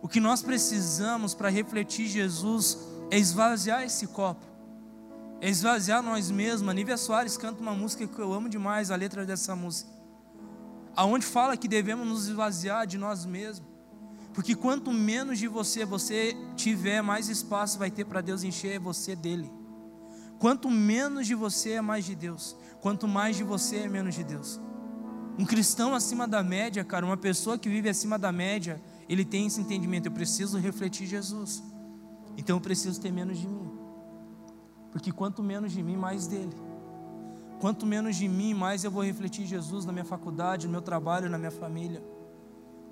O 0.00 0.06
que 0.06 0.20
nós 0.20 0.42
precisamos 0.42 1.34
para 1.34 1.48
refletir 1.48 2.06
Jesus 2.06 2.78
é 3.10 3.18
esvaziar 3.18 3.82
esse 3.82 4.06
copo, 4.06 4.44
é 5.40 5.48
esvaziar 5.48 6.02
nós 6.02 6.30
mesmos. 6.30 6.68
A 6.68 6.74
Nívia 6.74 6.96
Soares 6.96 7.36
canta 7.36 7.60
uma 7.60 7.74
música 7.74 8.06
que 8.06 8.18
eu 8.18 8.32
amo 8.32 8.48
demais, 8.48 8.90
a 8.90 8.96
letra 8.96 9.24
dessa 9.24 9.56
música, 9.56 9.90
aonde 10.94 11.24
fala 11.24 11.56
que 11.56 11.66
devemos 11.66 12.06
nos 12.06 12.28
esvaziar 12.28 12.86
de 12.86 12.96
nós 12.96 13.24
mesmos, 13.24 13.66
porque 14.34 14.54
quanto 14.54 14.92
menos 14.92 15.38
de 15.38 15.48
você 15.48 15.84
você 15.84 16.36
tiver, 16.54 17.02
mais 17.02 17.28
espaço 17.28 17.78
vai 17.78 17.90
ter 17.90 18.04
para 18.04 18.20
Deus 18.20 18.44
encher 18.44 18.78
você 18.78 19.16
dele. 19.16 19.50
Quanto 20.38 20.70
menos 20.70 21.26
de 21.26 21.34
você 21.34 21.72
é 21.72 21.80
mais 21.80 22.04
de 22.04 22.14
Deus, 22.14 22.56
quanto 22.80 23.08
mais 23.08 23.36
de 23.36 23.42
você 23.44 23.76
é 23.76 23.88
menos 23.88 24.14
de 24.14 24.24
Deus. 24.24 24.60
Um 25.38 25.44
cristão 25.44 25.94
acima 25.94 26.28
da 26.28 26.42
média, 26.42 26.84
cara, 26.84 27.04
uma 27.04 27.16
pessoa 27.16 27.58
que 27.58 27.68
vive 27.68 27.88
acima 27.88 28.18
da 28.18 28.30
média, 28.30 28.80
ele 29.08 29.24
tem 29.24 29.46
esse 29.46 29.60
entendimento: 29.60 30.06
eu 30.06 30.12
preciso 30.12 30.58
refletir 30.58 31.06
Jesus, 31.06 31.62
então 32.36 32.56
eu 32.56 32.60
preciso 32.60 33.00
ter 33.00 33.10
menos 33.10 33.38
de 33.38 33.48
mim, 33.48 33.70
porque 34.92 35.10
quanto 35.10 35.42
menos 35.42 35.72
de 35.72 35.82
mim, 35.82 35.96
mais 35.96 36.26
dele. 36.26 36.54
Quanto 37.60 37.86
menos 37.86 38.16
de 38.16 38.28
mim, 38.28 38.52
mais 38.52 38.84
eu 38.84 38.90
vou 38.90 39.02
refletir 39.02 39.46
Jesus 39.46 39.84
na 39.84 39.92
minha 39.92 40.04
faculdade, 40.04 40.66
no 40.66 40.72
meu 40.72 40.82
trabalho, 40.82 41.30
na 41.30 41.38
minha 41.38 41.50
família. 41.50 42.04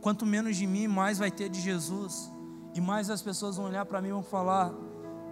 Quanto 0.00 0.24
menos 0.24 0.57
de 0.57 0.66
mim, 0.66 0.88
mais 0.88 1.18
vai 1.18 1.31
ter 1.31 1.48
de 1.48 1.61
Jesus, 1.61 2.33
e 2.74 2.81
mais 2.81 3.11
as 3.11 3.20
pessoas 3.20 3.57
vão 3.57 3.66
olhar 3.66 3.85
para 3.85 4.00
mim 4.00 4.09
e 4.09 4.12
vão 4.12 4.22
falar: 4.22 4.72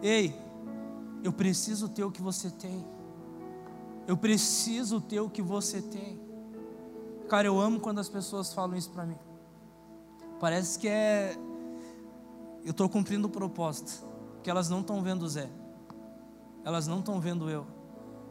Ei, 0.03 0.39
eu 1.23 1.33
preciso 1.33 1.89
ter 1.89 2.05
o 2.05 2.11
que 2.11 2.23
você 2.23 2.51
tem. 2.51 2.85
Eu 4.07 4.17
preciso 4.17 5.01
ter 5.01 5.21
o 5.21 5.31
que 5.31 5.43
você 5.43 5.81
tem. 5.83 6.21
Cara, 7.29 7.47
eu 7.47 7.61
amo 7.61 7.79
quando 7.79 8.01
as 8.01 8.09
pessoas 8.09 8.53
falam 8.53 8.77
isso 8.77 8.91
para 8.91 9.05
mim. 9.07 9.19
Parece 10.41 10.79
que 10.79 10.89
é. 10.89 11.37
Eu 12.65 12.73
estou 12.73 12.89
cumprindo 12.89 13.29
o 13.29 13.31
propósito. 13.31 14.09
Que 14.43 14.51
elas 14.51 14.69
não 14.69 14.81
estão 14.81 15.03
vendo 15.03 15.23
o 15.23 15.29
Zé. 15.29 15.49
Elas 16.65 16.87
não 16.87 17.01
estão 17.01 17.21
vendo 17.21 17.51
eu. 17.51 17.67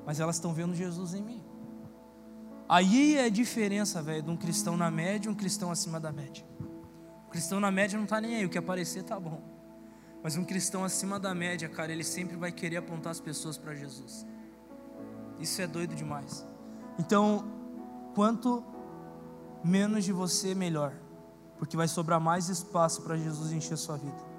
Mas 0.05 0.19
elas 0.19 0.35
estão 0.35 0.53
vendo 0.53 0.75
Jesus 0.75 1.13
em 1.13 1.21
mim. 1.21 1.43
Aí 2.67 3.15
é 3.15 3.25
a 3.25 3.29
diferença, 3.29 4.01
velho, 4.01 4.23
de 4.23 4.29
um 4.29 4.37
cristão 4.37 4.75
na 4.75 4.91
média 4.91 5.29
e 5.29 5.31
um 5.31 5.35
cristão 5.35 5.71
acima 5.71 5.99
da 5.99 6.11
média. 6.11 6.45
O 7.27 7.29
cristão 7.29 7.59
na 7.59 7.71
média 7.71 7.97
não 7.97 8.03
está 8.03 8.19
nem 8.19 8.35
aí. 8.35 8.45
O 8.45 8.49
que 8.49 8.57
aparecer 8.57 9.03
tá 9.03 9.19
bom. 9.19 9.58
Mas 10.21 10.35
um 10.35 10.43
cristão 10.43 10.83
acima 10.83 11.19
da 11.19 11.33
média, 11.33 11.69
cara, 11.69 11.91
ele 11.91 12.03
sempre 12.03 12.35
vai 12.35 12.51
querer 12.51 12.77
apontar 12.77 13.11
as 13.11 13.19
pessoas 13.19 13.57
para 13.57 13.73
Jesus. 13.73 14.25
Isso 15.39 15.61
é 15.61 15.67
doido 15.67 15.95
demais. 15.95 16.45
Então, 16.97 17.45
quanto 18.13 18.63
menos 19.63 20.03
de 20.03 20.11
você, 20.11 20.53
melhor, 20.53 20.93
porque 21.57 21.77
vai 21.77 21.87
sobrar 21.87 22.19
mais 22.19 22.49
espaço 22.49 23.01
para 23.01 23.15
Jesus 23.15 23.51
encher 23.53 23.77
sua 23.77 23.97
vida. 23.97 24.29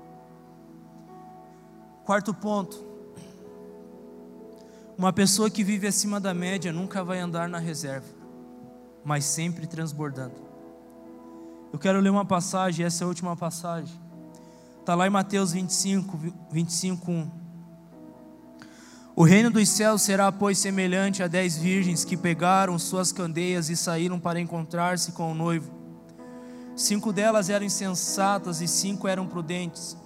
Quarto 2.04 2.34
ponto: 2.34 2.84
uma 4.98 5.12
pessoa 5.14 5.50
que 5.50 5.64
vive 5.64 5.86
acima 5.86 6.20
da 6.20 6.34
média 6.34 6.72
nunca 6.72 7.02
vai 7.02 7.20
andar 7.20 7.48
na 7.48 7.58
reserva, 7.58 8.08
mas 9.02 9.24
sempre 9.24 9.66
transbordando. 9.66 10.50
Eu 11.72 11.78
quero 11.78 12.00
ler 12.00 12.10
uma 12.10 12.24
passagem, 12.24 12.84
essa 12.84 13.02
é 13.02 13.06
a 13.06 13.08
última 13.08 13.34
passagem 13.34 14.09
Está 14.90 14.96
lá 14.96 15.06
em 15.06 15.10
Mateus 15.10 15.52
25, 15.52 16.18
25, 16.50 17.12
1. 17.12 17.30
O 19.14 19.22
reino 19.22 19.48
dos 19.48 19.68
céus 19.68 20.02
será, 20.02 20.32
pois, 20.32 20.58
semelhante 20.58 21.22
a 21.22 21.28
dez 21.28 21.56
virgens 21.56 22.04
que 22.04 22.16
pegaram 22.16 22.76
suas 22.76 23.12
candeias 23.12 23.70
e 23.70 23.76
saíram 23.76 24.18
para 24.18 24.40
encontrar-se 24.40 25.12
com 25.12 25.30
o 25.30 25.34
noivo. 25.34 25.70
Cinco 26.74 27.12
delas 27.12 27.48
eram 27.48 27.64
insensatas 27.64 28.60
e 28.60 28.66
cinco 28.66 29.06
eram 29.06 29.28
prudentes. 29.28 29.96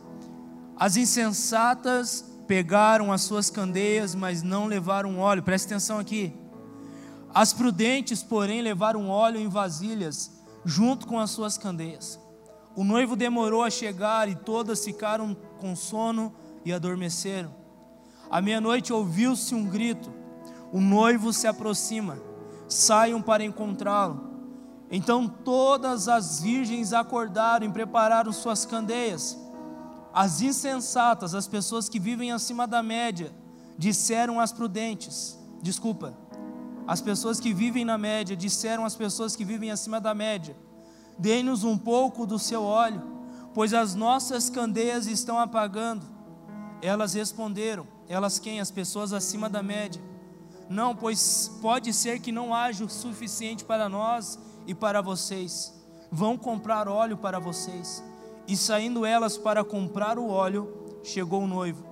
As 0.76 0.98
insensatas 0.98 2.22
pegaram 2.46 3.10
as 3.10 3.22
suas 3.22 3.48
candeias, 3.48 4.14
mas 4.14 4.42
não 4.42 4.66
levaram 4.66 5.18
óleo. 5.18 5.42
Preste 5.42 5.64
atenção 5.64 5.98
aqui. 5.98 6.30
As 7.32 7.54
prudentes, 7.54 8.22
porém, 8.22 8.60
levaram 8.60 9.08
óleo 9.08 9.40
em 9.40 9.48
vasilhas, 9.48 10.30
junto 10.62 11.06
com 11.06 11.18
as 11.18 11.30
suas 11.30 11.56
candeias. 11.56 12.22
O 12.76 12.82
noivo 12.82 13.14
demorou 13.14 13.62
a 13.62 13.70
chegar 13.70 14.28
e 14.28 14.34
todas 14.34 14.84
ficaram 14.84 15.36
com 15.60 15.76
sono 15.76 16.34
e 16.64 16.72
adormeceram. 16.72 17.54
À 18.30 18.40
meia-noite 18.40 18.92
ouviu-se 18.92 19.54
um 19.54 19.66
grito: 19.66 20.12
O 20.72 20.80
noivo 20.80 21.32
se 21.32 21.46
aproxima, 21.46 22.18
saiam 22.68 23.22
para 23.22 23.44
encontrá-lo. 23.44 24.32
Então 24.90 25.28
todas 25.28 26.08
as 26.08 26.40
virgens 26.40 26.92
acordaram 26.92 27.66
e 27.66 27.72
prepararam 27.72 28.32
suas 28.32 28.66
candeias. 28.66 29.38
As 30.12 30.40
insensatas, 30.40 31.34
as 31.34 31.48
pessoas 31.48 31.88
que 31.88 31.98
vivem 31.98 32.32
acima 32.32 32.66
da 32.66 32.82
média, 32.82 33.32
disseram 33.78 34.40
às 34.40 34.52
prudentes: 34.52 35.38
Desculpa, 35.62 36.14
as 36.86 37.00
pessoas 37.00 37.40
que 37.40 37.54
vivem 37.54 37.84
na 37.84 37.96
média 37.96 38.36
disseram 38.36 38.84
às 38.84 38.94
pessoas 38.94 39.36
que 39.36 39.44
vivem 39.44 39.70
acima 39.70 40.00
da 40.00 40.14
média: 40.14 40.56
Dê-nos 41.18 41.62
um 41.62 41.78
pouco 41.78 42.26
do 42.26 42.38
seu 42.38 42.62
óleo, 42.62 43.02
pois 43.54 43.72
as 43.72 43.94
nossas 43.94 44.50
candeias 44.50 45.06
estão 45.06 45.38
apagando. 45.38 46.04
Elas 46.82 47.14
responderam, 47.14 47.86
elas 48.08 48.38
quem? 48.38 48.60
As 48.60 48.70
pessoas 48.70 49.12
acima 49.12 49.48
da 49.48 49.62
média. 49.62 50.02
Não, 50.68 50.94
pois 50.94 51.50
pode 51.62 51.92
ser 51.92 52.20
que 52.20 52.32
não 52.32 52.54
haja 52.54 52.84
o 52.84 52.90
suficiente 52.90 53.64
para 53.64 53.88
nós 53.88 54.38
e 54.66 54.74
para 54.74 55.00
vocês. 55.00 55.72
Vão 56.10 56.36
comprar 56.36 56.88
óleo 56.88 57.16
para 57.16 57.38
vocês. 57.38 58.02
E 58.46 58.56
saindo 58.56 59.06
elas 59.06 59.38
para 59.38 59.64
comprar 59.64 60.18
o 60.18 60.28
óleo, 60.28 60.98
chegou 61.02 61.42
o 61.42 61.46
noivo. 61.46 61.84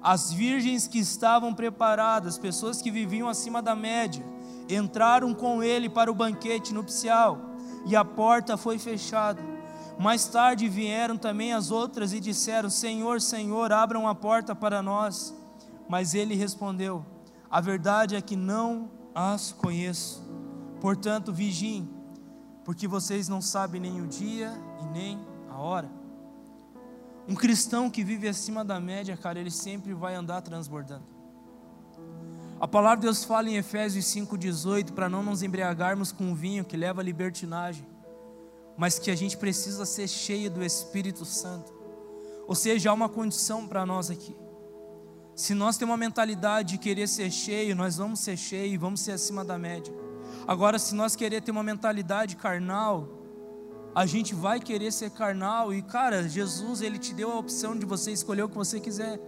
As 0.00 0.32
virgens 0.32 0.86
que 0.86 0.98
estavam 0.98 1.54
preparadas, 1.54 2.38
pessoas 2.38 2.80
que 2.82 2.90
viviam 2.90 3.28
acima 3.28 3.60
da 3.60 3.74
média, 3.74 4.24
entraram 4.68 5.34
com 5.34 5.62
ele 5.62 5.88
para 5.88 6.10
o 6.10 6.14
banquete 6.14 6.72
nupcial 6.74 7.47
e 7.88 7.96
a 7.96 8.04
porta 8.04 8.58
foi 8.58 8.78
fechada. 8.78 9.42
Mais 9.98 10.26
tarde 10.26 10.68
vieram 10.68 11.16
também 11.16 11.54
as 11.54 11.70
outras 11.70 12.12
e 12.12 12.20
disseram: 12.20 12.68
Senhor, 12.68 13.20
Senhor, 13.20 13.72
abram 13.72 14.06
a 14.06 14.14
porta 14.14 14.54
para 14.54 14.82
nós. 14.82 15.34
Mas 15.88 16.12
ele 16.12 16.34
respondeu: 16.34 17.04
A 17.50 17.62
verdade 17.62 18.14
é 18.14 18.20
que 18.20 18.36
não 18.36 18.90
as 19.14 19.52
conheço. 19.52 20.22
Portanto, 20.82 21.32
vigiem, 21.32 21.88
porque 22.62 22.86
vocês 22.86 23.26
não 23.26 23.40
sabem 23.40 23.80
nem 23.80 24.02
o 24.02 24.06
dia 24.06 24.52
e 24.82 24.84
nem 24.92 25.18
a 25.50 25.56
hora. 25.56 25.90
Um 27.26 27.34
cristão 27.34 27.90
que 27.90 28.04
vive 28.04 28.28
acima 28.28 28.62
da 28.64 28.78
média, 28.78 29.16
cara, 29.16 29.40
ele 29.40 29.50
sempre 29.50 29.94
vai 29.94 30.14
andar 30.14 30.42
transbordando. 30.42 31.17
A 32.60 32.66
palavra 32.66 32.96
de 32.96 33.02
Deus 33.02 33.22
fala 33.22 33.48
em 33.48 33.56
Efésios 33.56 34.04
5,18 34.06 34.90
para 34.92 35.08
não 35.08 35.22
nos 35.22 35.44
embriagarmos 35.44 36.10
com 36.10 36.34
vinho 36.34 36.64
que 36.64 36.76
leva 36.76 37.00
à 37.00 37.04
libertinagem, 37.04 37.86
mas 38.76 38.98
que 38.98 39.12
a 39.12 39.14
gente 39.14 39.36
precisa 39.36 39.86
ser 39.86 40.08
cheio 40.08 40.50
do 40.50 40.64
Espírito 40.64 41.24
Santo. 41.24 41.72
Ou 42.48 42.56
seja, 42.56 42.90
há 42.90 42.92
uma 42.92 43.08
condição 43.08 43.68
para 43.68 43.86
nós 43.86 44.10
aqui. 44.10 44.36
Se 45.36 45.54
nós 45.54 45.76
temos 45.76 45.92
uma 45.92 45.96
mentalidade 45.96 46.70
de 46.70 46.78
querer 46.78 47.06
ser 47.06 47.30
cheio, 47.30 47.76
nós 47.76 47.96
vamos 47.98 48.18
ser 48.18 48.36
cheio 48.36 48.74
e 48.74 48.76
vamos 48.76 49.02
ser 49.02 49.12
acima 49.12 49.44
da 49.44 49.56
média. 49.56 49.94
Agora, 50.44 50.80
se 50.80 50.96
nós 50.96 51.14
querer 51.14 51.40
ter 51.42 51.52
uma 51.52 51.62
mentalidade 51.62 52.34
carnal, 52.34 53.08
a 53.94 54.04
gente 54.04 54.34
vai 54.34 54.58
querer 54.58 54.92
ser 54.92 55.10
carnal 55.10 55.72
e, 55.72 55.80
cara, 55.80 56.28
Jesus, 56.28 56.82
ele 56.82 56.98
te 56.98 57.14
deu 57.14 57.30
a 57.30 57.38
opção 57.38 57.78
de 57.78 57.86
você 57.86 58.10
escolher 58.10 58.42
o 58.42 58.48
que 58.48 58.56
você 58.56 58.80
quiser. 58.80 59.20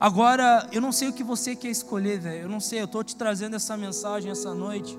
Agora, 0.00 0.68
eu 0.70 0.80
não 0.80 0.92
sei 0.92 1.08
o 1.08 1.12
que 1.12 1.24
você 1.24 1.56
quer 1.56 1.70
escolher, 1.70 2.20
velho. 2.20 2.42
Eu 2.42 2.48
não 2.48 2.60
sei, 2.60 2.80
eu 2.80 2.84
estou 2.84 3.02
te 3.02 3.16
trazendo 3.16 3.56
essa 3.56 3.76
mensagem 3.76 4.30
essa 4.30 4.54
noite. 4.54 4.96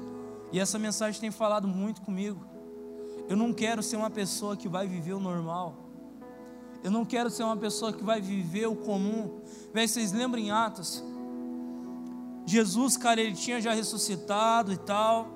E 0.52 0.60
essa 0.60 0.78
mensagem 0.78 1.22
tem 1.22 1.32
falado 1.32 1.68
muito 1.68 2.02
comigo. 2.02 2.46
Eu 3.30 3.38
não 3.38 3.54
quero 3.54 3.82
ser 3.82 3.96
uma 3.96 4.10
pessoa 4.10 4.58
que 4.58 4.68
vai 4.68 4.88
viver 4.88 5.14
o 5.14 5.20
normal. 5.20 5.76
Eu 6.84 6.92
não 6.92 7.06
quero 7.06 7.30
ser 7.30 7.44
uma 7.44 7.56
pessoa 7.56 7.94
que 7.94 8.04
vai 8.04 8.20
viver 8.20 8.68
o 8.68 8.76
comum. 8.76 9.40
Véi, 9.74 9.88
vocês 9.88 10.12
lembram 10.12 10.42
em 10.42 10.52
Atos? 10.52 11.04
Jesus, 12.46 12.98
cara, 12.98 13.22
ele 13.22 13.36
tinha 13.36 13.62
já 13.62 13.74
ressuscitado 13.74 14.74
e 14.74 14.78
tal. 14.78 15.30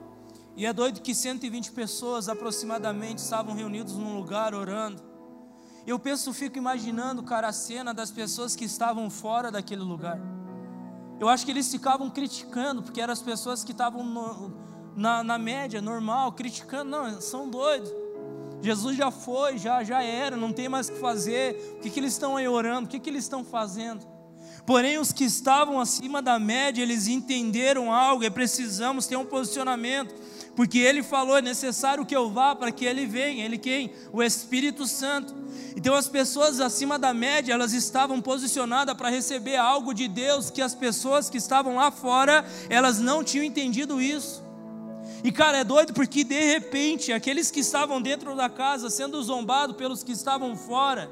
E 0.57 0.65
é 0.65 0.73
doido 0.73 1.01
que 1.01 1.15
120 1.15 1.71
pessoas 1.71 2.27
aproximadamente 2.27 3.19
estavam 3.19 3.55
reunidos 3.55 3.93
num 3.93 4.15
lugar 4.15 4.53
orando. 4.53 5.01
Eu 5.85 5.99
penso, 5.99 6.33
fico 6.33 6.57
imaginando, 6.57 7.21
cara, 7.23 7.49
a 7.49 7.53
cena 7.53 7.93
das 7.93 8.09
pessoas 8.09 8.55
que 8.55 8.63
estavam 8.63 9.09
fora 9.09 9.51
daquele 9.51 9.81
lugar. 9.81 10.19
Eu 11.19 11.27
acho 11.27 11.45
que 11.45 11.51
eles 11.51 11.69
ficavam 11.69 12.09
criticando, 12.09 12.81
porque 12.81 13.01
eram 13.01 13.11
as 13.11 13.21
pessoas 13.21 13.63
que 13.63 13.71
estavam 13.71 14.03
no, 14.03 14.53
na, 14.95 15.23
na 15.23 15.37
média, 15.37 15.81
normal, 15.81 16.31
criticando. 16.31 16.89
Não, 16.89 17.21
são 17.21 17.49
doidos. 17.49 17.91
Jesus 18.61 18.95
já 18.95 19.11
foi, 19.11 19.57
já, 19.57 19.83
já 19.83 20.01
era, 20.01 20.37
não 20.37 20.53
tem 20.53 20.69
mais 20.69 20.87
o 20.87 20.93
que 20.93 20.99
fazer. 20.99 21.75
O 21.77 21.81
que, 21.81 21.89
que 21.89 21.99
eles 21.99 22.13
estão 22.13 22.37
aí 22.37 22.47
orando? 22.47 22.87
O 22.87 22.89
que, 22.89 22.99
que 22.99 23.09
eles 23.09 23.25
estão 23.25 23.43
fazendo? 23.43 24.07
Porém, 24.65 24.97
os 24.97 25.11
que 25.11 25.25
estavam 25.25 25.81
acima 25.81 26.21
da 26.21 26.39
média, 26.39 26.81
eles 26.81 27.07
entenderam 27.07 27.91
algo 27.91 28.23
e 28.23 28.29
precisamos 28.29 29.05
ter 29.05 29.17
um 29.17 29.25
posicionamento, 29.25 30.15
porque 30.55 30.79
ele 30.79 31.01
falou: 31.01 31.37
é 31.37 31.41
necessário 31.41 32.05
que 32.05 32.15
eu 32.15 32.29
vá 32.29 32.55
para 32.55 32.71
que 32.71 32.85
ele 32.85 33.05
venha. 33.05 33.45
Ele 33.45 33.57
quem? 33.57 33.93
O 34.11 34.21
Espírito 34.21 34.85
Santo. 34.85 35.33
Então, 35.75 35.95
as 35.95 36.07
pessoas 36.07 36.59
acima 36.59 36.99
da 36.99 37.13
média, 37.13 37.53
elas 37.53 37.73
estavam 37.73 38.21
posicionadas 38.21 38.95
para 38.95 39.09
receber 39.09 39.55
algo 39.55 39.93
de 39.93 40.07
Deus 40.07 40.49
que 40.49 40.61
as 40.61 40.75
pessoas 40.75 41.29
que 41.29 41.37
estavam 41.37 41.75
lá 41.75 41.91
fora, 41.91 42.45
elas 42.69 42.99
não 42.99 43.23
tinham 43.23 43.43
entendido 43.43 44.01
isso. 44.01 44.43
E 45.23 45.31
cara, 45.31 45.59
é 45.59 45.63
doido 45.63 45.93
porque 45.93 46.23
de 46.23 46.39
repente, 46.39 47.13
aqueles 47.13 47.49
que 47.49 47.61
estavam 47.61 48.01
dentro 48.01 48.35
da 48.35 48.49
casa 48.49 48.89
sendo 48.89 49.21
zombados 49.23 49.75
pelos 49.75 50.03
que 50.03 50.11
estavam 50.11 50.55
fora, 50.55 51.09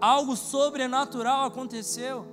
algo 0.00 0.34
sobrenatural 0.34 1.46
aconteceu. 1.46 2.26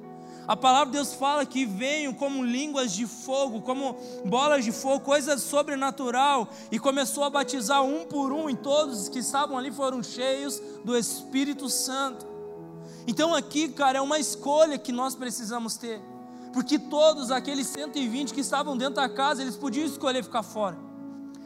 A 0.50 0.58
palavra 0.58 0.88
de 0.88 0.94
Deus 0.94 1.14
fala 1.14 1.46
que 1.46 1.64
veio 1.64 2.16
como 2.16 2.44
línguas 2.44 2.92
de 2.92 3.06
fogo, 3.06 3.62
como 3.62 3.96
bolas 4.26 4.66
de 4.66 4.72
fogo, 4.72 5.02
coisa 5.02 5.38
sobrenatural, 5.38 6.50
e 6.72 6.80
começou 6.80 7.24
a 7.24 7.30
batizar 7.30 7.84
um 7.84 8.04
por 8.04 8.32
um, 8.32 8.50
e 8.50 8.56
todos 8.56 9.04
os 9.04 9.10
que 9.10 9.20
estavam 9.20 9.60
ali 9.60 9.70
foram 9.70 10.02
cheios 10.02 10.60
do 10.84 10.98
Espírito 10.98 11.70
Santo. 11.70 12.26
Então 13.06 13.36
aqui, 13.36 13.70
cara, 13.70 14.00
é 14.00 14.02
uma 14.02 14.18
escolha 14.18 14.80
que 14.80 14.92
nós 14.92 15.14
precisamos 15.14 15.78
ter, 15.78 16.02
porque 16.52 16.80
todos 16.80 17.30
aqueles 17.30 17.68
120 17.68 18.34
que 18.34 18.42
estavam 18.42 18.76
dentro 18.76 18.96
da 18.96 19.08
casa, 19.08 19.44
eles 19.44 19.56
podiam 19.56 19.86
escolher 19.86 20.24
ficar 20.24 20.42
fora. 20.42 20.80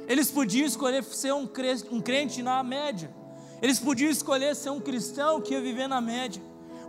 Eles 0.07 0.31
podiam 0.31 0.65
escolher 0.65 1.03
ser 1.03 1.33
um 1.33 1.45
crente 1.45 2.41
na 2.41 2.63
média. 2.63 3.13
Eles 3.61 3.79
podiam 3.79 4.09
escolher 4.09 4.55
ser 4.55 4.69
um 4.69 4.79
cristão 4.79 5.41
que 5.41 5.53
ia 5.53 5.59
viver 5.59 5.89
na 5.89 5.99
média. 5.99 6.41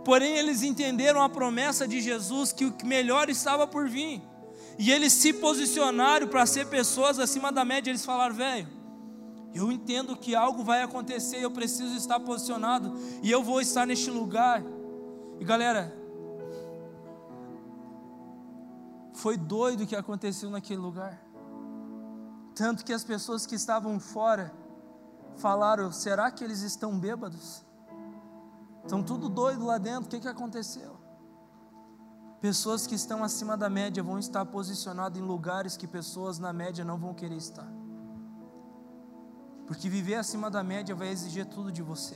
Porém, 0.05 0.37
eles 0.37 0.61
entenderam 0.61 1.19
a 1.19 1.27
promessa 1.27 1.87
de 1.87 1.99
Jesus 1.99 2.53
que 2.53 2.65
o 2.65 2.75
melhor 2.85 3.27
estava 3.27 3.65
por 3.65 3.89
vir. 3.89 4.21
E 4.77 4.91
eles 4.91 5.11
se 5.11 5.33
posicionaram 5.33 6.27
para 6.27 6.45
ser 6.45 6.67
pessoas 6.67 7.17
acima 7.17 7.51
da 7.51 7.65
média. 7.65 7.89
Eles 7.89 8.05
falaram, 8.05 8.35
velho, 8.35 8.67
eu 9.51 9.71
entendo 9.71 10.15
que 10.15 10.35
algo 10.35 10.63
vai 10.63 10.83
acontecer, 10.83 11.37
eu 11.37 11.49
preciso 11.49 11.95
estar 11.95 12.19
posicionado 12.19 12.93
e 13.23 13.31
eu 13.31 13.41
vou 13.43 13.59
estar 13.59 13.87
neste 13.87 14.11
lugar. 14.11 14.61
E 15.39 15.43
galera, 15.43 15.91
foi 19.13 19.37
doido 19.37 19.85
o 19.85 19.87
que 19.87 19.95
aconteceu 19.95 20.51
naquele 20.51 20.79
lugar. 20.79 21.19
Tanto 22.53 22.85
que 22.85 22.93
as 22.93 23.03
pessoas 23.03 23.47
que 23.47 23.55
estavam 23.55 23.99
fora 23.99 24.53
falaram: 25.37 25.91
será 25.91 26.29
que 26.29 26.43
eles 26.43 26.61
estão 26.61 26.99
bêbados? 26.99 27.64
Estão 28.85 29.01
tudo 29.01 29.27
doido 29.27 29.65
lá 29.65 29.79
dentro, 29.79 30.05
o 30.05 30.07
que, 30.07 30.19
que 30.19 30.27
aconteceu? 30.27 30.95
Pessoas 32.39 32.85
que 32.85 32.93
estão 32.93 33.23
acima 33.23 33.57
da 33.57 33.67
média 33.67 34.03
vão 34.03 34.19
estar 34.19 34.45
posicionadas 34.45 35.19
em 35.19 35.25
lugares 35.25 35.75
que 35.75 35.87
pessoas 35.87 36.37
na 36.37 36.53
média 36.53 36.85
não 36.85 36.95
vão 36.95 37.11
querer 37.11 37.35
estar. 37.35 37.67
Porque 39.65 39.89
viver 39.89 40.13
acima 40.15 40.51
da 40.51 40.63
média 40.63 40.93
vai 40.93 41.09
exigir 41.09 41.47
tudo 41.47 41.71
de 41.71 41.81
você. 41.81 42.15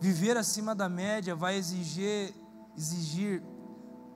Viver 0.00 0.38
acima 0.38 0.74
da 0.74 0.88
média 0.88 1.36
vai 1.36 1.56
exigir, 1.56 2.34
exigir 2.74 3.42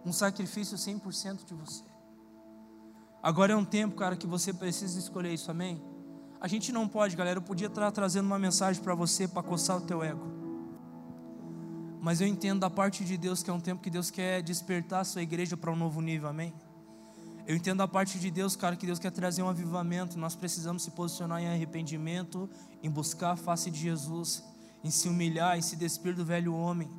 um 0.02 0.14
sacrifício 0.14 0.78
100% 0.78 1.44
de 1.44 1.52
você. 1.52 1.84
Agora 3.22 3.52
é 3.52 3.56
um 3.56 3.66
tempo, 3.66 3.96
cara, 3.96 4.16
que 4.16 4.26
você 4.26 4.50
precisa 4.50 4.98
escolher 4.98 5.34
isso, 5.34 5.50
amém? 5.50 5.93
A 6.44 6.46
gente 6.46 6.70
não 6.72 6.86
pode, 6.86 7.16
galera. 7.16 7.38
Eu 7.38 7.42
podia 7.42 7.68
estar 7.68 7.90
trazendo 7.90 8.26
uma 8.26 8.38
mensagem 8.38 8.82
para 8.82 8.94
você 8.94 9.26
para 9.26 9.42
coçar 9.42 9.78
o 9.78 9.80
teu 9.80 10.04
ego. 10.04 10.30
Mas 12.02 12.20
eu 12.20 12.26
entendo 12.26 12.60
da 12.60 12.68
parte 12.68 13.02
de 13.02 13.16
Deus 13.16 13.42
que 13.42 13.48
é 13.48 13.52
um 13.54 13.58
tempo 13.58 13.80
que 13.80 13.88
Deus 13.88 14.10
quer 14.10 14.42
despertar 14.42 15.00
a 15.00 15.04
sua 15.04 15.22
igreja 15.22 15.56
para 15.56 15.70
um 15.72 15.74
novo 15.74 16.02
nível, 16.02 16.28
amém? 16.28 16.52
Eu 17.46 17.56
entendo 17.56 17.78
da 17.78 17.88
parte 17.88 18.18
de 18.18 18.30
Deus, 18.30 18.56
cara, 18.56 18.76
que 18.76 18.84
Deus 18.84 18.98
quer 18.98 19.10
trazer 19.10 19.42
um 19.42 19.48
avivamento. 19.48 20.18
Nós 20.18 20.36
precisamos 20.36 20.82
se 20.82 20.90
posicionar 20.90 21.40
em 21.40 21.46
arrependimento, 21.46 22.46
em 22.82 22.90
buscar 22.90 23.30
a 23.30 23.36
face 23.36 23.70
de 23.70 23.80
Jesus, 23.80 24.44
em 24.84 24.90
se 24.90 25.08
humilhar, 25.08 25.56
em 25.56 25.62
se 25.62 25.76
despir 25.76 26.14
do 26.14 26.26
velho 26.26 26.54
homem. 26.54 26.90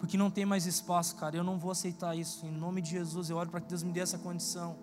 Porque 0.00 0.16
não 0.16 0.30
tem 0.30 0.46
mais 0.46 0.64
espaço, 0.64 1.16
cara. 1.16 1.36
Eu 1.36 1.44
não 1.44 1.58
vou 1.58 1.70
aceitar 1.70 2.16
isso. 2.16 2.46
Em 2.46 2.50
nome 2.50 2.80
de 2.80 2.92
Jesus, 2.92 3.28
eu 3.28 3.36
oro 3.36 3.50
para 3.50 3.60
que 3.60 3.68
Deus 3.68 3.82
me 3.82 3.92
dê 3.92 4.00
essa 4.00 4.16
condição. 4.16 4.74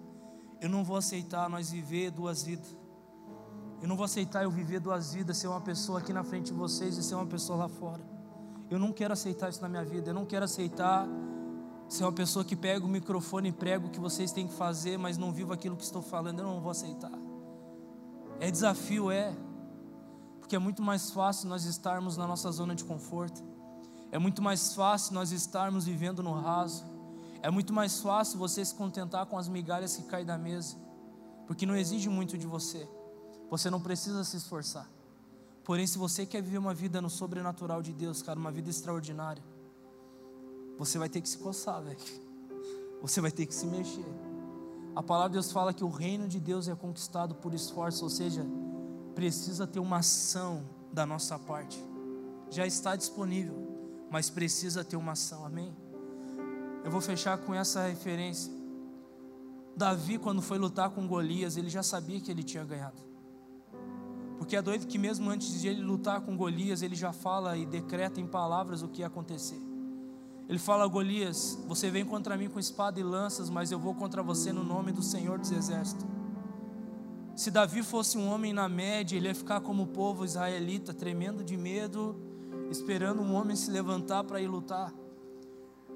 Eu 0.61 0.69
não 0.69 0.83
vou 0.83 0.97
aceitar 0.97 1.49
nós 1.49 1.71
viver 1.71 2.11
duas 2.11 2.43
vidas. 2.43 2.82
Eu 3.83 3.89
não 3.89 3.97
vou 3.97 4.05
aceitar 4.05 4.43
eu 4.43 4.49
viver 4.49 4.79
duas 4.79 5.13
vidas, 5.13 5.35
ser 5.35 5.49
uma 5.49 5.59
pessoa 5.59 5.99
aqui 5.99 6.13
na 6.13 6.23
frente 6.23 6.45
de 6.45 6.53
vocês 6.53 6.97
e 6.97 7.03
ser 7.03 7.15
uma 7.15 7.25
pessoa 7.25 7.57
lá 7.57 7.67
fora. 7.67 8.01
Eu 8.69 8.79
não 8.79 8.93
quero 8.93 9.11
aceitar 9.11 9.49
isso 9.49 9.61
na 9.61 9.67
minha 9.67 9.83
vida. 9.83 10.11
Eu 10.11 10.13
não 10.13 10.25
quero 10.25 10.45
aceitar 10.45 11.05
ser 11.89 12.05
uma 12.05 12.13
pessoa 12.13 12.45
que 12.45 12.55
pega 12.55 12.85
o 12.85 12.87
microfone 12.87 13.49
e 13.49 13.51
prega 13.51 13.85
o 13.85 13.89
que 13.89 13.99
vocês 13.99 14.31
têm 14.31 14.47
que 14.47 14.53
fazer, 14.53 14.97
mas 14.97 15.17
não 15.17 15.33
vivo 15.33 15.51
aquilo 15.51 15.75
que 15.75 15.83
estou 15.83 16.01
falando. 16.01 16.39
Eu 16.39 16.45
não 16.45 16.61
vou 16.61 16.71
aceitar. 16.71 17.11
É 18.39 18.49
desafio, 18.49 19.11
é. 19.11 19.35
Porque 20.39 20.55
é 20.55 20.59
muito 20.59 20.81
mais 20.81 21.11
fácil 21.11 21.49
nós 21.49 21.65
estarmos 21.65 22.15
na 22.15 22.25
nossa 22.25 22.49
zona 22.53 22.73
de 22.73 22.85
conforto. 22.85 23.43
É 24.13 24.17
muito 24.17 24.41
mais 24.41 24.73
fácil 24.73 25.13
nós 25.13 25.33
estarmos 25.33 25.83
vivendo 25.83 26.23
no 26.23 26.31
raso. 26.31 26.85
É 27.41 27.51
muito 27.51 27.73
mais 27.73 27.99
fácil 27.99 28.39
você 28.39 28.63
se 28.63 28.73
contentar 28.73 29.25
com 29.25 29.37
as 29.37 29.49
migalhas 29.49 29.97
que 29.97 30.03
caem 30.03 30.25
da 30.25 30.37
mesa, 30.37 30.77
porque 31.45 31.65
não 31.65 31.75
exige 31.75 32.07
muito 32.07 32.37
de 32.37 32.47
você. 32.47 32.87
Você 33.53 33.69
não 33.69 33.79
precisa 33.79 34.23
se 34.23 34.35
esforçar. 34.35 34.89
Porém, 35.63 35.85
se 35.85 35.95
você 35.95 36.25
quer 36.25 36.41
viver 36.41 36.57
uma 36.57 36.73
vida 36.73 36.99
no 36.99 37.07
sobrenatural 37.07 37.83
de 37.83 37.93
Deus, 37.93 38.19
cara, 38.19 38.39
uma 38.39 38.51
vida 38.51 38.71
extraordinária, 38.71 39.43
você 40.75 40.97
vai 40.97 41.07
ter 41.07 41.21
que 41.21 41.29
se 41.29 41.37
coçar, 41.37 41.79
velho. 41.83 41.99
Você 42.99 43.21
vai 43.21 43.31
ter 43.31 43.45
que 43.45 43.53
se 43.53 43.67
mexer. 43.67 44.11
A 44.95 45.03
palavra 45.03 45.29
de 45.29 45.33
Deus 45.33 45.51
fala 45.51 45.71
que 45.71 45.83
o 45.83 45.89
reino 45.89 46.27
de 46.27 46.39
Deus 46.39 46.67
é 46.67 46.73
conquistado 46.73 47.35
por 47.35 47.53
esforço, 47.53 48.03
ou 48.03 48.09
seja, 48.09 48.43
precisa 49.13 49.67
ter 49.67 49.79
uma 49.79 49.97
ação 49.97 50.67
da 50.91 51.05
nossa 51.05 51.37
parte. 51.37 51.77
Já 52.49 52.65
está 52.65 52.95
disponível, 52.95 54.07
mas 54.09 54.31
precisa 54.31 54.83
ter 54.83 54.95
uma 54.95 55.11
ação, 55.11 55.45
amém? 55.45 55.71
Eu 56.83 56.89
vou 56.89 57.01
fechar 57.01 57.37
com 57.37 57.53
essa 57.53 57.85
referência. 57.85 58.51
Davi, 59.77 60.17
quando 60.17 60.41
foi 60.41 60.57
lutar 60.57 60.89
com 60.89 61.07
Golias, 61.07 61.55
ele 61.55 61.69
já 61.69 61.83
sabia 61.83 62.19
que 62.19 62.31
ele 62.31 62.41
tinha 62.41 62.65
ganhado. 62.65 63.12
Porque 64.43 64.57
é 64.57 64.61
doido 64.61 64.87
que 64.87 64.97
mesmo 64.97 65.29
antes 65.29 65.61
de 65.61 65.69
ele 65.69 65.81
lutar 65.81 66.19
com 66.19 66.35
Golias, 66.35 66.81
ele 66.81 66.97
já 66.97 67.13
fala 67.13 67.55
e 67.55 67.65
decreta 67.65 68.19
em 68.19 68.27
palavras 68.27 68.81
o 68.81 68.89
que 68.89 68.99
ia 68.99 69.07
acontecer. 69.07 69.57
Ele 70.49 70.59
fala 70.59 70.83
a 70.83 70.87
Golias: 70.87 71.57
Você 71.65 71.89
vem 71.89 72.03
contra 72.03 72.35
mim 72.35 72.49
com 72.49 72.59
espada 72.59 72.99
e 72.99 73.03
lanças, 73.03 73.49
mas 73.49 73.71
eu 73.71 73.79
vou 73.79 73.95
contra 73.95 74.21
você 74.21 74.51
no 74.51 74.61
nome 74.61 74.91
do 74.91 75.01
Senhor 75.01 75.39
dos 75.39 75.49
Exércitos. 75.49 76.05
Se 77.33 77.49
Davi 77.49 77.81
fosse 77.81 78.17
um 78.17 78.27
homem 78.27 78.51
na 78.51 78.67
média, 78.67 79.15
ele 79.15 79.29
ia 79.29 79.33
ficar 79.33 79.61
como 79.61 79.83
o 79.83 79.87
povo 79.87 80.25
israelita, 80.25 80.93
tremendo 80.93 81.41
de 81.41 81.55
medo, 81.55 82.13
esperando 82.69 83.21
um 83.21 83.33
homem 83.35 83.55
se 83.55 83.71
levantar 83.71 84.25
para 84.25 84.41
ir 84.41 84.47
lutar. 84.47 84.93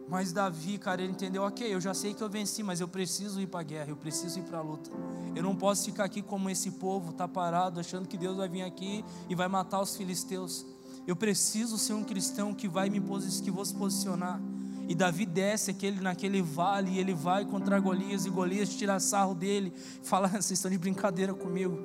Mas 0.07 0.31
Davi, 0.31 0.77
cara, 0.77 1.01
ele 1.01 1.11
entendeu, 1.11 1.43
ok, 1.43 1.73
eu 1.73 1.81
já 1.81 1.93
sei 1.93 2.13
que 2.13 2.23
eu 2.23 2.29
venci, 2.29 2.63
mas 2.63 2.79
eu 2.79 2.87
preciso 2.87 3.41
ir 3.41 3.47
para 3.47 3.59
a 3.59 3.63
guerra, 3.63 3.89
eu 3.89 3.97
preciso 3.97 4.39
ir 4.39 4.43
para 4.43 4.59
a 4.59 4.61
luta. 4.61 4.89
Eu 5.35 5.43
não 5.43 5.53
posso 5.53 5.83
ficar 5.83 6.05
aqui 6.05 6.21
como 6.21 6.49
esse 6.49 6.71
povo, 6.71 7.11
tá 7.11 7.27
parado, 7.27 7.79
achando 7.79 8.07
que 8.07 8.17
Deus 8.17 8.37
vai 8.37 8.47
vir 8.47 8.61
aqui 8.61 9.03
e 9.27 9.35
vai 9.35 9.49
matar 9.49 9.81
os 9.81 9.97
filisteus. 9.97 10.65
Eu 11.05 11.15
preciso 11.15 11.77
ser 11.77 11.93
um 11.93 12.03
cristão 12.03 12.53
que 12.53 12.67
vai 12.67 12.89
me 12.89 13.01
que 13.41 13.51
vou 13.51 13.65
se 13.65 13.73
posicionar. 13.73 14.41
E 14.87 14.95
Davi 14.95 15.25
desce 15.25 15.71
aquele, 15.71 15.99
naquele 15.99 16.41
vale 16.41 16.91
e 16.91 16.99
ele 16.99 17.13
vai 17.13 17.43
contra 17.43 17.77
Golias 17.77 18.25
e 18.25 18.29
Golias 18.29 18.69
tira 18.69 18.99
sarro 19.01 19.35
dele, 19.35 19.73
fala: 20.03 20.29
vocês 20.41 20.51
estão 20.51 20.71
de 20.71 20.77
brincadeira 20.77 21.33
comigo. 21.33 21.83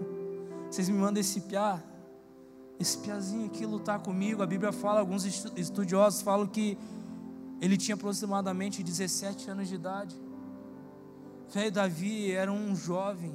Vocês 0.71 0.89
me 0.89 0.97
mandam 0.97 1.21
esse 1.21 1.41
piá, 1.41 1.83
esse 2.79 2.97
piazinho 2.99 3.47
aqui 3.47 3.67
lutar 3.67 3.99
comigo. 4.01 4.43
A 4.43 4.47
Bíblia 4.47 4.73
fala, 4.73 5.01
alguns 5.01 5.25
estudiosos 5.57 6.23
falam 6.23 6.47
que 6.47 6.79
ele 7.63 7.77
tinha 7.77 7.95
aproximadamente 7.95 8.83
17 8.83 9.49
anos 9.49 9.69
de 9.69 9.77
idade. 9.77 10.21
Velho 11.49 11.71
Davi 11.71 12.33
era 12.33 12.51
um 12.51 12.75
jovem 12.75 13.33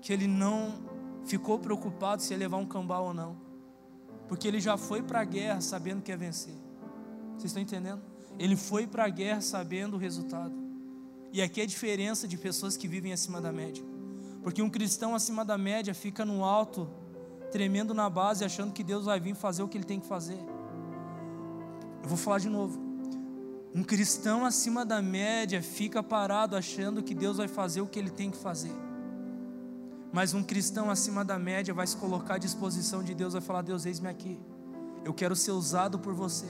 que 0.00 0.12
ele 0.12 0.28
não 0.28 0.78
ficou 1.24 1.58
preocupado 1.58 2.22
se 2.22 2.32
ia 2.32 2.38
levar 2.38 2.58
um 2.58 2.64
cambal 2.64 3.06
ou 3.06 3.12
não. 3.12 3.36
Porque 4.28 4.46
ele 4.46 4.60
já 4.60 4.76
foi 4.76 5.02
para 5.02 5.20
a 5.20 5.24
guerra 5.24 5.60
sabendo 5.60 6.00
que 6.00 6.12
ia 6.12 6.16
vencer. 6.16 6.54
Vocês 7.32 7.46
estão 7.46 7.60
entendendo? 7.60 8.00
Ele 8.38 8.54
foi 8.54 8.86
para 8.86 9.04
a 9.06 9.08
guerra 9.08 9.40
sabendo 9.40 9.94
o 9.94 9.98
resultado. 9.98 10.54
E 11.32 11.42
aqui 11.42 11.60
é 11.60 11.64
a 11.64 11.66
diferença 11.66 12.28
de 12.28 12.38
pessoas 12.38 12.76
que 12.76 12.86
vivem 12.86 13.12
acima 13.12 13.40
da 13.40 13.50
média. 13.50 13.82
Porque 14.44 14.62
um 14.62 14.70
cristão 14.70 15.12
acima 15.12 15.44
da 15.44 15.58
média 15.58 15.92
fica 15.92 16.24
no 16.24 16.44
alto, 16.44 16.88
tremendo 17.50 17.92
na 17.92 18.08
base, 18.08 18.44
achando 18.44 18.72
que 18.72 18.84
Deus 18.84 19.06
vai 19.06 19.18
vir 19.18 19.34
fazer 19.34 19.64
o 19.64 19.68
que 19.68 19.76
ele 19.76 19.84
tem 19.84 19.98
que 19.98 20.06
fazer. 20.06 20.38
Eu 22.00 22.08
vou 22.08 22.16
falar 22.16 22.38
de 22.38 22.48
novo. 22.48 22.89
Um 23.74 23.84
cristão 23.84 24.44
acima 24.44 24.84
da 24.84 25.00
média 25.00 25.62
fica 25.62 26.02
parado 26.02 26.56
achando 26.56 27.02
que 27.02 27.14
Deus 27.14 27.36
vai 27.36 27.46
fazer 27.46 27.80
o 27.80 27.86
que 27.86 27.98
ele 27.98 28.10
tem 28.10 28.30
que 28.30 28.36
fazer. 28.36 28.72
Mas 30.12 30.34
um 30.34 30.42
cristão 30.42 30.90
acima 30.90 31.24
da 31.24 31.38
média 31.38 31.72
vai 31.72 31.86
se 31.86 31.96
colocar 31.96 32.34
à 32.34 32.38
disposição 32.38 33.02
de 33.02 33.14
Deus, 33.14 33.32
vai 33.32 33.42
falar: 33.42 33.62
Deus, 33.62 33.86
eis-me 33.86 34.08
aqui. 34.08 34.40
Eu 35.04 35.14
quero 35.14 35.36
ser 35.36 35.52
usado 35.52 35.98
por 35.98 36.14
você 36.14 36.48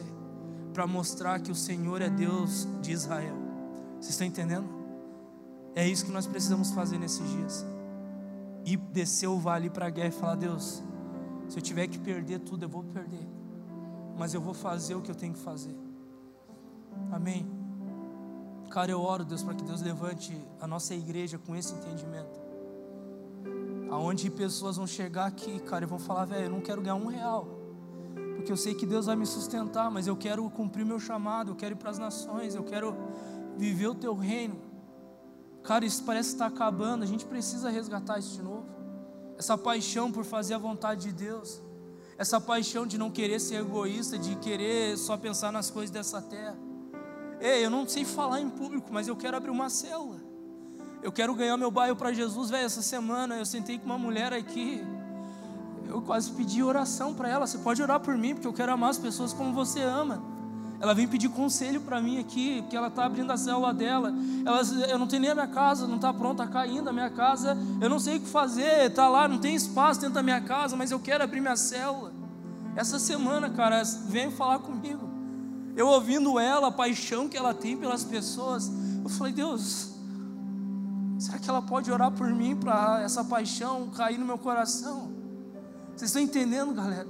para 0.73 0.87
mostrar 0.87 1.41
que 1.41 1.53
o 1.53 1.55
Senhor 1.55 2.01
é 2.01 2.09
Deus 2.09 2.67
de 2.81 2.93
Israel. 2.93 3.37
Vocês 3.95 4.11
estão 4.11 4.27
entendendo? 4.27 4.69
É 5.75 5.87
isso 5.87 6.07
que 6.07 6.11
nós 6.11 6.27
precisamos 6.27 6.71
fazer 6.71 6.99
nesses 6.99 7.29
dias. 7.29 7.67
E 8.65 8.77
descer 8.77 9.29
o 9.29 9.39
vale 9.39 9.69
para 9.69 9.87
a 9.87 9.91
guerra 9.91 10.09
e 10.09 10.13
falar: 10.13 10.37
Deus, 10.37 10.83
se 11.51 11.59
eu 11.59 11.63
tiver 11.63 11.87
que 11.87 11.99
perder 11.99 12.39
tudo, 12.41 12.65
eu 12.65 12.69
vou 12.69 12.83
perder. 12.83 13.29
Mas 14.17 14.33
eu 14.33 14.41
vou 14.41 14.55
fazer 14.55 14.95
o 14.95 15.03
que 15.03 15.11
eu 15.11 15.15
tenho 15.15 15.35
que 15.35 15.41
fazer. 15.41 15.77
Amém. 17.13 17.47
Cara, 18.71 18.91
eu 18.91 19.01
oro, 19.01 19.25
Deus, 19.25 19.43
para 19.43 19.55
que 19.55 19.65
Deus 19.65 19.83
levante 19.83 20.37
a 20.61 20.67
nossa 20.67 20.95
igreja 20.95 21.39
com 21.39 21.57
esse 21.57 21.75
entendimento 21.75 22.51
aonde 23.91 24.31
pessoas 24.31 24.77
vão 24.77 24.87
chegar 24.87 25.27
aqui, 25.27 25.59
cara, 25.61 25.85
e 25.85 25.87
vão 25.87 25.99
falar, 25.99 26.25
velho, 26.25 26.45
eu 26.45 26.51
não 26.51 26.61
quero 26.61 26.81
ganhar 26.81 26.95
um 26.95 27.07
real, 27.07 27.47
porque 28.37 28.51
eu 28.51 28.57
sei 28.57 28.73
que 28.73 28.87
Deus 28.87 29.07
vai 29.07 29.17
me 29.17 29.27
sustentar, 29.27 29.91
mas 29.91 30.07
eu 30.07 30.17
quero 30.17 30.49
cumprir 30.51 30.87
meu 30.87 31.01
chamado, 31.01 31.51
eu 31.51 31.57
quero 31.57 31.75
ir 31.75 31.77
para 31.77 31.91
as 31.91 31.99
nações, 31.99 32.55
eu 32.55 32.63
quero 32.63 32.97
viver 33.57 33.89
o 33.89 33.95
teu 33.95 34.15
reino. 34.15 34.57
Cara, 35.65 35.85
isso 35.85 36.05
parece 36.05 36.31
estar 36.31 36.47
acabando, 36.47 37.03
a 37.03 37.07
gente 37.07 37.27
precisa 37.27 37.69
resgatar 37.69 38.19
isso 38.19 38.37
de 38.37 38.43
novo. 38.43 38.65
Essa 39.37 39.59
paixão 39.59 40.11
por 40.13 40.25
fazer 40.25 40.55
a 40.55 40.59
vontade 40.59 41.03
de 41.03 41.13
Deus, 41.13 41.61
essa 42.17 42.41
paixão 42.41 42.87
de 42.87 42.97
não 42.97 43.11
querer 43.11 43.41
ser 43.41 43.57
egoísta, 43.57 44.17
de 44.19 44.37
querer 44.37 44.97
só 44.97 45.17
pensar 45.17 45.51
nas 45.51 45.69
coisas 45.69 45.91
dessa 45.91 46.23
terra. 46.23 46.57
Ei, 47.41 47.65
eu 47.65 47.71
não 47.71 47.89
sei 47.89 48.05
falar 48.05 48.41
em 48.41 48.51
público, 48.51 48.89
mas 48.93 49.09
eu 49.09 49.17
quero 49.17 49.37
abrir 49.37 49.51
uma 49.51 49.71
célula. 49.71 50.21
Eu 51.03 51.11
quero 51.11 51.35
ganhar 51.35 51.57
meu 51.57 51.71
bairro 51.71 51.97
para 51.97 52.13
Jesus, 52.13 52.51
velho. 52.51 52.67
Essa 52.67 52.83
semana 52.83 53.37
eu 53.37 53.47
sentei 53.47 53.79
com 53.79 53.87
uma 53.87 53.99
mulher 53.99 54.33
aqui. 54.33 54.85
Eu 55.89 56.03
quase 56.03 56.31
pedi 56.33 56.63
oração 56.63 57.15
para 57.15 57.29
ela. 57.29 57.47
Você 57.47 57.59
pode 57.59 57.83
orar 57.83 57.99
por 57.99 58.17
mim, 58.17 58.35
porque 58.35 58.47
eu 58.47 58.53
quero 58.53 58.73
amar 58.73 58.91
as 58.91 58.99
pessoas 58.99 59.33
como 59.33 59.53
você 59.55 59.81
ama. 59.81 60.23
Ela 60.79 60.95
vem 60.95 61.09
pedir 61.09 61.29
conselho 61.31 61.81
para 61.81 62.01
mim 62.01 62.19
aqui, 62.19 62.61
porque 62.63 62.77
ela 62.77 62.89
está 62.89 63.05
abrindo 63.05 63.31
a 63.31 63.37
célula 63.37 63.73
dela. 63.73 64.13
Ela, 64.45 64.61
eu 64.89 64.99
não 64.99 65.07
tenho 65.07 65.23
nem 65.23 65.31
a 65.31 65.35
minha 65.35 65.49
casa, 65.49 65.87
não 65.87 65.97
está 65.97 66.13
pronta, 66.13 66.47
tá 66.47 66.53
caindo 66.53 66.89
a 66.89 66.93
minha 66.93 67.11
casa. 67.11 67.57
Eu 67.81 67.89
não 67.89 67.99
sei 67.99 68.19
o 68.19 68.21
que 68.21 68.29
fazer, 68.29 68.87
está 68.87 69.09
lá, 69.09 69.27
não 69.27 69.39
tem 69.39 69.55
espaço 69.55 70.01
dentro 70.01 70.15
da 70.15 70.23
minha 70.23 70.41
casa, 70.43 70.77
mas 70.77 70.91
eu 70.91 71.01
quero 71.01 71.25
abrir 71.25 71.41
minha 71.41 71.57
célula. 71.57 72.13
Essa 72.77 72.99
semana, 72.99 73.51
cara, 73.51 73.83
vem 74.07 74.31
falar 74.31 74.59
comigo. 74.61 75.10
Eu 75.81 75.89
ouvindo 75.89 76.39
ela, 76.39 76.69
a 76.69 76.73
paixão 76.73 77.29
que 77.29 77.37
ela 77.37 77.55
tem 77.55 77.77
pelas 77.77 78.05
pessoas, 78.05 78.71
eu 79.03 79.09
falei, 79.09 79.33
Deus, 79.33 79.91
Será 81.21 81.39
que 81.39 81.51
ela 81.51 81.61
pode 81.61 81.93
orar 81.93 82.11
por 82.11 82.33
mim 82.33 82.57
para 82.57 83.03
essa 83.03 83.23
paixão 83.23 83.91
cair 83.91 84.17
no 84.17 84.25
meu 84.25 84.39
coração? 84.39 85.13
Vocês 85.95 86.09
estão 86.09 86.23
entendendo, 86.23 86.73
galera? 86.73 87.07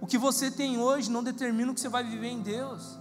O 0.00 0.06
que 0.06 0.16
você 0.16 0.50
tem 0.50 0.78
hoje 0.78 1.10
não 1.10 1.22
determina 1.22 1.70
o 1.70 1.74
que 1.74 1.80
você 1.80 1.88
vai 1.90 2.02
viver 2.02 2.28
em 2.28 2.40
Deus. 2.40 2.98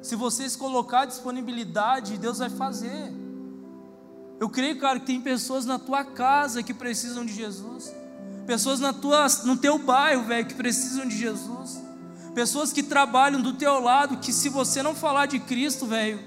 Se 0.00 0.14
você 0.14 0.48
se 0.48 0.56
colocar 0.56 1.04
disponibilidade, 1.04 2.16
Deus 2.16 2.38
vai 2.38 2.48
fazer. 2.48 3.12
Eu 4.38 4.48
creio, 4.48 4.78
cara, 4.78 5.00
que 5.00 5.06
tem 5.06 5.20
pessoas 5.20 5.66
na 5.66 5.80
tua 5.80 6.04
casa 6.04 6.62
que 6.62 6.72
precisam 6.72 7.26
de 7.26 7.32
Jesus. 7.32 7.92
Pessoas 8.46 8.78
na 8.78 8.92
tua, 8.92 9.26
no 9.44 9.56
teu 9.56 9.80
bairro, 9.80 10.22
velho, 10.22 10.46
que 10.46 10.54
precisam 10.54 11.08
de 11.08 11.18
Jesus. 11.18 11.87
Pessoas 12.38 12.72
que 12.72 12.84
trabalham 12.84 13.42
do 13.42 13.52
teu 13.52 13.80
lado, 13.80 14.18
que 14.18 14.32
se 14.32 14.48
você 14.48 14.80
não 14.80 14.94
falar 14.94 15.26
de 15.26 15.40
Cristo, 15.40 15.86
velho, 15.86 16.20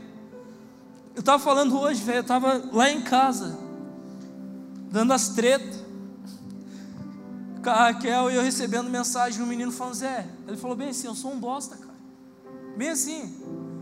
eu 1.15 1.21
estava 1.21 1.41
falando 1.41 1.79
hoje, 1.79 2.03
velho, 2.03 2.17
eu 2.17 2.21
estava 2.21 2.61
lá 2.73 2.91
em 2.91 2.99
casa, 2.99 3.57
dando 4.91 5.13
as 5.13 5.29
tretas. 5.29 5.81
Com 7.63 7.69
a 7.69 7.75
Raquel 7.75 8.29
e 8.29 8.35
eu 8.35 8.41
recebendo 8.41 8.89
mensagem 8.89 9.37
de 9.37 9.41
um 9.41 9.47
menino 9.47 9.71
falando, 9.71 9.93
Zé, 9.93 10.27
ele 10.45 10.57
falou 10.57 10.75
bem 10.75 10.89
assim, 10.89 11.07
eu 11.07 11.15
sou 11.15 11.31
um 11.31 11.39
bosta, 11.39 11.77
cara. 11.77 11.95
Bem 12.75 12.89
assim, 12.89 13.33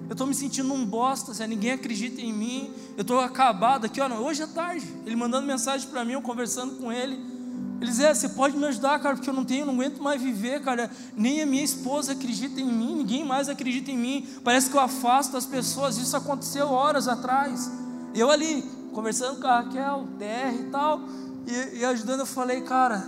eu 0.08 0.12
estou 0.12 0.28
me 0.28 0.36
sentindo 0.36 0.72
um 0.72 0.86
bosta, 0.86 1.34
Zé, 1.34 1.48
ninguém 1.48 1.72
acredita 1.72 2.22
em 2.22 2.32
mim, 2.32 2.72
eu 2.96 3.02
estou 3.02 3.20
acabado 3.20 3.86
aqui, 3.86 4.00
ó, 4.00 4.08
hoje 4.08 4.44
é 4.44 4.48
tarde. 4.48 4.86
Ele 5.04 5.16
mandando 5.16 5.48
mensagem 5.48 5.90
para 5.90 6.06
mim, 6.06 6.12
eu 6.12 6.22
conversando 6.22 6.76
com 6.76 6.92
ele. 6.92 7.39
Ele 7.80 7.90
dizia, 7.90 8.08
é, 8.10 8.14
você 8.14 8.28
pode 8.28 8.58
me 8.58 8.66
ajudar, 8.66 9.00
cara, 9.00 9.16
porque 9.16 9.30
eu 9.30 9.34
não 9.34 9.46
tenho, 9.46 9.66
não 9.66 9.74
aguento 9.74 10.04
mais 10.04 10.22
viver, 10.22 10.62
cara. 10.62 10.92
Nem 11.16 11.42
a 11.42 11.46
minha 11.46 11.64
esposa 11.64 12.12
acredita 12.12 12.60
em 12.60 12.66
mim, 12.66 12.96
ninguém 12.96 13.24
mais 13.24 13.48
acredita 13.48 13.90
em 13.90 13.98
mim. 13.98 14.28
Parece 14.44 14.70
que 14.70 14.76
eu 14.76 14.82
afasto 14.82 15.38
as 15.38 15.46
pessoas. 15.46 15.98
Isso 15.98 16.16
aconteceu 16.18 16.70
horas 16.70 17.08
atrás. 17.08 17.72
Eu 18.14 18.30
ali, 18.30 18.64
conversando 18.94 19.40
com 19.40 19.48
a 19.48 19.62
Raquel, 19.62 20.08
DR 20.18 20.60
e 20.60 20.64
tal, 20.72 21.00
e, 21.48 21.80
e 21.80 21.86
ajudando, 21.86 22.20
eu 22.22 22.26
falei, 22.26 22.62
cara, 22.62 23.08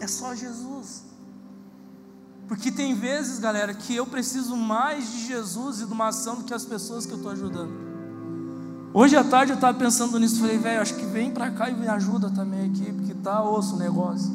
é 0.00 0.08
só 0.08 0.34
Jesus. 0.34 1.04
Porque 2.48 2.72
tem 2.72 2.96
vezes, 2.96 3.38
galera, 3.38 3.72
que 3.72 3.94
eu 3.94 4.04
preciso 4.04 4.56
mais 4.56 5.12
de 5.12 5.26
Jesus 5.28 5.82
e 5.82 5.86
de 5.86 5.92
uma 5.92 6.08
ação 6.08 6.34
do 6.34 6.44
que 6.44 6.52
as 6.52 6.64
pessoas 6.64 7.06
que 7.06 7.12
eu 7.12 7.18
estou 7.18 7.30
ajudando. 7.30 7.89
Hoje 8.92 9.14
à 9.14 9.22
tarde 9.22 9.52
eu 9.52 9.54
estava 9.54 9.78
pensando 9.78 10.18
nisso, 10.18 10.40
falei, 10.40 10.58
velho, 10.58 10.82
acho 10.82 10.96
que 10.96 11.06
vem 11.06 11.30
para 11.30 11.48
cá 11.52 11.70
e 11.70 11.74
me 11.74 11.86
ajuda 11.86 12.28
também 12.28 12.68
aqui, 12.68 12.92
porque 12.92 13.14
tá 13.14 13.40
osso 13.40 13.76
o 13.76 13.78
negócio. 13.78 14.32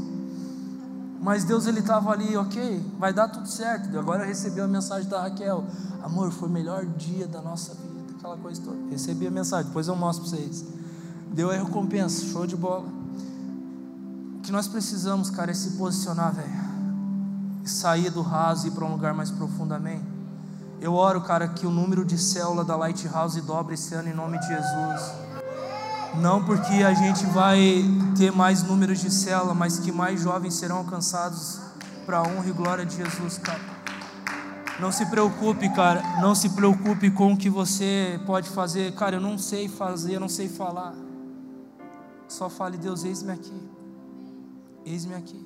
Mas 1.22 1.43
Deus 1.43 1.68
ele 1.68 1.80
estava 1.80 2.12
ali, 2.12 2.38
ok, 2.38 2.82
vai 2.97 3.12
dar 3.12 3.28
tudo 3.28 3.49
certo. 3.49 3.97
Agora 3.97 4.24
eu 4.24 4.28
recebi 4.28 4.62
a 4.62 4.68
mensagem 4.68 5.10
da 5.10 5.24
Raquel, 5.24 5.66
amor, 6.01 6.32
foi 6.32 6.47
o 6.47 6.51
melhor 6.51 6.86
dia 6.86 7.28
da 7.28 7.41
nossa 7.41 7.74
vida, 7.74 8.16
aquela 8.18 8.38
coisa 8.38 8.62
toda. 8.62 8.78
Recebi 8.89 9.28
a 9.28 9.32
mensagem, 9.32 9.68
depois 9.68 9.89
eu 9.89 9.95
mostro 9.95 10.30
para 10.30 10.38
vocês. 10.38 10.64
Deu 11.34 11.51
a 11.51 11.56
recompensa, 11.56 12.26
show 12.26 12.47
de 12.47 12.56
bola. 12.56 12.88
O 14.38 14.39
que 14.39 14.53
nós 14.53 14.70
precisamos, 14.70 15.30
cara, 15.30 15.51
é 15.51 15.53
se 15.53 15.72
posicionar, 15.72 16.34
velho. 16.34 16.66
Sair 17.66 18.10
do 18.10 18.22
raso 18.22 18.68
e 18.68 18.70
ir 18.70 18.72
para 18.72 18.86
um 18.86 18.91
lugar 18.91 19.14
mais 19.14 19.32
profundo, 19.32 19.74
amém? 19.74 20.14
Eu 20.82 20.93
oro, 20.93 21.21
cara, 21.21 21.47
que 21.47 21.65
o 21.65 21.69
número 21.69 22.03
de 22.03 22.17
célula 22.17 22.63
da 22.63 22.76
Lighthouse 22.76 23.39
dobre 23.41 23.76
esse 23.76 23.93
ano 23.93 24.09
em 24.09 24.13
nome 24.13 24.38
de 24.39 24.47
Jesus. 24.47 25.13
Não 26.15 26.43
porque 26.43 26.84
a 26.84 26.93
gente 26.93 27.26
vai 27.28 27.84
ter 28.17 28.32
mais 28.32 28.63
números 28.63 28.99
de 28.99 29.11
célula, 29.11 29.53
mas 29.53 29.80
que 29.80 29.91
mais 29.91 30.21
jovens 30.21 30.53
serão 30.53 30.78
alcançados 30.78 31.59
para 32.05 32.19
a 32.19 32.23
honra 32.23 32.47
e 32.47 32.51
glória 32.51 32.86
de 32.86 32.95
Jesus, 32.95 33.38
cara. 33.38 33.59
Não 34.80 34.91
se 34.91 35.05
preocupe, 35.05 35.69
cara. 35.73 36.01
Não 36.21 36.36
se 36.36 36.49
preocupe 36.49 37.09
com 37.09 37.34
o 37.34 37.38
que 37.38 37.49
você 37.49 38.19
pode 38.26 38.49
fazer. 38.49 38.93
Cara, 38.95 39.15
eu 39.15 39.21
não 39.21 39.38
sei 39.38 39.67
fazer, 39.69 40.15
eu 40.15 40.19
não 40.19 40.30
sei 40.30 40.49
falar. 40.49 40.93
Só 42.28 42.49
fale, 42.49 42.78
Deus, 42.78 43.03
eis-me 43.03 43.32
aqui. 43.32 43.69
Eis-me 44.86 45.15
aqui. 45.15 45.45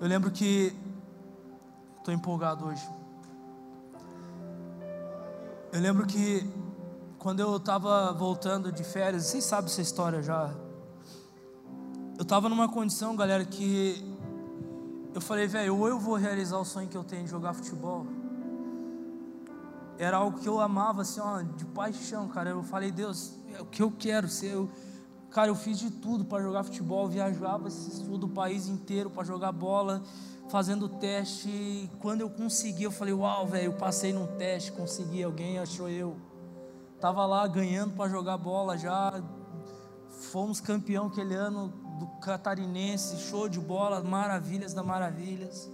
Eu 0.00 0.08
lembro 0.08 0.30
que 0.30 0.74
estou 1.98 2.12
empolgado 2.12 2.66
hoje. 2.66 3.01
Eu 5.72 5.80
lembro 5.80 6.06
que 6.06 6.46
quando 7.18 7.40
eu 7.40 7.56
estava 7.56 8.12
voltando 8.12 8.70
de 8.70 8.84
férias, 8.84 9.24
vocês 9.24 9.42
sabem 9.42 9.70
essa 9.70 9.80
história 9.80 10.22
já. 10.22 10.54
Eu 12.18 12.24
estava 12.24 12.46
numa 12.46 12.68
condição, 12.68 13.16
galera, 13.16 13.42
que 13.42 14.04
eu 15.14 15.20
falei, 15.22 15.46
velho, 15.46 15.74
ou 15.78 15.88
eu 15.88 15.98
vou 15.98 16.16
realizar 16.16 16.58
o 16.58 16.64
sonho 16.66 16.88
que 16.88 16.96
eu 16.96 17.02
tenho 17.02 17.24
de 17.24 17.30
jogar 17.30 17.54
futebol. 17.54 18.06
Era 19.96 20.18
algo 20.18 20.38
que 20.40 20.46
eu 20.46 20.60
amava, 20.60 21.00
assim, 21.00 21.20
ó, 21.20 21.40
de 21.40 21.64
paixão, 21.64 22.28
cara. 22.28 22.50
Eu 22.50 22.62
falei, 22.62 22.90
Deus, 22.90 23.32
é 23.56 23.62
o 23.62 23.64
que 23.64 23.82
eu 23.82 23.90
quero 23.90 24.28
ser. 24.28 24.52
Eu, 24.52 24.68
cara, 25.30 25.48
eu 25.48 25.54
fiz 25.54 25.78
de 25.78 25.90
tudo 25.90 26.22
para 26.22 26.42
jogar 26.42 26.64
futebol, 26.64 27.08
viajava 27.08 27.70
todo 28.04 28.24
o 28.24 28.28
país 28.28 28.68
inteiro 28.68 29.08
para 29.08 29.24
jogar 29.24 29.52
bola 29.52 30.02
fazendo 30.48 30.86
o 30.86 30.88
teste. 30.88 31.48
E 31.48 31.90
quando 31.98 32.20
eu 32.20 32.30
consegui, 32.30 32.84
eu 32.84 32.90
falei: 32.90 33.14
Uau, 33.14 33.46
velho, 33.46 33.66
eu 33.66 33.72
passei 33.72 34.12
num 34.12 34.26
teste, 34.36 34.72
consegui. 34.72 35.22
Alguém 35.22 35.58
achou 35.58 35.88
eu. 35.88 36.16
Tava 37.00 37.26
lá 37.26 37.46
ganhando 37.46 37.94
para 37.94 38.08
jogar 38.08 38.36
bola 38.38 38.76
já. 38.78 39.22
Fomos 40.08 40.60
campeão 40.60 41.06
aquele 41.06 41.34
ano 41.34 41.68
do 41.98 42.06
catarinense, 42.20 43.16
show 43.18 43.48
de 43.48 43.58
bola, 43.58 44.02
maravilhas 44.02 44.72
da 44.72 44.82
maravilhas. 44.82 45.70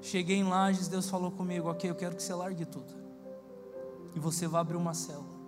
Cheguei 0.00 0.36
em 0.36 0.44
Lages, 0.44 0.88
Deus 0.88 1.08
falou 1.08 1.30
comigo: 1.30 1.68
Ok, 1.68 1.88
eu 1.88 1.94
quero 1.94 2.16
que 2.16 2.22
você 2.22 2.34
largue 2.34 2.64
tudo. 2.64 2.94
E 4.14 4.18
você 4.18 4.46
vai 4.46 4.60
abrir 4.60 4.76
uma 4.76 4.94
célula. 4.94 5.38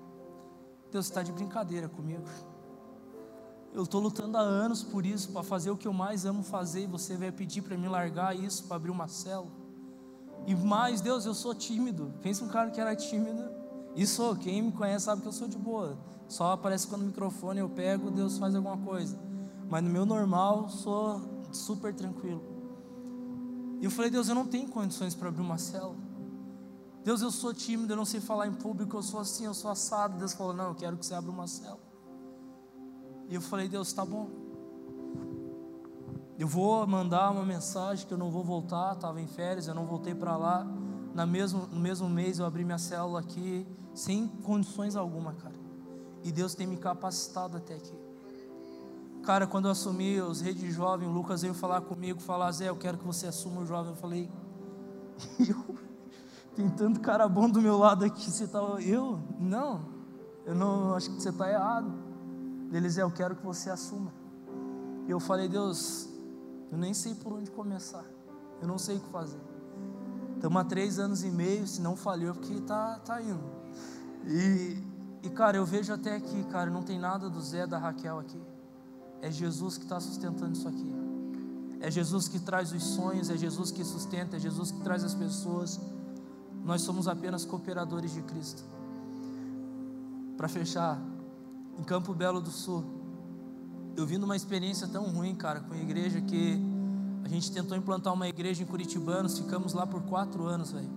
Deus 0.91 1.07
está 1.07 1.23
de 1.23 1.33
brincadeira 1.33 1.89
comigo. 1.89 2.25
Eu 3.73 3.85
estou 3.85 4.01
lutando 4.01 4.37
há 4.37 4.41
anos 4.41 4.83
por 4.83 5.07
isso, 5.07 5.31
para 5.31 5.43
fazer 5.43 5.71
o 5.71 5.77
que 5.77 5.87
eu 5.87 5.93
mais 5.93 6.25
amo 6.25 6.43
fazer, 6.43 6.83
e 6.83 6.87
você 6.87 7.17
vai 7.17 7.31
pedir 7.31 7.63
para 7.63 7.77
me 7.77 7.89
largar 7.89 8.37
isso, 8.37 8.65
para 8.65 8.77
abrir 8.77 8.91
uma 8.91 9.07
célula. 9.07 9.51
E 10.47 10.55
mais, 10.55 11.01
Deus, 11.01 11.25
eu 11.25 11.35
sou 11.35 11.55
tímido. 11.55 12.13
Pensa 12.23 12.45
um 12.45 12.49
cara 12.49 12.71
que 12.71 12.81
era 12.81 12.97
tímido. 12.97 13.49
Sou, 14.07 14.35
quem 14.35 14.63
me 14.63 14.73
conhece 14.73 15.05
sabe 15.05 15.23
que 15.23 15.29
eu 15.29 15.33
sou 15.33 15.47
de 15.47 15.59
boa. 15.59 15.97
Só 16.29 16.53
aparece 16.53 16.87
quando 16.87 17.03
o 17.03 17.07
microfone 17.07 17.61
eu 17.61 17.69
pego, 17.69 18.11
Deus 18.11 18.39
faz 18.39 18.55
alguma 18.55 18.79
coisa. 18.79 19.19
Mas 19.69 19.85
no 19.85 19.91
meu 19.91 20.07
normal, 20.07 20.69
sou 20.69 21.21
super 21.53 21.95
tranquilo. 21.95 22.43
E 23.81 23.85
eu 23.85 23.91
falei, 23.91 24.11
Deus, 24.11 24.29
eu 24.29 24.35
não 24.35 24.47
tenho 24.47 24.69
condições 24.69 25.15
para 25.15 25.29
abrir 25.29 25.43
uma 25.43 25.59
célula. 25.59 25.97
Deus, 27.05 27.23
eu 27.23 27.31
sou 27.31 27.55
tímido, 27.55 27.93
eu 27.93 27.97
não 27.97 28.05
sei 28.05 28.21
falar 28.21 28.47
em 28.47 28.53
público, 28.53 28.97
eu 28.97 29.03
sou 29.03 29.21
assim, 29.21 29.45
eu 29.45 29.55
sou 29.55 29.71
assado. 29.71 30.19
Deus 30.19 30.33
falou, 30.33 30.53
não, 30.53 30.69
eu 30.69 30.75
quero 30.75 30.97
que 30.97 31.07
você 31.07 31.15
abra 31.15 31.31
uma 31.31 31.47
célula. 31.47 31.90
E 33.31 33.37
eu 33.37 33.41
falei, 33.41 33.69
Deus, 33.69 33.93
tá 33.93 34.05
bom. 34.05 34.29
Eu 36.37 36.49
vou 36.49 36.85
mandar 36.85 37.31
uma 37.31 37.45
mensagem 37.45 38.05
que 38.05 38.13
eu 38.13 38.19
não 38.19 38.29
vou 38.29 38.43
voltar, 38.43 38.95
estava 38.95 39.21
em 39.21 39.27
férias, 39.29 39.69
eu 39.69 39.75
não 39.75 39.87
voltei 39.87 40.15
para 40.15 40.37
lá. 40.37 40.67
Na 41.15 41.25
mesmo, 41.25 41.69
no 41.71 41.79
mesmo 41.79 42.09
mês 42.09 42.41
eu 42.41 42.45
abri 42.45 42.65
minha 42.65 42.79
célula 42.79 43.21
aqui, 43.21 43.65
sem 43.95 44.27
condições 44.27 44.97
alguma, 44.97 45.33
cara. 45.35 45.55
E 46.25 46.33
Deus 46.33 46.57
tem 46.57 46.67
me 46.67 46.77
capacitado 46.77 47.57
até 47.57 47.75
aqui. 47.77 47.95
Cara, 49.23 49.47
quando 49.47 49.67
eu 49.67 49.71
assumi 49.71 50.21
os 50.21 50.41
redes 50.41 50.75
jovem, 50.75 51.07
o 51.07 51.13
Lucas 51.13 51.43
veio 51.43 51.55
falar 51.55 51.83
comigo, 51.83 52.21
falar, 52.21 52.51
Zé, 52.51 52.69
eu 52.69 52.77
quero 52.77 52.99
que 52.99 53.05
você 53.05 53.29
assuma 53.29 53.61
o 53.61 53.67
jovem. 53.67 53.93
Eu 53.93 53.97
falei, 53.97 54.29
eu, 55.39 55.77
tem 56.57 56.69
tanto 56.69 56.99
cara 57.01 57.29
bom 57.29 57.49
do 57.49 57.63
meu 57.63 57.79
lado 57.79 58.05
aqui, 58.05 58.29
você 58.29 58.49
tá, 58.49 58.59
eu? 58.81 59.21
Não, 59.39 59.83
eu 60.45 60.55
não, 60.55 60.95
acho 60.95 61.11
que 61.11 61.23
você 61.23 61.29
está 61.29 61.49
errado. 61.49 62.10
Eles, 62.73 62.99
é, 62.99 63.03
eu 63.03 63.11
quero 63.11 63.35
que 63.35 63.45
você 63.45 63.71
assuma. 63.71 64.13
E 65.07 65.11
eu 65.11 65.19
falei, 65.19 65.49
Deus, 65.49 66.09
eu 66.71 66.79
nem 66.79 66.95
sei 66.95 67.15
por 67.15 67.33
onde 67.33 67.51
começar. 67.51 68.05
Eu 68.61 68.69
não 68.69 68.79
sei 68.79 68.97
o 68.97 69.01
que 69.01 69.09
fazer. 69.09 69.41
Estamos 70.37 70.61
há 70.61 70.65
três 70.65 70.99
anos 70.99 71.23
e 71.23 71.31
meio, 71.31 71.67
se 71.67 71.81
não 71.81 71.97
falhou, 71.97 72.35
porque 72.35 72.61
tá, 72.63 72.99
tá 73.01 73.21
indo. 73.21 73.45
E, 74.25 74.83
e, 75.23 75.31
cara, 75.31 75.57
eu 75.57 75.67
vejo 75.67 75.93
até 75.93 76.17
aqui, 76.17 76.45
cara, 76.45 76.71
não 76.71 76.83
tem 76.83 76.99
nada 76.99 77.29
do 77.29 77.41
Zé, 77.41 77.67
da 77.67 77.79
Raquel 77.79 78.19
aqui. 78.19 78.41
É 79.21 79.31
Jesus 79.31 79.77
que 79.77 79.85
está 79.85 80.01
sustentando 80.01 80.53
isso 80.53 80.69
aqui. 80.69 80.95
É 81.81 81.91
Jesus 81.91 82.29
que 82.29 82.39
traz 82.39 82.73
os 82.73 82.83
sonhos, 82.83 83.31
é 83.31 83.37
Jesus 83.37 83.71
que 83.71 83.85
sustenta, 83.85 84.37
é 84.37 84.39
Jesus 84.39 84.71
que 84.71 84.81
traz 84.81 85.03
as 85.03 85.15
pessoas. 85.15 85.81
Nós 86.65 86.83
somos 86.83 87.09
apenas 87.09 87.45
cooperadores 87.45 88.13
de 88.13 88.23
Cristo. 88.23 88.63
Para 90.37 90.49
fechar, 90.49 90.99
em 91.81 91.83
Campo 91.83 92.13
Belo 92.13 92.43
do 92.43 92.51
Sul, 92.51 92.85
eu 93.97 94.07
vim 94.07 94.19
numa 94.19 94.37
experiência 94.37 94.87
tão 94.87 95.05
ruim, 95.05 95.35
cara, 95.35 95.61
com 95.61 95.73
a 95.73 95.79
igreja 95.79 96.21
que 96.21 96.61
a 97.25 97.29
gente 97.29 97.51
tentou 97.51 97.75
implantar 97.75 98.13
uma 98.13 98.29
igreja 98.29 98.63
em 98.63 98.67
Curitibanos, 98.67 99.39
ficamos 99.39 99.73
lá 99.73 99.87
por 99.87 100.03
quatro 100.03 100.45
anos, 100.45 100.73
velho. 100.73 100.91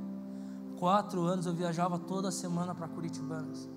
Quatro 0.78 1.22
anos 1.24 1.46
eu 1.46 1.54
viajava 1.54 1.98
toda 1.98 2.30
semana 2.32 2.76
para 2.76 2.90
Curitibanos. 2.90 3.70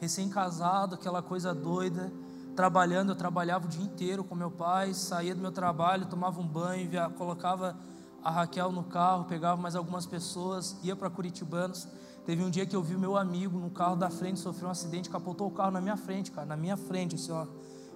Recém-casado, 0.00 0.94
aquela 0.94 1.20
coisa 1.20 1.54
doida, 1.54 2.10
trabalhando, 2.56 3.10
eu 3.10 3.16
trabalhava 3.16 3.66
o 3.66 3.68
dia 3.68 3.84
inteiro 3.84 4.24
com 4.24 4.34
meu 4.34 4.50
pai, 4.50 4.94
saía 4.94 5.34
do 5.34 5.42
meu 5.42 5.52
trabalho, 5.52 6.06
tomava 6.06 6.40
um 6.40 6.46
banho, 6.46 6.88
via, 6.88 7.10
colocava 7.10 7.76
a 8.24 8.30
Raquel 8.30 8.72
no 8.72 8.84
carro, 8.84 9.26
pegava 9.26 9.60
mais 9.60 9.76
algumas 9.76 10.06
pessoas, 10.06 10.74
ia 10.82 10.96
para 10.96 11.10
Curitibanos. 11.10 11.86
Teve 12.24 12.42
um 12.44 12.50
dia 12.50 12.66
que 12.66 12.76
eu 12.76 12.82
vi 12.82 12.96
meu 12.96 13.16
amigo 13.16 13.58
no 13.58 13.70
carro 13.70 13.96
da 13.96 14.10
frente 14.10 14.38
sofreu 14.40 14.68
um 14.68 14.70
acidente, 14.70 15.08
capotou 15.08 15.48
o 15.48 15.50
carro 15.50 15.70
na 15.70 15.80
minha 15.80 15.96
frente, 15.96 16.30
cara, 16.30 16.46
na 16.46 16.56
minha 16.56 16.76
frente, 16.76 17.14
assim, 17.14 17.32
ó. 17.32 17.46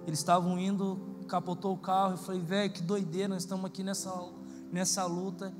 Eles 0.07 0.19
estavam 0.19 0.57
indo, 0.59 0.99
capotou 1.27 1.73
o 1.73 1.77
carro. 1.77 2.13
Eu 2.13 2.17
falei, 2.17 2.41
velho, 2.41 2.71
que 2.71 2.81
doideira, 2.81 3.29
nós 3.29 3.43
estamos 3.43 3.65
aqui 3.65 3.83
nessa, 3.83 4.11
nessa 4.71 5.05
luta. 5.05 5.53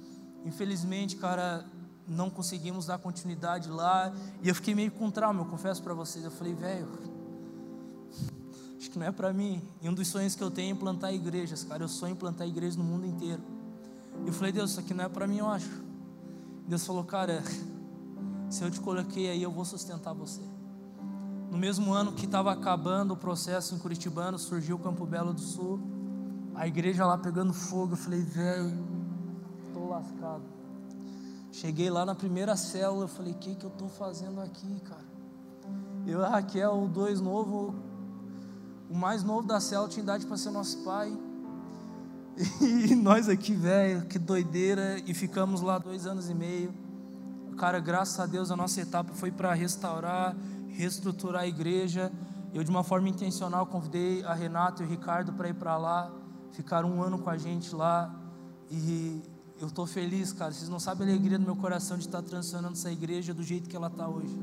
Infelizmente, 0.46 1.16
cara, 1.16 1.66
não 2.08 2.30
conseguimos 2.30 2.86
dar 2.86 3.00
continuidade 3.00 3.70
lá. 3.70 4.14
E 4.44 4.50
eu 4.50 4.56
fiquei 4.56 4.76
meio 4.76 4.92
com 4.92 5.10
trauma, 5.10 5.42
eu 5.42 5.46
confesso 5.46 5.82
para 5.82 5.94
vocês. 5.94 6.24
Eu 6.24 6.32
falei, 6.32 6.54
velho, 6.54 6.88
acho 8.78 8.92
que 8.92 9.00
não 9.00 9.08
é 9.08 9.12
para 9.12 9.34
mim. 9.34 9.62
E 9.82 9.90
um 9.90 9.94
dos 9.94 10.08
sonhos 10.08 10.36
que 10.36 10.44
eu 10.44 10.52
tenho 10.52 10.70
é 10.70 10.72
implantar 10.72 11.14
igrejas, 11.14 11.64
cara. 11.64 11.84
Eu 11.84 11.88
sonho 11.88 12.12
em 12.12 12.14
implantar 12.14 12.48
igrejas 12.48 12.76
no 12.76 12.84
mundo 12.84 13.06
inteiro. 13.08 13.42
E 14.24 14.28
eu 14.28 14.34
falei, 14.34 14.52
Deus, 14.52 14.72
isso 14.72 14.80
aqui 14.80 14.94
não 14.94 15.04
é 15.04 15.10
para 15.10 15.26
mim, 15.26 15.38
eu 15.38 15.48
acho. 15.48 15.84
Deus 16.68 16.86
falou, 16.86 17.04
cara, 17.04 17.44
se 18.50 18.64
eu 18.64 18.72
te 18.72 18.80
coloquei 18.80 19.30
aí, 19.30 19.42
eu 19.42 19.52
vou 19.52 19.66
sustentar 19.66 20.14
você. 20.14 20.42
No 21.52 21.58
mesmo 21.58 21.94
ano 21.94 22.12
que 22.12 22.26
estava 22.26 22.52
acabando 22.52 23.14
o 23.14 23.18
processo 23.18 23.76
em 23.76 23.78
Curitibano, 23.78 24.38
surgiu 24.38 24.76
o 24.76 24.80
Campo 24.80 25.06
Belo 25.06 25.34
do 25.34 25.42
Sul. 25.42 25.80
A 26.54 26.68
igreja 26.68 27.06
lá 27.06 27.18
pegando 27.18 27.54
fogo. 27.54 27.94
Eu 27.94 27.98
falei, 27.98 28.22
velho, 28.22 28.74
estou 29.68 29.90
lascado. 29.90 30.44
Cheguei 31.52 31.90
lá 31.90 32.06
na 32.06 32.14
primeira 32.14 32.56
célula. 32.56 33.06
Eu 33.06 33.08
falei, 33.08 33.34
o 33.34 33.38
que, 33.38 33.56
que 33.56 33.66
eu 33.66 33.70
estou 33.70 33.88
fazendo 33.88 34.42
aqui, 34.42 34.82
cara? 34.82 35.06
Eu 36.06 36.20
e 36.20 36.24
a 36.26 36.30
Raquel, 36.30 36.90
dois 36.94 37.22
novos. 37.22 37.74
O 38.90 38.96
mais 38.96 39.24
novo 39.24 39.48
da 39.48 39.60
célula 39.60 39.90
tinha 39.90 40.04
idade 40.04 40.26
para 40.26 40.38
ser 40.38 40.52
nosso 40.52 40.84
pai. 40.84 41.18
E 42.62 42.94
nós 42.96 43.30
aqui, 43.30 43.54
velho, 43.54 44.06
que 44.08 44.20
doideira. 44.20 45.00
E 45.06 45.14
ficamos 45.14 45.62
lá 45.62 45.78
dois 45.78 46.06
anos 46.06 46.30
e 46.30 46.34
meio. 46.34 46.85
Cara, 47.58 47.80
graças 47.80 48.20
a 48.20 48.26
Deus 48.26 48.52
a 48.52 48.56
nossa 48.56 48.82
etapa 48.82 49.14
foi 49.14 49.32
para 49.32 49.54
restaurar 49.54 50.36
reestruturar 50.76 51.44
a 51.44 51.48
igreja. 51.48 52.12
Eu, 52.54 52.64
de 52.64 52.70
uma 52.70 52.84
forma 52.84 53.10
intencional, 53.10 53.66
convidei 53.66 54.24
a 54.24 54.34
Renata 54.34 54.84
e 54.84 54.86
o 54.86 54.90
Ricardo 54.90 55.34
para 55.34 55.50
ir 55.50 55.56
para 55.56 55.78
lá, 55.78 56.12
ficaram 56.52 56.90
um 56.90 57.02
ano 57.02 57.18
com 57.20 57.30
a 57.30 57.38
gente 57.38 57.74
lá. 57.74 58.14
E 58.70 59.22
eu 59.60 59.68
estou 59.68 59.86
feliz, 59.86 60.32
cara. 60.32 60.52
Vocês 60.52 60.70
não 60.70 60.80
sabem 60.80 61.08
a 61.08 61.12
alegria 61.12 61.38
do 61.38 61.46
meu 61.46 61.56
coração 61.56 61.98
de 61.98 62.06
estar 62.06 62.22
transicionando 62.22 62.74
essa 62.74 62.92
igreja 62.92 63.34
do 63.34 63.44
jeito 63.44 63.70
que 63.70 63.76
ela 63.76 63.88
está 63.88 64.08
hoje. 64.08 64.38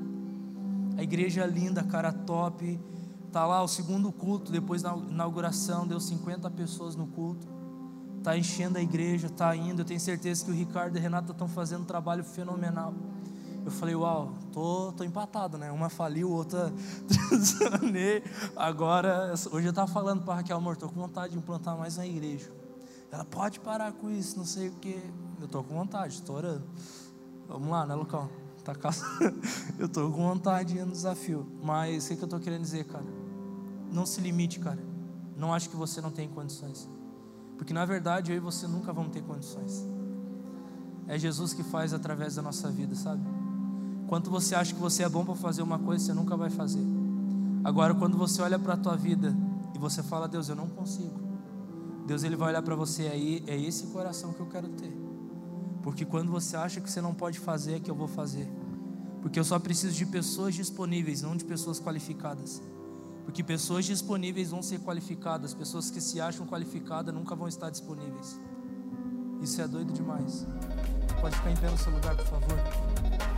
A 0.96 1.02
igreja 1.02 1.42
é 1.42 1.46
linda, 1.46 1.82
cara, 1.82 2.12
top. 2.12 2.80
Tá 3.30 3.46
lá 3.46 3.62
o 3.62 3.68
segundo 3.68 4.12
culto, 4.12 4.52
depois 4.52 4.82
da 4.82 4.94
inauguração, 4.94 5.86
deu 5.86 5.98
50 5.98 6.50
pessoas 6.50 6.94
no 6.94 7.06
culto. 7.06 7.46
Tá 8.22 8.36
enchendo 8.36 8.78
a 8.78 8.80
igreja, 8.80 9.28
tá 9.28 9.54
indo. 9.56 9.82
Eu 9.82 9.84
tenho 9.84 10.00
certeza 10.00 10.44
que 10.44 10.50
o 10.50 10.54
Ricardo 10.54 10.96
e 10.96 10.98
a 10.98 11.02
Renata 11.02 11.32
estão 11.32 11.48
fazendo 11.48 11.82
um 11.82 11.86
trabalho 11.86 12.22
fenomenal. 12.22 12.94
Eu 13.64 13.70
falei, 13.70 13.94
uau, 13.94 14.32
tô, 14.52 14.92
tô 14.92 15.04
empatado, 15.04 15.56
né? 15.56 15.70
Uma 15.70 15.88
faliu, 15.88 16.30
outra 16.30 16.72
transanei. 17.28 18.22
Agora, 18.56 19.34
hoje 19.52 19.66
eu 19.66 19.70
estava 19.70 19.90
falando 19.90 20.24
para 20.24 20.34
Raquel, 20.34 20.56
amor, 20.56 20.76
tô 20.76 20.88
com 20.88 21.00
vontade 21.00 21.32
de 21.32 21.38
implantar 21.38 21.76
mais 21.76 21.96
uma 21.96 22.06
igreja. 22.06 22.50
Ela 23.10 23.24
pode 23.24 23.60
parar 23.60 23.92
com 23.92 24.10
isso, 24.10 24.36
não 24.36 24.44
sei 24.44 24.68
o 24.68 24.72
que. 24.72 25.00
Eu 25.40 25.46
tô 25.46 25.62
com 25.62 25.74
vontade, 25.74 26.14
estou 26.14 26.36
orando. 26.36 26.64
Vamos 27.46 27.68
lá, 27.68 27.86
né, 27.86 27.94
Lucão? 27.94 28.28
Tá 28.64 28.74
casa... 28.74 29.04
eu 29.78 29.88
tô 29.88 30.10
com 30.10 30.28
vontade 30.28 30.78
no 30.80 30.92
desafio. 30.92 31.46
Mas 31.62 32.08
o 32.10 32.16
que 32.16 32.22
eu 32.22 32.28
tô 32.28 32.38
querendo 32.40 32.62
dizer, 32.62 32.84
cara? 32.84 33.04
Não 33.92 34.06
se 34.06 34.20
limite, 34.20 34.58
cara. 34.58 34.78
Não 35.36 35.52
acho 35.52 35.68
que 35.68 35.76
você 35.76 36.00
não 36.00 36.10
tem 36.10 36.28
condições. 36.28 36.88
Porque 37.62 37.72
na 37.72 37.84
verdade 37.84 38.32
eu 38.32 38.36
e 38.36 38.40
você 38.40 38.66
nunca 38.66 38.92
vamos 38.92 39.12
ter 39.12 39.22
condições. 39.22 39.86
É 41.06 41.16
Jesus 41.16 41.54
que 41.54 41.62
faz 41.62 41.94
através 41.94 42.34
da 42.34 42.42
nossa 42.42 42.68
vida, 42.68 42.96
sabe? 42.96 43.22
Quanto 44.08 44.32
você 44.32 44.56
acha 44.56 44.74
que 44.74 44.80
você 44.80 45.04
é 45.04 45.08
bom 45.08 45.24
para 45.24 45.36
fazer 45.36 45.62
uma 45.62 45.78
coisa, 45.78 46.06
você 46.06 46.12
nunca 46.12 46.36
vai 46.36 46.50
fazer. 46.50 46.84
Agora, 47.62 47.94
quando 47.94 48.18
você 48.18 48.42
olha 48.42 48.58
para 48.58 48.74
a 48.74 48.76
tua 48.76 48.96
vida 48.96 49.32
e 49.76 49.78
você 49.78 50.02
fala, 50.02 50.26
Deus, 50.26 50.48
eu 50.48 50.56
não 50.56 50.66
consigo. 50.66 51.20
Deus 52.04 52.24
ele 52.24 52.34
vai 52.34 52.48
olhar 52.48 52.62
para 52.62 52.74
você 52.74 53.02
aí, 53.02 53.44
é 53.46 53.56
esse 53.56 53.86
coração 53.86 54.32
que 54.32 54.40
eu 54.40 54.46
quero 54.46 54.66
ter. 54.70 54.92
Porque 55.84 56.04
quando 56.04 56.32
você 56.32 56.56
acha 56.56 56.80
que 56.80 56.90
você 56.90 57.00
não 57.00 57.14
pode 57.14 57.38
fazer, 57.38 57.74
é 57.74 57.78
que 57.78 57.88
eu 57.88 57.94
vou 57.94 58.08
fazer. 58.08 58.50
Porque 59.20 59.38
eu 59.38 59.44
só 59.44 59.56
preciso 59.60 59.94
de 59.94 60.04
pessoas 60.04 60.56
disponíveis, 60.56 61.22
não 61.22 61.36
de 61.36 61.44
pessoas 61.44 61.78
qualificadas. 61.78 62.60
Porque 63.24 63.42
pessoas 63.42 63.84
disponíveis 63.84 64.50
vão 64.50 64.62
ser 64.62 64.80
qualificadas, 64.80 65.54
pessoas 65.54 65.90
que 65.90 66.00
se 66.00 66.20
acham 66.20 66.46
qualificadas 66.46 67.14
nunca 67.14 67.34
vão 67.34 67.48
estar 67.48 67.70
disponíveis. 67.70 68.40
Isso 69.40 69.60
é 69.60 69.66
doido 69.66 69.92
demais. 69.92 70.46
Pode 71.20 71.36
ficar 71.36 71.50
em 71.50 71.56
pé 71.56 71.70
no 71.70 71.78
seu 71.78 71.92
lugar, 71.92 72.16
por 72.16 72.26
favor. 72.26 73.31